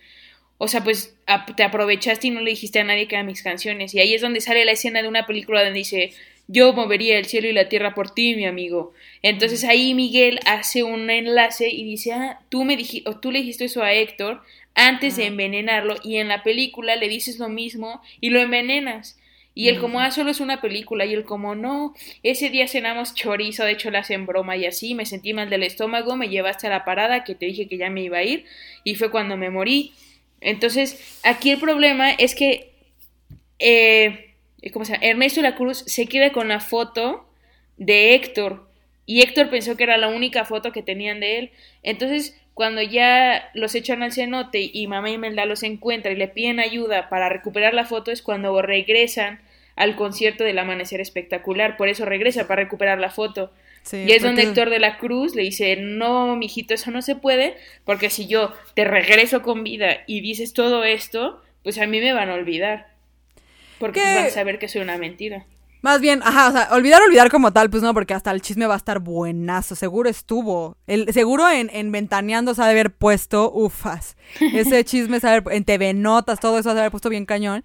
o 0.58 0.68
sea, 0.68 0.82
pues 0.82 1.14
te 1.54 1.62
aprovechaste 1.62 2.28
y 2.28 2.30
no 2.30 2.40
le 2.40 2.50
dijiste 2.50 2.80
a 2.80 2.84
nadie 2.84 3.08
que 3.08 3.14
eran 3.14 3.26
mis 3.26 3.42
canciones. 3.42 3.94
Y 3.94 4.00
ahí 4.00 4.14
es 4.14 4.22
donde 4.22 4.40
sale 4.40 4.64
la 4.64 4.72
escena 4.72 5.02
de 5.02 5.08
una 5.08 5.26
película 5.26 5.62
donde 5.62 5.78
dice, 5.78 6.12
yo 6.48 6.72
movería 6.72 7.18
el 7.18 7.26
cielo 7.26 7.48
y 7.48 7.52
la 7.52 7.68
tierra 7.68 7.94
por 7.94 8.10
ti, 8.10 8.34
mi 8.36 8.46
amigo. 8.46 8.94
Entonces 9.22 9.64
ahí 9.64 9.94
Miguel 9.94 10.40
hace 10.46 10.82
un 10.82 11.10
enlace 11.10 11.68
y 11.68 11.84
dice, 11.84 12.12
ah, 12.12 12.40
tú, 12.48 12.64
me 12.64 12.76
dijiste, 12.76 13.08
o 13.08 13.16
tú 13.16 13.32
le 13.32 13.40
dijiste 13.40 13.66
eso 13.66 13.82
a 13.82 13.92
Héctor 13.92 14.42
antes 14.74 15.16
de 15.16 15.26
envenenarlo 15.26 15.96
y 16.04 16.16
en 16.16 16.28
la 16.28 16.42
película 16.42 16.96
le 16.96 17.08
dices 17.08 17.38
lo 17.38 17.48
mismo 17.48 18.02
y 18.20 18.30
lo 18.30 18.40
envenenas. 18.40 19.18
Y 19.56 19.68
él 19.68 19.80
como, 19.80 19.98
ah, 19.98 20.12
solo 20.12 20.30
es 20.30 20.38
una 20.40 20.60
película. 20.60 21.04
Y 21.04 21.14
él 21.14 21.24
como, 21.24 21.56
no, 21.56 21.94
ese 22.22 22.50
día 22.50 22.68
cenamos 22.68 23.14
chorizo, 23.14 23.64
de 23.64 23.72
hecho 23.72 23.90
le 23.90 23.98
hacen 23.98 24.26
broma 24.26 24.56
y 24.56 24.66
así, 24.66 24.94
me 24.94 25.06
sentí 25.06 25.32
mal 25.32 25.50
del 25.50 25.64
estómago, 25.64 26.14
me 26.14 26.28
llevaste 26.28 26.68
a 26.68 26.70
la 26.70 26.84
parada 26.84 27.24
que 27.24 27.34
te 27.34 27.46
dije 27.46 27.66
que 27.66 27.78
ya 27.78 27.90
me 27.90 28.02
iba 28.02 28.18
a 28.18 28.22
ir 28.22 28.44
y 28.84 28.94
fue 28.94 29.10
cuando 29.10 29.36
me 29.36 29.50
morí. 29.50 29.94
Entonces, 30.40 31.18
aquí 31.24 31.50
el 31.50 31.58
problema 31.58 32.12
es 32.12 32.34
que 32.34 32.70
eh, 33.58 34.34
¿cómo 34.72 34.84
se 34.84 34.92
llama? 34.92 35.06
Ernesto 35.06 35.42
la 35.42 35.56
Cruz 35.56 35.84
se 35.86 36.06
queda 36.06 36.32
con 36.32 36.48
la 36.48 36.60
foto 36.60 37.26
de 37.76 38.14
Héctor 38.14 38.68
y 39.04 39.22
Héctor 39.22 39.50
pensó 39.50 39.76
que 39.76 39.84
era 39.84 39.96
la 39.96 40.08
única 40.08 40.44
foto 40.44 40.72
que 40.72 40.82
tenían 40.82 41.20
de 41.20 41.38
él. 41.38 41.50
Entonces, 41.82 42.40
cuando 42.54 42.82
ya 42.82 43.50
los 43.54 43.74
echan 43.74 44.02
al 44.02 44.12
cenote 44.12 44.70
y 44.72 44.86
mamá 44.86 45.10
Imelda 45.10 45.44
los 45.44 45.62
encuentra 45.62 46.10
y 46.10 46.16
le 46.16 46.28
piden 46.28 46.58
ayuda 46.58 47.08
para 47.08 47.28
recuperar 47.28 47.74
la 47.74 47.84
foto, 47.84 48.10
es 48.10 48.22
cuando 48.22 48.60
regresan 48.62 49.40
al 49.76 49.94
concierto 49.94 50.42
del 50.42 50.58
amanecer 50.58 51.00
espectacular. 51.00 51.76
Por 51.76 51.88
eso 51.88 52.04
regresa 52.04 52.48
para 52.48 52.62
recuperar 52.62 52.98
la 52.98 53.10
foto. 53.10 53.52
y 53.92 54.10
es 54.10 54.22
donde 54.22 54.42
Héctor 54.42 54.70
de 54.70 54.80
la 54.80 54.98
Cruz 54.98 55.34
le 55.34 55.42
dice, 55.42 55.76
no, 55.76 56.34
mijito, 56.34 56.74
eso 56.74 56.90
no 56.90 57.02
se 57.02 57.14
puede, 57.14 57.54
porque 57.84 58.10
si 58.10 58.26
yo 58.26 58.52
te 58.74 58.84
regreso 58.84 59.42
con 59.42 59.62
vida 59.62 59.98
y 60.06 60.22
dices 60.22 60.54
todo 60.54 60.82
esto, 60.82 61.40
pues 61.62 61.78
a 61.78 61.86
mí 61.86 62.00
me 62.00 62.12
van 62.12 62.30
a 62.30 62.34
olvidar. 62.34 62.88
Porque 63.78 64.00
van 64.00 64.26
a 64.26 64.30
saber 64.30 64.58
que 64.58 64.68
soy 64.68 64.80
una 64.80 64.96
mentira. 64.96 65.44
Más 65.82 66.00
bien, 66.00 66.20
ajá, 66.24 66.48
o 66.48 66.52
sea, 66.52 66.68
olvidar, 66.72 67.00
olvidar 67.02 67.30
como 67.30 67.52
tal, 67.52 67.70
pues 67.70 67.82
no, 67.82 67.94
porque 67.94 68.14
hasta 68.14 68.32
el 68.32 68.40
chisme 68.40 68.66
va 68.66 68.74
a 68.74 68.78
estar 68.78 68.98
buenazo, 68.98 69.76
seguro 69.76 70.08
estuvo. 70.08 70.76
El, 70.86 71.12
seguro 71.12 71.48
en, 71.48 71.70
en 71.72 71.92
Ventaneando 71.92 72.54
se 72.54 72.62
ha 72.62 72.64
de 72.64 72.72
haber 72.72 72.92
puesto, 72.92 73.52
ufas. 73.52 74.16
Ese 74.40 74.84
chisme 74.84 75.20
se 75.20 75.42
en 75.50 75.64
TV 75.64 75.94
Notas, 75.94 76.40
todo 76.40 76.58
eso 76.58 76.64
se 76.64 76.70
ha 76.70 76.74
de 76.74 76.80
haber 76.80 76.90
puesto 76.90 77.08
bien 77.08 77.26
cañón. 77.26 77.62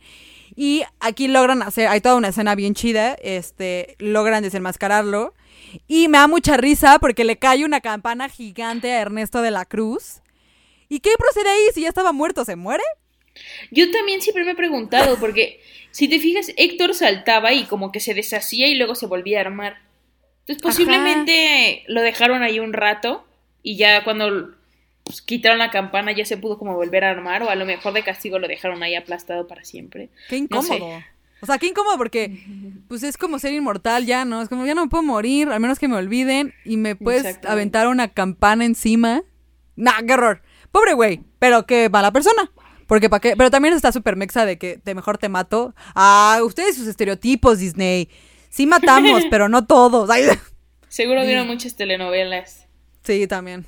Y 0.55 0.83
aquí 0.99 1.27
logran 1.27 1.61
hacer, 1.61 1.87
hay 1.87 2.01
toda 2.01 2.15
una 2.15 2.29
escena 2.29 2.55
bien 2.55 2.73
chida, 2.73 3.15
este, 3.21 3.95
logran 3.99 4.43
desenmascararlo. 4.43 5.33
Y 5.87 6.07
me 6.07 6.17
da 6.17 6.27
mucha 6.27 6.57
risa 6.57 6.99
porque 6.99 7.23
le 7.23 7.37
cae 7.37 7.63
una 7.63 7.81
campana 7.81 8.29
gigante 8.29 8.91
a 8.91 9.01
Ernesto 9.01 9.41
de 9.41 9.51
la 9.51 9.65
Cruz. 9.65 10.21
¿Y 10.89 10.99
qué 10.99 11.11
procede 11.17 11.49
ahí? 11.49 11.73
Si 11.73 11.81
ya 11.81 11.89
estaba 11.89 12.11
muerto, 12.11 12.43
¿se 12.43 12.55
muere? 12.55 12.83
Yo 13.71 13.89
también 13.91 14.21
siempre 14.21 14.43
me 14.43 14.51
he 14.51 14.55
preguntado, 14.55 15.17
porque 15.19 15.61
si 15.91 16.07
te 16.07 16.19
fijas, 16.19 16.51
Héctor 16.57 16.93
saltaba 16.93 17.53
y 17.53 17.63
como 17.63 17.91
que 17.91 17.99
se 17.99 18.13
deshacía 18.13 18.67
y 18.67 18.75
luego 18.75 18.95
se 18.95 19.07
volvía 19.07 19.37
a 19.37 19.41
armar. 19.41 19.77
Entonces 20.41 20.61
posiblemente 20.61 21.83
lo 21.87 22.01
dejaron 22.01 22.43
ahí 22.43 22.59
un 22.59 22.73
rato 22.73 23.25
y 23.63 23.77
ya 23.77 24.03
cuando 24.03 24.53
pues, 25.03 25.21
quitaron 25.21 25.57
la 25.59 25.71
campana 25.71 26.11
ya 26.11 26.25
se 26.25 26.37
pudo 26.37 26.57
como 26.57 26.75
volver 26.75 27.03
a 27.03 27.11
armar 27.11 27.43
o 27.43 27.49
a 27.49 27.55
lo 27.55 27.65
mejor 27.65 27.93
de 27.93 28.03
castigo 28.03 28.39
lo 28.39 28.47
dejaron 28.47 28.83
ahí 28.83 28.95
aplastado 28.95 29.47
para 29.47 29.63
siempre. 29.63 30.09
Qué 30.29 30.37
incómodo. 30.37 31.01
O 31.41 31.45
sea, 31.45 31.57
qué 31.57 31.67
incómodo 31.67 31.97
porque 31.97 32.43
pues 32.87 33.03
es 33.03 33.17
como 33.17 33.39
ser 33.39 33.53
inmortal 33.53 34.05
ya, 34.05 34.25
¿no? 34.25 34.41
Es 34.41 34.49
como 34.49 34.65
ya 34.65 34.75
no 34.75 34.83
me 34.85 34.89
puedo 34.89 35.03
morir, 35.03 35.49
al 35.49 35.59
menos 35.59 35.79
que 35.79 35.87
me 35.87 35.95
olviden 35.95 36.53
y 36.65 36.77
me 36.77 36.95
puedes 36.95 37.39
aventar 37.45 37.87
una 37.87 38.09
campana 38.09 38.65
encima. 38.65 39.23
Nah, 39.75 40.01
qué 40.05 40.13
horror. 40.13 40.41
Pobre 40.71 40.93
güey, 40.93 41.21
pero 41.39 41.65
qué 41.65 41.89
mala 41.89 42.11
persona. 42.11 42.51
Porque 42.87 43.09
para 43.09 43.21
qué, 43.21 43.35
pero 43.37 43.49
también 43.49 43.73
está 43.73 43.91
súper 43.91 44.17
mexa 44.17 44.45
de 44.45 44.57
que 44.57 44.79
de 44.83 44.95
mejor 44.95 45.17
te 45.17 45.29
mato. 45.29 45.73
Ah, 45.95 46.39
ustedes 46.43 46.75
sus 46.75 46.87
estereotipos, 46.87 47.59
Disney. 47.59 48.09
Sí 48.49 48.67
matamos, 48.67 49.23
pero 49.31 49.49
no 49.49 49.65
todos. 49.65 50.09
Seguro 50.89 51.25
vieron 51.25 51.47
muchas 51.47 51.75
telenovelas. 51.75 52.67
Sí, 53.03 53.27
también. 53.27 53.65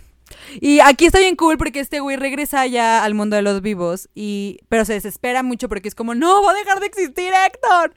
Y 0.60 0.80
aquí 0.80 1.06
está 1.06 1.20
bien 1.20 1.36
cool 1.36 1.58
porque 1.58 1.80
este 1.80 2.00
güey 2.00 2.18
regresa 2.18 2.66
ya 2.68 3.04
al 3.04 3.14
mundo 3.14 3.36
de 3.36 3.42
los 3.42 3.62
vivos 3.62 4.10
y 4.16 4.60
pero 4.70 4.86
se 4.86 4.94
desespera 4.94 5.44
mucho 5.44 5.70
porque 5.70 5.88
es 5.88 5.96
como, 5.96 6.16
"No, 6.16 6.44
va 6.44 6.52
a 6.52 6.56
dejar 6.56 6.80
de 6.80 6.88
existir 6.88 7.32
Héctor." 7.46 7.94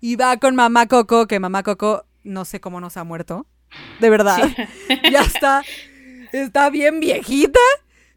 Y 0.00 0.16
va 0.16 0.36
con 0.36 0.54
mamá 0.54 0.86
Coco, 0.86 1.26
que 1.26 1.40
mamá 1.40 1.62
Coco 1.62 2.04
no 2.22 2.44
sé 2.44 2.60
cómo 2.60 2.80
nos 2.80 2.96
ha 2.96 3.04
muerto. 3.04 3.46
De 4.00 4.10
verdad. 4.10 4.38
ya 5.12 5.22
está 5.22 5.62
está 6.32 6.70
bien 6.70 7.00
viejita 7.00 7.60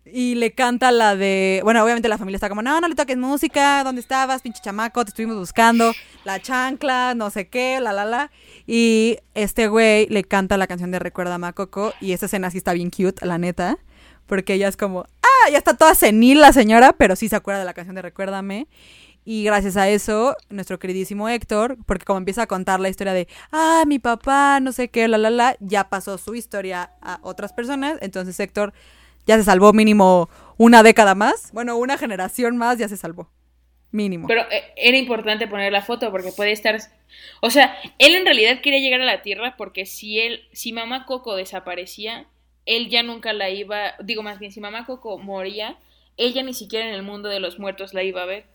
y 0.06 0.36
le 0.36 0.52
canta 0.52 0.91
la 0.91 1.16
de. 1.16 1.62
Bueno, 1.64 1.84
obviamente 1.84 2.10
la 2.10 2.18
familia 2.18 2.38
está 2.38 2.49
como, 2.49 2.62
no, 2.62 2.82
no 2.82 2.88
le 2.88 2.95
toques 2.95 3.18
música, 3.18 3.84
¿dónde 3.84 4.02
estabas, 4.02 4.41
pinche 4.41 4.62
chamaco? 4.62 5.04
Te 5.06 5.10
estuvimos 5.10 5.38
buscando, 5.38 5.93
la 6.24 6.41
chancla, 6.41 7.14
no 7.16 7.30
sé 7.30 7.47
qué, 7.47 7.80
la 7.80 7.93
la 7.93 8.06
la. 8.06 8.32
Y 8.66 9.20
este 9.36 9.68
güey 9.68 10.08
le 10.08 10.24
canta 10.24 10.58
la 10.58 10.68
canción 10.68 10.91
de 10.91 10.99
Recuerda 10.99 11.36
a 11.36 11.54
Coco, 11.54 11.93
y 12.02 12.14
esa 12.14 12.26
escena 12.26 12.49
sí 12.49 12.58
está 12.58 12.74
bien 12.74 12.89
cute, 12.89 13.26
la 13.26 13.38
neta, 13.38 13.78
porque 14.26 14.56
ella 14.56 14.68
es 14.68 14.78
como, 14.78 15.06
ah, 15.22 15.49
ya 15.52 15.58
está 15.58 15.76
toda 15.76 15.95
senil 15.95 16.41
la 16.41 16.54
señora, 16.54 16.93
pero 16.93 17.16
sí 17.16 17.30
se 17.30 17.36
acuerda 17.36 17.60
de 17.60 17.66
la 17.66 17.74
canción 17.74 17.95
de 17.95 18.02
Recuérdame. 18.02 18.68
Y 19.24 19.43
gracias 19.43 19.78
a 19.78 19.88
eso, 19.88 20.36
nuestro 20.49 20.80
queridísimo 20.80 21.30
Héctor, 21.30 21.78
porque 21.86 22.06
como 22.06 22.18
empieza 22.18 22.41
a 22.41 22.47
contar 22.47 22.80
la 22.80 22.89
historia 22.89 23.14
de, 23.14 23.28
ah, 23.52 23.84
mi 23.86 23.99
papá, 23.99 24.60
no 24.60 24.72
sé 24.72 24.89
qué, 24.89 25.08
la, 25.08 25.20
la, 25.20 25.30
la, 25.30 25.56
ya 25.60 25.89
pasó 25.89 26.18
su 26.18 26.34
historia 26.34 26.93
a 27.02 27.20
otras 27.22 27.54
personas. 27.54 27.99
Entonces 28.02 28.39
Héctor 28.39 28.74
ya 29.26 29.38
se 29.38 29.44
salvó 29.44 29.74
mínimo 29.74 30.30
una 30.58 30.84
década 30.84 31.16
más. 31.16 31.52
Bueno, 31.54 31.78
una 31.78 31.98
generación 31.98 32.58
más 32.58 32.78
ya 32.78 32.88
se 32.88 32.98
salvó. 32.98 33.30
Mínimo. 33.92 34.28
Pero 34.28 34.44
eh, 34.50 34.64
era 34.78 34.98
importante 34.98 35.48
poner 35.48 35.72
la 35.72 35.82
foto 35.82 36.12
porque 36.12 36.32
puede 36.32 36.52
estar. 36.52 36.80
O 37.42 37.50
sea, 37.50 37.76
él 38.00 38.16
en 38.16 38.26
realidad 38.26 38.62
quería 38.62 38.80
llegar 38.80 39.02
a 39.02 39.06
la 39.06 39.22
Tierra 39.22 39.56
porque 39.58 39.86
si 39.86 40.20
él, 40.20 40.48
si 40.54 40.72
mamá 40.72 41.06
Coco 41.06 41.36
desaparecía, 41.36 42.28
él 42.66 42.90
ya 42.90 43.04
nunca 43.04 43.34
la 43.34 43.50
iba. 43.50 43.96
Digo 44.02 44.24
más 44.24 44.40
bien, 44.40 44.52
si 44.52 44.62
mamá 44.62 44.86
Coco 44.86 45.18
moría, 45.18 45.78
ella 46.16 46.44
ni 46.44 46.54
siquiera 46.54 46.88
en 46.88 46.94
el 46.94 47.04
mundo 47.04 47.28
de 47.28 47.40
los 47.40 47.60
muertos 47.60 47.94
la 47.94 48.04
iba 48.04 48.22
a 48.22 48.26
ver. 48.26 48.46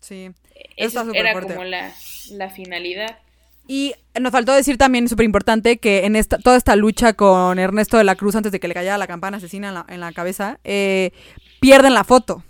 Sí. 0.00 0.30
Eso 0.76 1.10
era 1.14 1.40
como 1.40 1.64
la, 1.64 1.92
la 2.32 2.50
finalidad. 2.50 3.18
Y 3.66 3.94
nos 4.20 4.32
faltó 4.32 4.52
decir 4.52 4.78
también, 4.78 5.08
súper 5.08 5.24
importante, 5.24 5.78
que 5.78 6.06
en 6.06 6.16
esta, 6.16 6.38
toda 6.38 6.56
esta 6.56 6.76
lucha 6.76 7.14
con 7.14 7.58
Ernesto 7.58 7.96
de 7.96 8.04
la 8.04 8.14
Cruz 8.14 8.36
antes 8.36 8.52
de 8.52 8.60
que 8.60 8.68
le 8.68 8.74
cayera 8.74 8.98
la 8.98 9.06
campana 9.06 9.38
asesina 9.38 9.84
en 9.88 10.00
la, 10.00 10.12
cabeza, 10.12 10.58
eh, 10.64 11.10
pierden 11.60 11.94
la 11.94 12.04
foto. 12.04 12.44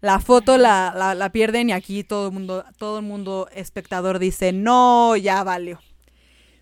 La 0.00 0.20
foto 0.20 0.58
la, 0.58 1.14
la, 1.16 1.32
pierden 1.32 1.70
y 1.70 1.72
aquí 1.72 2.04
todo 2.04 2.28
el 2.28 2.32
mundo, 2.32 2.64
todo 2.76 2.98
el 2.98 3.04
mundo 3.04 3.48
espectador 3.52 4.18
dice, 4.18 4.52
no, 4.52 5.16
ya 5.16 5.42
valió. 5.42 5.80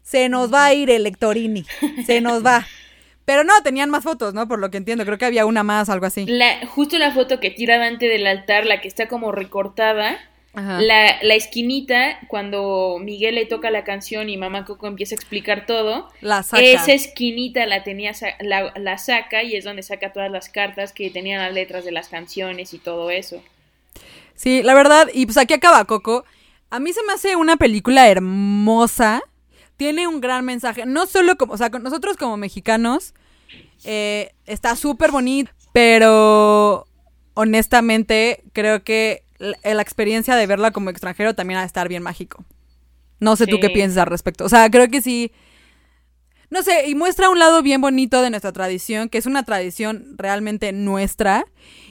Se 0.02 0.28
nos 0.28 0.52
va 0.52 0.66
a 0.66 0.74
ir 0.74 0.88
el 0.90 1.02
Lectorini, 1.02 1.66
se 2.06 2.20
nos 2.20 2.44
va. 2.44 2.66
Pero 3.26 3.42
no, 3.44 3.52
tenían 3.62 3.90
más 3.90 4.04
fotos, 4.04 4.34
¿no? 4.34 4.46
Por 4.46 4.60
lo 4.60 4.70
que 4.70 4.76
entiendo, 4.76 5.04
creo 5.04 5.18
que 5.18 5.24
había 5.24 5.46
una 5.46 5.64
más, 5.64 5.88
algo 5.90 6.06
así. 6.06 6.26
La, 6.26 6.64
justo 6.66 6.96
la 6.96 7.12
foto 7.12 7.40
que 7.40 7.50
tira 7.50 7.76
Dante 7.76 8.06
del 8.06 8.26
altar, 8.26 8.64
la 8.66 8.80
que 8.80 8.88
está 8.88 9.08
como 9.08 9.32
recortada, 9.32 10.16
la, 10.56 11.18
la, 11.22 11.34
esquinita, 11.34 12.18
cuando 12.28 12.96
Miguel 12.98 13.34
le 13.34 13.44
toca 13.44 13.70
la 13.70 13.84
canción 13.84 14.30
y 14.30 14.38
Mamá 14.38 14.64
Coco 14.64 14.86
empieza 14.86 15.14
a 15.14 15.16
explicar 15.16 15.66
todo, 15.66 16.08
esa 16.22 16.92
esquinita 16.92 17.66
la 17.66 17.84
tenía 17.84 18.12
la, 18.40 18.72
la, 18.74 18.98
saca 18.98 19.42
y 19.42 19.54
es 19.54 19.64
donde 19.64 19.82
saca 19.82 20.14
todas 20.14 20.30
las 20.30 20.48
cartas 20.48 20.92
que 20.92 21.10
tenían 21.10 21.42
las 21.42 21.52
letras 21.52 21.84
de 21.84 21.92
las 21.92 22.08
canciones 22.08 22.72
y 22.72 22.78
todo 22.78 23.10
eso. 23.10 23.42
Sí, 24.34 24.62
la 24.62 24.72
verdad, 24.74 25.08
y 25.12 25.26
pues 25.26 25.36
aquí 25.36 25.52
acaba 25.52 25.84
Coco. 25.84 26.24
A 26.70 26.80
mí 26.80 26.92
se 26.92 27.02
me 27.06 27.12
hace 27.12 27.36
una 27.36 27.56
película 27.56 28.08
hermosa. 28.08 29.22
Tiene 29.76 30.08
un 30.08 30.22
gran 30.22 30.44
mensaje. 30.44 30.86
No 30.86 31.06
solo 31.06 31.36
como, 31.36 31.52
o 31.52 31.56
sea, 31.58 31.68
nosotros 31.68 32.16
como 32.16 32.38
mexicanos, 32.38 33.14
eh, 33.84 34.32
está 34.46 34.74
súper 34.74 35.10
bonito, 35.10 35.50
pero 35.72 36.86
honestamente 37.34 38.42
creo 38.54 38.82
que 38.82 39.25
la, 39.38 39.82
experiencia 39.82 40.36
de 40.36 40.46
verla 40.46 40.70
como 40.70 40.90
extranjero 40.90 41.34
también 41.34 41.58
ha 41.58 41.62
de 41.62 41.66
estar 41.66 41.88
bien 41.88 42.02
mágico. 42.02 42.44
No 43.20 43.36
sé 43.36 43.46
tú 43.46 43.58
qué 43.60 43.70
piensas 43.70 43.98
al 43.98 44.08
respecto. 44.08 44.44
O 44.44 44.48
sea, 44.48 44.70
creo 44.70 44.88
que 44.88 45.00
sí. 45.00 45.32
No 46.50 46.62
sé, 46.62 46.88
y 46.88 46.94
muestra 46.94 47.30
un 47.30 47.38
lado 47.38 47.62
bien 47.62 47.80
bonito 47.80 48.22
de 48.22 48.30
nuestra 48.30 48.52
tradición, 48.52 49.08
que 49.08 49.18
es 49.18 49.26
una 49.26 49.42
tradición 49.42 50.14
realmente 50.16 50.72
nuestra. 50.72 51.44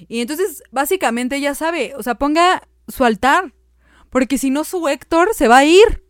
Y 0.07 0.21
entonces, 0.21 0.63
básicamente, 0.71 1.41
ya 1.41 1.55
sabe, 1.55 1.93
o 1.97 2.03
sea, 2.03 2.15
ponga 2.15 2.67
su 2.87 3.03
altar. 3.03 3.53
Porque 4.09 4.37
si 4.37 4.49
no, 4.49 4.63
su 4.63 4.87
Héctor 4.87 5.29
se 5.33 5.47
va 5.47 5.57
a 5.57 5.65
ir. 5.65 6.03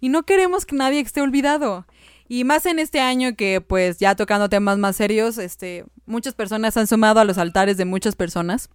Y 0.00 0.08
no 0.08 0.24
queremos 0.24 0.66
que 0.66 0.76
nadie 0.76 1.00
esté 1.00 1.22
olvidado. 1.22 1.86
Y 2.28 2.44
más 2.44 2.66
en 2.66 2.78
este 2.78 3.00
año 3.00 3.34
que, 3.34 3.60
pues, 3.60 3.98
ya 3.98 4.14
tocando 4.14 4.48
temas 4.48 4.78
más 4.78 4.96
serios, 4.96 5.38
este, 5.38 5.84
muchas 6.06 6.34
personas 6.34 6.76
han 6.76 6.86
sumado 6.86 7.18
a 7.18 7.24
los 7.24 7.38
altares 7.38 7.76
de 7.76 7.84
muchas 7.84 8.14
personas. 8.14 8.68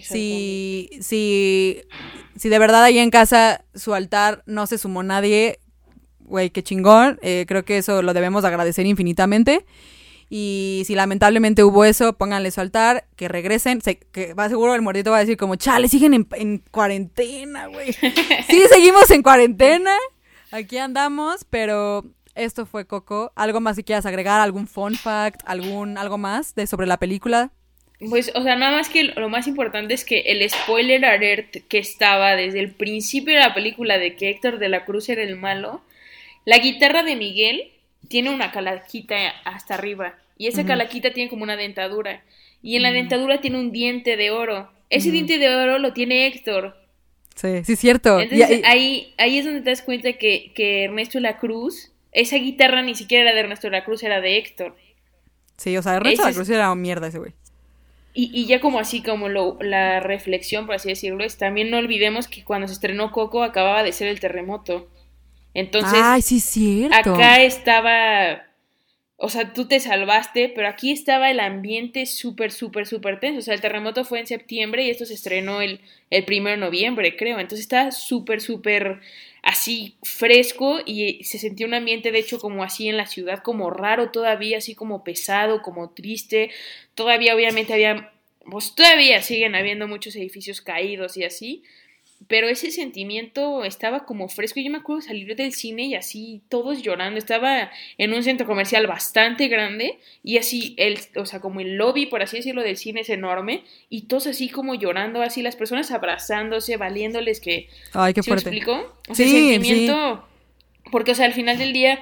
Si, 0.00 0.90
si, 1.00 1.82
si 2.36 2.48
de 2.48 2.58
verdad 2.58 2.84
ahí 2.84 2.98
en 2.98 3.10
casa 3.10 3.64
su 3.74 3.94
altar 3.94 4.42
no 4.46 4.66
se 4.66 4.78
sumó 4.78 5.02
nadie, 5.02 5.60
güey, 6.20 6.50
qué 6.50 6.62
chingón. 6.62 7.18
Eh, 7.22 7.44
creo 7.46 7.64
que 7.64 7.78
eso 7.78 8.02
lo 8.02 8.14
debemos 8.14 8.44
agradecer 8.44 8.86
infinitamente. 8.86 9.64
Y 10.30 10.82
si 10.86 10.94
lamentablemente 10.94 11.62
hubo 11.62 11.84
eso, 11.84 12.14
pónganle 12.14 12.50
su 12.50 12.60
altar, 12.60 13.06
que 13.16 13.28
regresen. 13.28 13.80
que 13.80 14.34
va 14.34 14.48
seguro 14.48 14.74
el 14.74 14.82
muertito 14.82 15.10
va 15.10 15.18
a 15.18 15.20
decir 15.20 15.36
como, 15.36 15.56
chale, 15.56 15.88
siguen 15.88 16.14
en, 16.14 16.28
en 16.32 16.58
cuarentena, 16.70 17.66
güey. 17.66 17.92
sí, 18.48 18.62
seguimos 18.70 19.10
en 19.10 19.22
cuarentena. 19.22 19.92
Aquí 20.50 20.78
andamos, 20.78 21.44
pero 21.48 22.04
esto 22.34 22.66
fue 22.66 22.86
Coco. 22.86 23.32
¿Algo 23.36 23.60
más 23.60 23.76
si 23.76 23.84
quieras 23.84 24.06
agregar? 24.06 24.40
¿Algún 24.40 24.66
fun 24.66 24.94
fact? 24.96 25.40
¿Algún 25.44 25.98
algo 25.98 26.18
más 26.18 26.54
de 26.54 26.66
sobre 26.66 26.86
la 26.86 26.98
película? 26.98 27.52
Pues, 28.08 28.32
o 28.34 28.42
sea, 28.42 28.56
nada 28.56 28.76
más 28.76 28.88
que 28.88 29.04
lo 29.04 29.28
más 29.28 29.46
importante 29.46 29.94
es 29.94 30.04
que 30.04 30.20
el 30.20 30.48
spoiler 30.48 31.04
alert 31.04 31.56
que 31.68 31.78
estaba 31.78 32.36
desde 32.36 32.60
el 32.60 32.70
principio 32.70 33.34
de 33.34 33.40
la 33.40 33.54
película 33.54 33.98
de 33.98 34.16
que 34.16 34.30
Héctor 34.30 34.58
de 34.58 34.68
la 34.68 34.84
Cruz 34.84 35.08
era 35.08 35.22
el 35.22 35.36
malo, 35.36 35.82
la 36.44 36.58
guitarra 36.58 37.02
de 37.02 37.16
Miguel 37.16 37.70
tiene 38.08 38.30
una 38.30 38.52
calaquita 38.52 39.16
hasta 39.44 39.74
arriba 39.74 40.14
y 40.36 40.48
esa 40.48 40.64
calaquita 40.64 41.12
tiene 41.12 41.30
como 41.30 41.44
una 41.44 41.56
dentadura 41.56 42.22
y 42.62 42.76
en 42.76 42.82
la 42.82 42.92
dentadura 42.92 43.40
tiene 43.40 43.58
un 43.58 43.72
diente 43.72 44.16
de 44.16 44.30
oro. 44.30 44.70
Ese 44.90 45.10
diente 45.10 45.38
de 45.38 45.54
oro 45.54 45.78
lo 45.78 45.92
tiene 45.92 46.26
Héctor. 46.26 46.76
Sí, 47.34 47.64
sí, 47.64 47.72
es 47.72 47.80
cierto. 47.80 48.20
Entonces, 48.20 48.62
ahí, 48.64 49.12
ahí 49.18 49.38
es 49.38 49.44
donde 49.44 49.60
te 49.60 49.70
das 49.70 49.82
cuenta 49.82 50.12
que, 50.14 50.52
que 50.54 50.84
Ernesto 50.84 51.18
de 51.18 51.22
la 51.22 51.38
Cruz, 51.38 51.90
esa 52.12 52.36
guitarra 52.36 52.82
ni 52.82 52.94
siquiera 52.94 53.24
era 53.24 53.34
de 53.34 53.40
Ernesto 53.40 53.66
de 53.66 53.72
la 53.72 53.84
Cruz, 53.84 54.02
era 54.02 54.20
de 54.20 54.38
Héctor. 54.38 54.76
Sí, 55.56 55.76
o 55.76 55.82
sea, 55.82 55.96
Ernesto 55.96 56.22
de 56.22 56.30
la 56.30 56.34
Cruz 56.34 56.48
era 56.48 56.74
mierda 56.74 57.08
ese 57.08 57.18
güey. 57.18 57.32
Y, 58.14 58.30
y 58.32 58.46
ya 58.46 58.60
como 58.60 58.78
así, 58.78 59.02
como 59.02 59.28
lo, 59.28 59.58
la 59.60 60.00
reflexión, 60.00 60.66
por 60.66 60.76
así 60.76 60.88
decirlo, 60.88 61.24
es 61.24 61.36
también 61.36 61.70
no 61.70 61.78
olvidemos 61.78 62.28
que 62.28 62.44
cuando 62.44 62.68
se 62.68 62.74
estrenó 62.74 63.10
Coco 63.10 63.42
acababa 63.42 63.82
de 63.82 63.92
ser 63.92 64.08
el 64.08 64.20
terremoto. 64.20 64.88
Entonces, 65.52 66.00
Ay, 66.02 66.22
sí, 66.22 66.40
cierto. 66.40 67.14
acá 67.14 67.42
estaba, 67.42 68.44
o 69.16 69.28
sea, 69.28 69.52
tú 69.52 69.66
te 69.66 69.80
salvaste, 69.80 70.48
pero 70.48 70.68
aquí 70.68 70.92
estaba 70.92 71.30
el 71.30 71.40
ambiente 71.40 72.06
súper, 72.06 72.52
súper, 72.52 72.86
súper 72.86 73.20
tenso. 73.20 73.38
O 73.40 73.42
sea, 73.42 73.54
el 73.54 73.60
terremoto 73.60 74.04
fue 74.04 74.20
en 74.20 74.26
septiembre 74.26 74.84
y 74.84 74.90
esto 74.90 75.06
se 75.06 75.14
estrenó 75.14 75.60
el, 75.60 75.80
el 76.10 76.24
primero 76.24 76.52
de 76.56 76.66
noviembre, 76.66 77.16
creo. 77.16 77.38
Entonces 77.40 77.60
estaba 77.60 77.90
súper, 77.92 78.40
súper 78.40 79.00
así 79.44 79.94
fresco 80.02 80.78
y 80.86 81.22
se 81.22 81.38
sentía 81.38 81.66
un 81.66 81.74
ambiente 81.74 82.10
de 82.10 82.18
hecho 82.18 82.38
como 82.38 82.64
así 82.64 82.88
en 82.88 82.96
la 82.96 83.06
ciudad, 83.06 83.42
como 83.42 83.68
raro 83.70 84.10
todavía, 84.10 84.56
así 84.58 84.74
como 84.74 85.04
pesado, 85.04 85.60
como 85.60 85.90
triste. 85.90 86.50
Todavía 86.94 87.34
obviamente 87.34 87.74
había, 87.74 88.10
pues 88.50 88.74
todavía 88.74 89.20
siguen 89.20 89.54
habiendo 89.54 89.86
muchos 89.86 90.16
edificios 90.16 90.62
caídos 90.62 91.18
y 91.18 91.24
así, 91.24 91.62
pero 92.28 92.48
ese 92.48 92.70
sentimiento 92.70 93.64
estaba 93.64 94.04
como 94.04 94.28
fresco. 94.28 94.60
Yo 94.60 94.70
me 94.70 94.78
acuerdo 94.78 95.02
salir 95.02 95.34
del 95.36 95.52
cine 95.52 95.84
y 95.84 95.94
así 95.94 96.42
todos 96.48 96.82
llorando. 96.82 97.18
Estaba 97.18 97.70
en 97.98 98.12
un 98.12 98.22
centro 98.22 98.46
comercial 98.46 98.86
bastante 98.86 99.48
grande 99.48 99.98
y 100.22 100.38
así, 100.38 100.74
el, 100.76 100.98
o 101.16 101.26
sea, 101.26 101.40
como 101.40 101.60
el 101.60 101.76
lobby, 101.76 102.06
por 102.06 102.22
así 102.22 102.38
decirlo, 102.38 102.62
del 102.62 102.76
cine 102.76 103.00
es 103.00 103.10
enorme 103.10 103.64
y 103.88 104.02
todos 104.02 104.26
así 104.26 104.48
como 104.48 104.74
llorando, 104.74 105.22
así 105.22 105.42
las 105.42 105.56
personas 105.56 105.90
abrazándose, 105.90 106.76
valiéndoles 106.76 107.40
que... 107.40 107.68
Ay, 107.92 108.14
qué 108.14 108.22
fuerte. 108.22 108.50
¿Me 108.50 108.56
explico? 108.56 108.96
O 109.08 109.14
sea, 109.14 109.26
sentimiento... 109.26 110.28
Porque, 110.92 111.12
o 111.12 111.14
sea, 111.14 111.24
al 111.24 111.32
final 111.32 111.56
del 111.58 111.72
día 111.72 111.98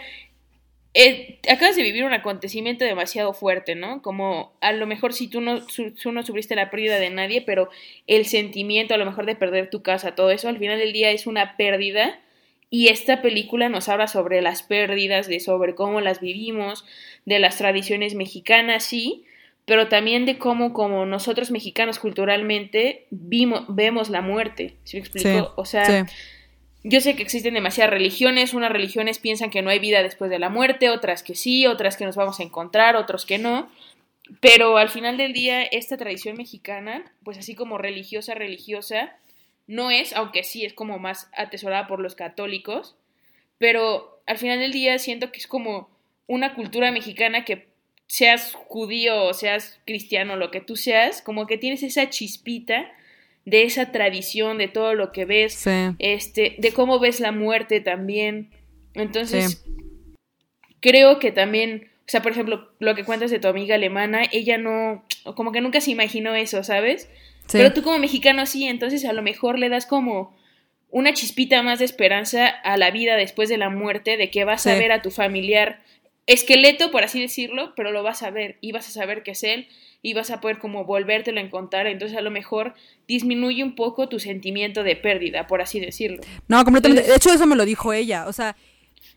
eh, 0.94 1.38
acabas 1.50 1.76
de 1.76 1.82
vivir 1.82 2.04
un 2.04 2.12
acontecimiento 2.12 2.84
demasiado 2.84 3.32
fuerte, 3.32 3.74
¿no? 3.74 4.02
Como 4.02 4.52
a 4.60 4.72
lo 4.72 4.86
mejor 4.86 5.14
si 5.14 5.26
tú 5.28 5.40
no, 5.40 5.60
tú 6.02 6.12
no 6.12 6.22
sufriste 6.22 6.54
la 6.54 6.70
pérdida 6.70 6.98
de 6.98 7.08
nadie, 7.08 7.40
pero 7.40 7.70
el 8.06 8.26
sentimiento 8.26 8.92
a 8.92 8.98
lo 8.98 9.06
mejor 9.06 9.24
de 9.24 9.34
perder 9.34 9.70
tu 9.70 9.82
casa, 9.82 10.14
todo 10.14 10.30
eso 10.30 10.48
al 10.48 10.58
final 10.58 10.78
del 10.78 10.92
día 10.92 11.10
es 11.10 11.26
una 11.26 11.56
pérdida 11.56 12.20
y 12.68 12.88
esta 12.88 13.22
película 13.22 13.68
nos 13.70 13.88
habla 13.88 14.06
sobre 14.06 14.42
las 14.42 14.62
pérdidas, 14.62 15.28
de 15.28 15.40
sobre 15.40 15.74
cómo 15.74 16.00
las 16.00 16.20
vivimos, 16.20 16.84
de 17.24 17.38
las 17.38 17.56
tradiciones 17.58 18.14
mexicanas, 18.14 18.84
sí, 18.84 19.24
pero 19.64 19.88
también 19.88 20.26
de 20.26 20.38
cómo 20.38 20.74
como 20.74 21.06
nosotros 21.06 21.50
mexicanos 21.50 21.98
culturalmente 21.98 23.06
vimos, 23.10 23.64
vemos 23.68 24.10
la 24.10 24.20
muerte, 24.20 24.76
¿sí 24.84 24.98
me 24.98 25.00
explico? 25.00 25.54
o 25.56 25.64
sea... 25.64 26.06
Yo 26.84 27.00
sé 27.00 27.14
que 27.14 27.22
existen 27.22 27.54
demasiadas 27.54 27.92
religiones, 27.92 28.54
unas 28.54 28.72
religiones 28.72 29.18
piensan 29.18 29.50
que 29.50 29.62
no 29.62 29.70
hay 29.70 29.78
vida 29.78 30.02
después 30.02 30.30
de 30.30 30.40
la 30.40 30.48
muerte, 30.48 30.90
otras 30.90 31.22
que 31.22 31.34
sí, 31.34 31.66
otras 31.66 31.96
que 31.96 32.04
nos 32.04 32.16
vamos 32.16 32.40
a 32.40 32.42
encontrar, 32.42 32.96
otros 32.96 33.24
que 33.24 33.38
no, 33.38 33.70
pero 34.40 34.76
al 34.78 34.88
final 34.88 35.16
del 35.16 35.32
día 35.32 35.62
esta 35.62 35.96
tradición 35.96 36.36
mexicana, 36.36 37.04
pues 37.22 37.38
así 37.38 37.54
como 37.54 37.78
religiosa, 37.78 38.34
religiosa, 38.34 39.16
no 39.68 39.90
es, 39.90 40.12
aunque 40.12 40.42
sí 40.42 40.64
es 40.64 40.72
como 40.72 40.98
más 40.98 41.30
atesorada 41.36 41.86
por 41.86 42.00
los 42.00 42.16
católicos, 42.16 42.96
pero 43.58 44.20
al 44.26 44.38
final 44.38 44.58
del 44.58 44.72
día 44.72 44.98
siento 44.98 45.30
que 45.30 45.38
es 45.38 45.46
como 45.46 45.88
una 46.26 46.54
cultura 46.54 46.90
mexicana 46.90 47.44
que 47.44 47.68
seas 48.06 48.54
judío 48.54 49.24
o 49.24 49.34
seas 49.34 49.80
cristiano, 49.86 50.36
lo 50.36 50.50
que 50.50 50.60
tú 50.60 50.76
seas, 50.76 51.22
como 51.22 51.46
que 51.46 51.58
tienes 51.58 51.82
esa 51.84 52.10
chispita 52.10 52.90
de 53.44 53.64
esa 53.64 53.90
tradición, 53.90 54.58
de 54.58 54.68
todo 54.68 54.94
lo 54.94 55.12
que 55.12 55.24
ves, 55.24 55.66
este, 55.98 56.54
de 56.58 56.72
cómo 56.72 56.98
ves 56.98 57.20
la 57.20 57.32
muerte 57.32 57.80
también. 57.80 58.50
Entonces, 58.94 59.64
creo 60.80 61.18
que 61.18 61.32
también, 61.32 61.90
o 62.00 62.08
sea, 62.08 62.22
por 62.22 62.32
ejemplo, 62.32 62.70
lo 62.78 62.94
que 62.94 63.04
cuentas 63.04 63.30
de 63.30 63.38
tu 63.38 63.48
amiga 63.48 63.74
alemana, 63.74 64.22
ella 64.30 64.58
no, 64.58 65.04
como 65.34 65.52
que 65.52 65.60
nunca 65.60 65.80
se 65.80 65.90
imaginó 65.90 66.34
eso, 66.34 66.62
¿sabes? 66.62 67.08
Pero 67.50 67.72
tú 67.72 67.82
como 67.82 67.98
mexicano 67.98 68.46
sí, 68.46 68.66
entonces 68.66 69.04
a 69.04 69.12
lo 69.12 69.22
mejor 69.22 69.58
le 69.58 69.68
das 69.68 69.86
como 69.86 70.36
una 70.90 71.12
chispita 71.12 71.62
más 71.62 71.78
de 71.80 71.86
esperanza 71.86 72.46
a 72.46 72.76
la 72.76 72.90
vida 72.90 73.16
después 73.16 73.48
de 73.48 73.56
la 73.56 73.70
muerte, 73.70 74.16
de 74.16 74.30
que 74.30 74.44
vas 74.44 74.66
a 74.66 74.74
ver 74.74 74.92
a 74.92 75.02
tu 75.02 75.10
familiar 75.10 75.82
esqueleto, 76.26 76.90
por 76.90 77.02
así 77.02 77.20
decirlo, 77.20 77.72
pero 77.74 77.90
lo 77.90 78.02
vas 78.02 78.22
a 78.22 78.30
ver 78.30 78.58
y 78.60 78.72
vas 78.72 78.88
a 78.88 78.92
saber 78.92 79.22
que 79.22 79.32
es 79.32 79.42
él 79.42 79.66
y 80.02 80.14
vas 80.14 80.30
a 80.30 80.40
poder 80.40 80.58
como 80.58 80.84
volvértelo 80.84 81.38
a 81.38 81.42
encontrar, 81.42 81.86
entonces 81.86 82.18
a 82.18 82.20
lo 82.20 82.30
mejor 82.30 82.74
disminuye 83.06 83.62
un 83.62 83.76
poco 83.76 84.08
tu 84.08 84.18
sentimiento 84.18 84.82
de 84.82 84.96
pérdida, 84.96 85.46
por 85.46 85.62
así 85.62 85.78
decirlo. 85.78 86.22
No, 86.48 86.64
completamente. 86.64 87.08
de 87.08 87.14
hecho, 87.14 87.32
eso 87.32 87.46
me 87.46 87.56
lo 87.56 87.64
dijo 87.64 87.92
ella, 87.92 88.26
o 88.26 88.32
sea, 88.32 88.56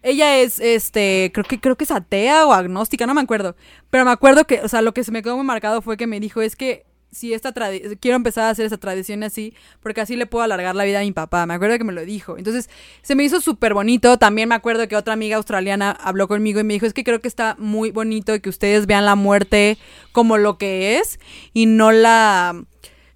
ella 0.03 0.37
es, 0.37 0.59
este, 0.59 1.31
creo 1.33 1.43
que, 1.43 1.59
creo 1.59 1.75
que 1.75 1.85
es 1.85 1.91
atea 1.91 2.45
o 2.45 2.53
agnóstica, 2.53 3.07
no 3.07 3.15
me 3.15 3.21
acuerdo, 3.21 3.55
pero 3.89 4.05
me 4.05 4.11
acuerdo 4.11 4.45
que, 4.45 4.61
o 4.61 4.67
sea, 4.67 4.83
lo 4.83 4.93
que 4.93 5.03
se 5.03 5.11
me 5.11 5.23
quedó 5.23 5.35
muy 5.35 5.45
marcado 5.45 5.81
fue 5.81 5.97
que 5.97 6.05
me 6.05 6.19
dijo, 6.19 6.41
es 6.41 6.55
que 6.55 6.85
si 7.15 7.33
esta 7.33 7.53
quiero 8.01 8.17
empezar 8.17 8.43
a 8.43 8.49
hacer 8.49 8.65
esa 8.65 8.77
tradición 8.77 9.23
así, 9.23 9.53
porque 9.81 10.01
así 10.01 10.17
le 10.17 10.25
puedo 10.25 10.43
alargar 10.43 10.75
la 10.75 10.83
vida 10.83 10.99
a 10.99 11.03
mi 11.03 11.13
papá. 11.13 11.45
Me 11.45 11.53
acuerdo 11.53 11.77
que 11.77 11.85
me 11.85 11.93
lo 11.93 12.03
dijo. 12.03 12.37
Entonces, 12.37 12.69
se 13.03 13.15
me 13.15 13.23
hizo 13.23 13.39
súper 13.39 13.73
bonito. 13.73 14.17
También 14.17 14.49
me 14.49 14.55
acuerdo 14.55 14.85
que 14.89 14.97
otra 14.97 15.13
amiga 15.13 15.37
australiana 15.37 15.91
habló 15.91 16.27
conmigo 16.27 16.59
y 16.59 16.65
me 16.65 16.73
dijo, 16.73 16.85
es 16.85 16.93
que 16.93 17.05
creo 17.05 17.21
que 17.21 17.29
está 17.29 17.55
muy 17.57 17.91
bonito 17.91 18.39
que 18.41 18.49
ustedes 18.49 18.85
vean 18.85 19.05
la 19.05 19.15
muerte 19.15 19.77
como 20.11 20.37
lo 20.37 20.57
que 20.57 20.97
es 20.97 21.19
y 21.53 21.67
no 21.67 21.93
la 21.93 22.65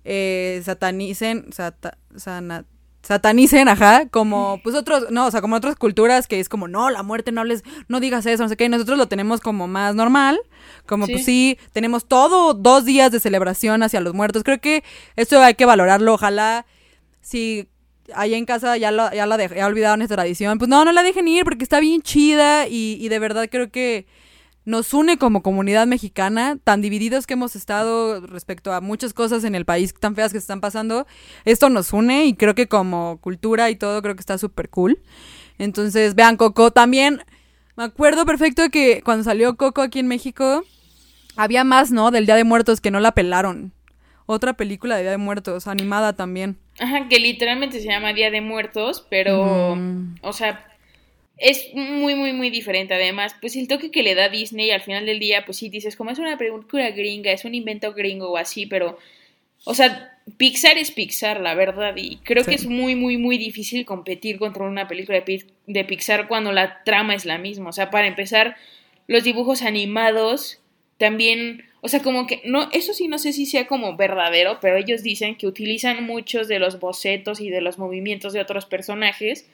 eh, 0.05 0.61
satanicen, 0.63 1.49
satanicen, 3.01 3.67
ajá, 3.67 4.07
como 4.09 4.59
pues 4.63 4.75
otros, 4.75 5.09
no, 5.09 5.27
o 5.27 5.31
sea, 5.31 5.41
como 5.41 5.55
otras 5.55 5.75
culturas 5.75 6.27
que 6.27 6.39
es 6.39 6.49
como, 6.49 6.67
no, 6.67 6.89
la 6.89 7.03
muerte 7.03 7.31
no 7.31 7.43
les, 7.43 7.63
no 7.87 7.99
digas 7.99 8.25
eso, 8.25 8.43
no 8.43 8.49
sé 8.49 8.57
qué, 8.57 8.69
nosotros 8.69 8.97
lo 8.97 9.07
tenemos 9.07 9.39
como 9.39 9.67
más 9.67 9.95
normal, 9.95 10.39
como 10.85 11.07
pues 11.07 11.25
sí, 11.25 11.57
tenemos 11.71 12.05
todo 12.05 12.53
dos 12.53 12.85
días 12.85 13.11
de 13.11 13.19
celebración 13.19 13.83
hacia 13.83 14.01
los 14.01 14.13
muertos, 14.13 14.43
creo 14.43 14.59
que 14.59 14.83
esto 15.15 15.41
hay 15.41 15.55
que 15.55 15.65
valorarlo, 15.65 16.13
ojalá 16.13 16.65
si 17.21 17.69
allá 18.13 18.37
en 18.37 18.45
casa 18.45 18.75
ya, 18.77 18.91
lo, 18.91 19.11
ya, 19.13 19.25
la 19.25 19.37
ya 19.47 19.67
olvidaron 19.67 20.01
esta 20.01 20.15
tradición, 20.15 20.57
pues 20.57 20.69
no, 20.69 20.83
no 20.83 20.91
la 20.91 21.03
dejen 21.03 21.27
ir 21.27 21.43
porque 21.43 21.63
está 21.63 21.79
bien 21.79 22.01
chida 22.01 22.67
y, 22.67 22.97
y 22.99 23.09
de 23.09 23.19
verdad 23.19 23.47
creo 23.49 23.71
que 23.71 24.07
nos 24.65 24.93
une 24.93 25.17
como 25.17 25.41
comunidad 25.41 25.87
mexicana, 25.87 26.57
tan 26.63 26.81
divididos 26.81 27.25
que 27.25 27.33
hemos 27.33 27.55
estado 27.55 28.21
respecto 28.27 28.73
a 28.73 28.81
muchas 28.81 29.13
cosas 29.13 29.43
en 29.43 29.55
el 29.55 29.65
país 29.65 29.93
tan 29.93 30.15
feas 30.15 30.31
que 30.31 30.39
se 30.39 30.43
están 30.43 30.61
pasando, 30.61 31.07
esto 31.45 31.69
nos 31.69 31.93
une 31.93 32.25
y 32.25 32.35
creo 32.35 32.55
que 32.55 32.67
como 32.67 33.19
cultura 33.21 33.69
y 33.69 33.75
todo 33.75 34.01
creo 34.01 34.15
que 34.15 34.21
está 34.21 34.37
súper 34.37 34.69
cool. 34.69 34.99
Entonces, 35.57 36.15
vean 36.15 36.37
Coco, 36.37 36.71
también 36.71 37.23
me 37.75 37.83
acuerdo 37.83 38.25
perfecto 38.25 38.61
de 38.61 38.69
que 38.69 39.01
cuando 39.03 39.23
salió 39.23 39.55
Coco 39.55 39.81
aquí 39.81 39.99
en 39.99 40.07
México, 40.07 40.63
había 41.35 41.63
más, 41.63 41.91
¿no? 41.91 42.11
Del 42.11 42.25
Día 42.25 42.35
de 42.35 42.43
Muertos 42.43 42.81
que 42.81 42.91
no 42.91 42.99
la 42.99 43.13
pelaron. 43.13 43.73
Otra 44.25 44.53
película 44.53 44.95
de 44.95 45.03
Día 45.03 45.11
de 45.11 45.17
Muertos, 45.17 45.65
animada 45.67 46.13
también. 46.13 46.59
Ajá, 46.79 47.07
que 47.07 47.19
literalmente 47.19 47.79
se 47.79 47.87
llama 47.87 48.13
Día 48.13 48.29
de 48.29 48.41
Muertos, 48.41 49.05
pero, 49.09 49.77
o 50.21 50.33
sea, 50.33 50.68
es 51.39 51.73
muy, 51.73 52.15
muy, 52.15 52.33
muy 52.33 52.49
diferente. 52.49 52.93
Además, 52.93 53.35
pues 53.39 53.55
el 53.55 53.67
toque 53.67 53.91
que 53.91 54.03
le 54.03 54.15
da 54.15 54.29
Disney 54.29 54.71
al 54.71 54.81
final 54.81 55.05
del 55.05 55.19
día, 55.19 55.45
pues 55.45 55.57
sí, 55.57 55.69
dices, 55.69 55.95
como 55.95 56.11
es 56.11 56.19
una 56.19 56.37
película 56.37 56.91
gringa, 56.91 57.31
es 57.31 57.45
un 57.45 57.55
invento 57.55 57.93
gringo 57.93 58.31
o 58.31 58.37
así, 58.37 58.65
pero, 58.65 58.97
o 59.63 59.73
sea, 59.73 60.17
Pixar 60.37 60.77
es 60.77 60.91
Pixar, 60.91 61.39
la 61.39 61.55
verdad, 61.55 61.95
y 61.95 62.17
creo 62.17 62.43
que 62.43 62.55
es 62.55 62.65
muy, 62.65 62.95
muy, 62.95 63.17
muy 63.17 63.37
difícil 63.37 63.85
competir 63.85 64.37
contra 64.37 64.63
una 64.63 64.87
película 64.87 65.21
de, 65.21 65.45
de 65.65 65.85
Pixar 65.85 66.27
cuando 66.27 66.51
la 66.51 66.83
trama 66.83 67.15
es 67.15 67.25
la 67.25 67.37
misma. 67.37 67.69
O 67.69 67.73
sea, 67.73 67.89
para 67.89 68.07
empezar, 68.07 68.55
los 69.07 69.23
dibujos 69.23 69.61
animados 69.61 70.59
también, 70.97 71.63
o 71.81 71.87
sea, 71.87 72.01
como 72.01 72.27
que, 72.27 72.41
no, 72.43 72.69
eso 72.73 72.93
sí 72.93 73.07
no 73.07 73.17
sé 73.17 73.31
si 73.33 73.45
sea 73.45 73.65
como 73.65 73.95
verdadero, 73.95 74.59
pero 74.61 74.75
ellos 74.75 75.01
dicen 75.01 75.35
que 75.35 75.47
utilizan 75.47 76.03
muchos 76.03 76.47
de 76.47 76.59
los 76.59 76.79
bocetos 76.79 77.39
y 77.39 77.49
de 77.49 77.61
los 77.61 77.79
movimientos 77.79 78.33
de 78.33 78.41
otros 78.41 78.65
personajes 78.65 79.49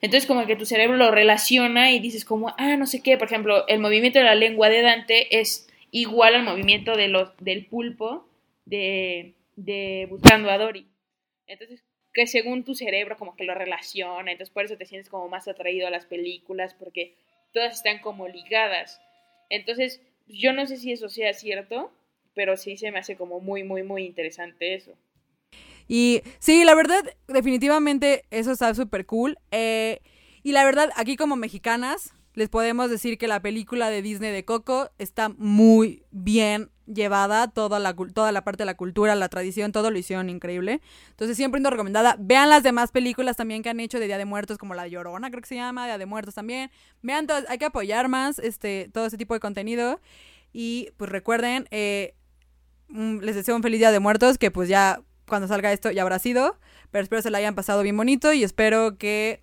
entonces 0.00 0.26
como 0.26 0.46
que 0.46 0.56
tu 0.56 0.66
cerebro 0.66 0.96
lo 0.96 1.10
relaciona 1.10 1.92
y 1.92 2.00
dices 2.00 2.24
como, 2.24 2.54
ah, 2.58 2.76
no 2.76 2.86
sé 2.86 3.02
qué, 3.02 3.18
por 3.18 3.26
ejemplo, 3.26 3.66
el 3.68 3.80
movimiento 3.80 4.18
de 4.18 4.24
la 4.24 4.34
lengua 4.34 4.68
de 4.68 4.82
Dante 4.82 5.40
es 5.40 5.68
igual 5.90 6.34
al 6.34 6.42
movimiento 6.42 6.96
de 6.96 7.08
los, 7.08 7.36
del 7.38 7.66
pulpo 7.66 8.26
de, 8.64 9.34
de 9.56 10.06
Buscando 10.08 10.50
a 10.50 10.58
Dory. 10.58 10.86
Entonces, 11.46 11.82
que 12.12 12.26
según 12.26 12.64
tu 12.64 12.74
cerebro 12.74 13.16
como 13.16 13.36
que 13.36 13.44
lo 13.44 13.54
relaciona, 13.54 14.32
entonces 14.32 14.52
por 14.52 14.64
eso 14.64 14.76
te 14.76 14.86
sientes 14.86 15.10
como 15.10 15.28
más 15.28 15.48
atraído 15.48 15.86
a 15.86 15.90
las 15.90 16.06
películas, 16.06 16.74
porque 16.74 17.14
todas 17.52 17.76
están 17.76 17.98
como 18.00 18.28
ligadas. 18.28 19.00
Entonces, 19.48 20.00
yo 20.26 20.52
no 20.52 20.66
sé 20.66 20.76
si 20.76 20.92
eso 20.92 21.08
sea 21.08 21.32
cierto, 21.34 21.92
pero 22.34 22.56
sí 22.56 22.76
se 22.76 22.90
me 22.90 23.00
hace 23.00 23.16
como 23.16 23.40
muy, 23.40 23.64
muy, 23.64 23.82
muy 23.82 24.04
interesante 24.04 24.74
eso. 24.74 24.94
Y 25.92 26.22
sí, 26.38 26.62
la 26.62 26.76
verdad, 26.76 27.02
definitivamente 27.26 28.22
eso 28.30 28.52
está 28.52 28.72
súper 28.76 29.06
cool. 29.06 29.40
Eh, 29.50 30.00
y 30.44 30.52
la 30.52 30.64
verdad, 30.64 30.90
aquí 30.94 31.16
como 31.16 31.34
mexicanas, 31.34 32.14
les 32.34 32.48
podemos 32.48 32.90
decir 32.90 33.18
que 33.18 33.26
la 33.26 33.42
película 33.42 33.90
de 33.90 34.00
Disney 34.00 34.30
de 34.30 34.44
Coco 34.44 34.92
está 34.98 35.30
muy 35.30 36.04
bien 36.12 36.70
llevada, 36.86 37.48
toda 37.48 37.80
la, 37.80 37.96
toda 37.96 38.30
la 38.30 38.44
parte 38.44 38.62
de 38.62 38.66
la 38.66 38.76
cultura, 38.76 39.16
la 39.16 39.28
tradición, 39.28 39.72
todo 39.72 39.90
lo 39.90 39.98
hicieron 39.98 40.30
increíble. 40.30 40.80
Entonces, 41.08 41.36
siempre 41.36 41.60
recomendada. 41.60 42.14
Vean 42.20 42.50
las 42.50 42.62
demás 42.62 42.92
películas 42.92 43.36
también 43.36 43.64
que 43.64 43.70
han 43.70 43.80
hecho 43.80 43.98
de 43.98 44.06
Día 44.06 44.18
de 44.18 44.26
Muertos, 44.26 44.58
como 44.58 44.74
La 44.74 44.86
Llorona, 44.86 45.28
creo 45.30 45.42
que 45.42 45.48
se 45.48 45.56
llama, 45.56 45.86
Día 45.86 45.98
de 45.98 46.06
Muertos 46.06 46.36
también. 46.36 46.70
Vean, 47.02 47.26
hay 47.48 47.58
que 47.58 47.64
apoyar 47.64 48.06
más 48.06 48.38
este, 48.38 48.88
todo 48.94 49.06
ese 49.06 49.18
tipo 49.18 49.34
de 49.34 49.40
contenido. 49.40 50.00
Y 50.52 50.90
pues 50.96 51.10
recuerden, 51.10 51.66
eh, 51.72 52.14
les 52.88 53.34
deseo 53.34 53.56
un 53.56 53.62
feliz 53.64 53.80
Día 53.80 53.90
de 53.90 53.98
Muertos, 53.98 54.38
que 54.38 54.52
pues 54.52 54.68
ya 54.68 55.02
cuando 55.30 55.48
salga 55.48 55.72
esto 55.72 55.90
ya 55.90 56.02
habrá 56.02 56.18
sido, 56.18 56.58
pero 56.90 57.02
espero 57.02 57.22
se 57.22 57.30
la 57.30 57.38
hayan 57.38 57.54
pasado 57.54 57.82
bien 57.82 57.96
bonito 57.96 58.34
y 58.34 58.44
espero 58.44 58.98
que 58.98 59.40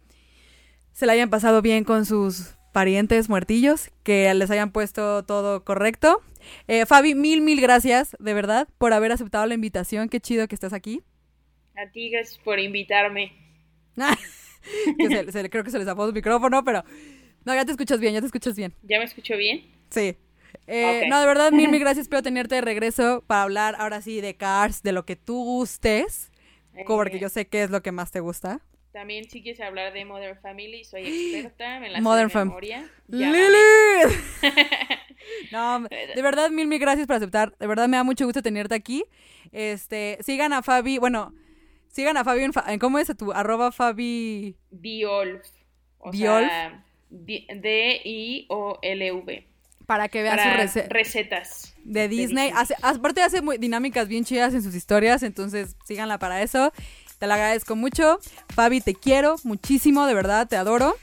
se 0.94 1.08
la 1.08 1.14
hayan 1.14 1.32
pasado 1.32 1.64
bien 1.64 1.84
con 1.84 2.06
sus 2.06 2.56
parientes 2.74 3.30
muertillos, 3.30 3.90
que 4.04 4.32
les 4.36 4.52
hayan 4.52 4.72
puesto 4.72 5.24
todo 5.26 5.64
correcto. 5.64 6.22
Eh, 6.68 6.86
Fabi, 6.86 7.16
mil, 7.16 7.42
mil 7.42 7.60
gracias, 7.60 8.16
de 8.20 8.34
verdad, 8.36 8.68
por 8.78 8.94
haber 8.94 9.12
aceptado 9.12 9.48
la 9.48 9.56
invitación. 9.56 10.10
Qué 10.10 10.20
chido 10.20 10.48
que 10.48 10.54
estés 10.54 10.74
aquí. 10.74 11.02
A 11.76 11.92
ti, 11.92 12.10
gracias 12.10 12.38
por 12.38 12.60
invitarme. 12.60 13.34
creo 15.50 15.64
que 15.64 15.72
se 15.72 15.80
les 15.80 15.88
apagó 15.88 16.08
el 16.08 16.14
micrófono, 16.14 16.64
pero... 16.64 16.84
No, 17.46 17.56
ya 17.56 17.66
te 17.66 17.72
escuchas 17.72 18.00
bien, 18.00 18.14
ya 18.14 18.20
te 18.20 18.28
escuchas 18.28 18.56
bien. 18.56 18.74
¿Ya 18.84 19.00
me 19.00 19.06
escucho 19.06 19.38
bien? 19.38 19.72
Sí. 19.90 20.18
Eh, 20.68 21.06
no, 21.10 21.20
de 21.20 21.26
verdad, 21.26 21.52
mil, 21.52 21.70
mil 21.70 21.80
gracias. 21.82 22.04
Espero 22.04 22.22
tenerte 22.22 22.56
de 22.56 22.62
regreso 22.62 23.24
para 23.26 23.44
hablar 23.44 23.76
ahora 23.80 24.02
sí 24.02 24.22
de 24.22 24.36
Cars, 24.36 24.84
de 24.84 24.92
lo 24.92 25.06
que 25.06 25.16
tú 25.16 25.44
gustes. 25.44 26.32
porque 26.86 27.20
yo 27.20 27.30
sé 27.30 27.48
qué 27.48 27.64
es 27.64 27.70
lo 27.70 27.82
que 27.82 27.92
más 27.92 28.12
te 28.12 28.20
gusta. 28.20 28.62
También 28.92 29.30
si 29.30 29.44
quieres 29.44 29.62
hablar 29.62 29.94
de 29.94 30.06
Modern 30.06 30.40
Family, 30.42 30.84
soy 30.84 31.04
experta, 31.06 31.80
me 31.80 31.90
la 31.90 32.02
Modern 32.02 32.30
de 32.30 32.36
memoria. 32.36 32.90
¡Lili! 33.08 34.16
no, 35.52 35.82
de 35.82 36.22
verdad, 36.24 36.50
mil, 36.50 36.68
mil 36.68 36.80
gracias 36.80 37.06
por 37.06 37.18
aceptar. 37.18 37.56
De 37.60 37.68
verdad 37.68 37.88
me 37.88 37.98
da 37.98 38.04
mucho 38.04 38.26
gusto 38.26 38.42
tenerte 38.42 38.74
aquí. 38.74 39.04
Este, 39.52 40.18
sigan 40.22 40.52
a 40.52 40.64
Fabi, 40.64 40.98
bueno, 40.98 41.32
sigan 41.90 42.18
a 42.18 42.24
Fabi 42.24 42.44
en, 42.44 42.80
¿cómo 42.80 42.98
es 42.98 43.16
tu 43.16 43.32
arroba 43.32 43.72
Fabi? 43.72 44.56
Diolf. 44.72 45.48
O 46.00 46.12
D-I-O-L-V. 47.10 47.88
Para 49.88 50.10
que 50.10 50.22
vean 50.22 50.70
sus 50.70 50.88
recetas. 50.90 51.74
De 51.84 52.08
Disney. 52.08 52.52
Hace, 52.54 52.76
aparte 52.84 53.24
hace 53.24 53.42
muy 53.42 53.58
dinámicas 53.58 54.08
bien 54.08 54.26
chidas 54.26 54.54
en 54.54 54.62
sus 54.62 54.76
historias, 54.76 55.24
entonces 55.24 55.76
síganla 55.86 56.20
para 56.20 56.44
eso. 56.44 56.72
Te 57.18 57.26
la 57.26 57.34
agradezco 57.34 57.76
mucho. 57.76 58.20
Fabi, 58.50 58.82
te 58.82 58.94
quiero 58.94 59.38
muchísimo, 59.44 60.06
de 60.06 60.14
verdad, 60.14 60.48
te 60.48 60.56
adoro. 60.56 60.96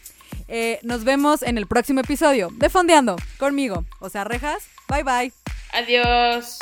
Eh, 0.47 0.79
nos 0.83 1.05
vemos 1.05 1.43
en 1.43 1.59
el 1.59 1.67
próximo 1.67 2.01
episodio 2.01 2.51
de 2.53 2.69
Fondeando 2.69 3.17
conmigo. 3.39 3.85
O 4.01 4.09
sea, 4.11 4.25
rejas. 4.25 4.69
Bye 4.89 5.03
bye. 5.03 5.33
Adiós. 5.73 6.59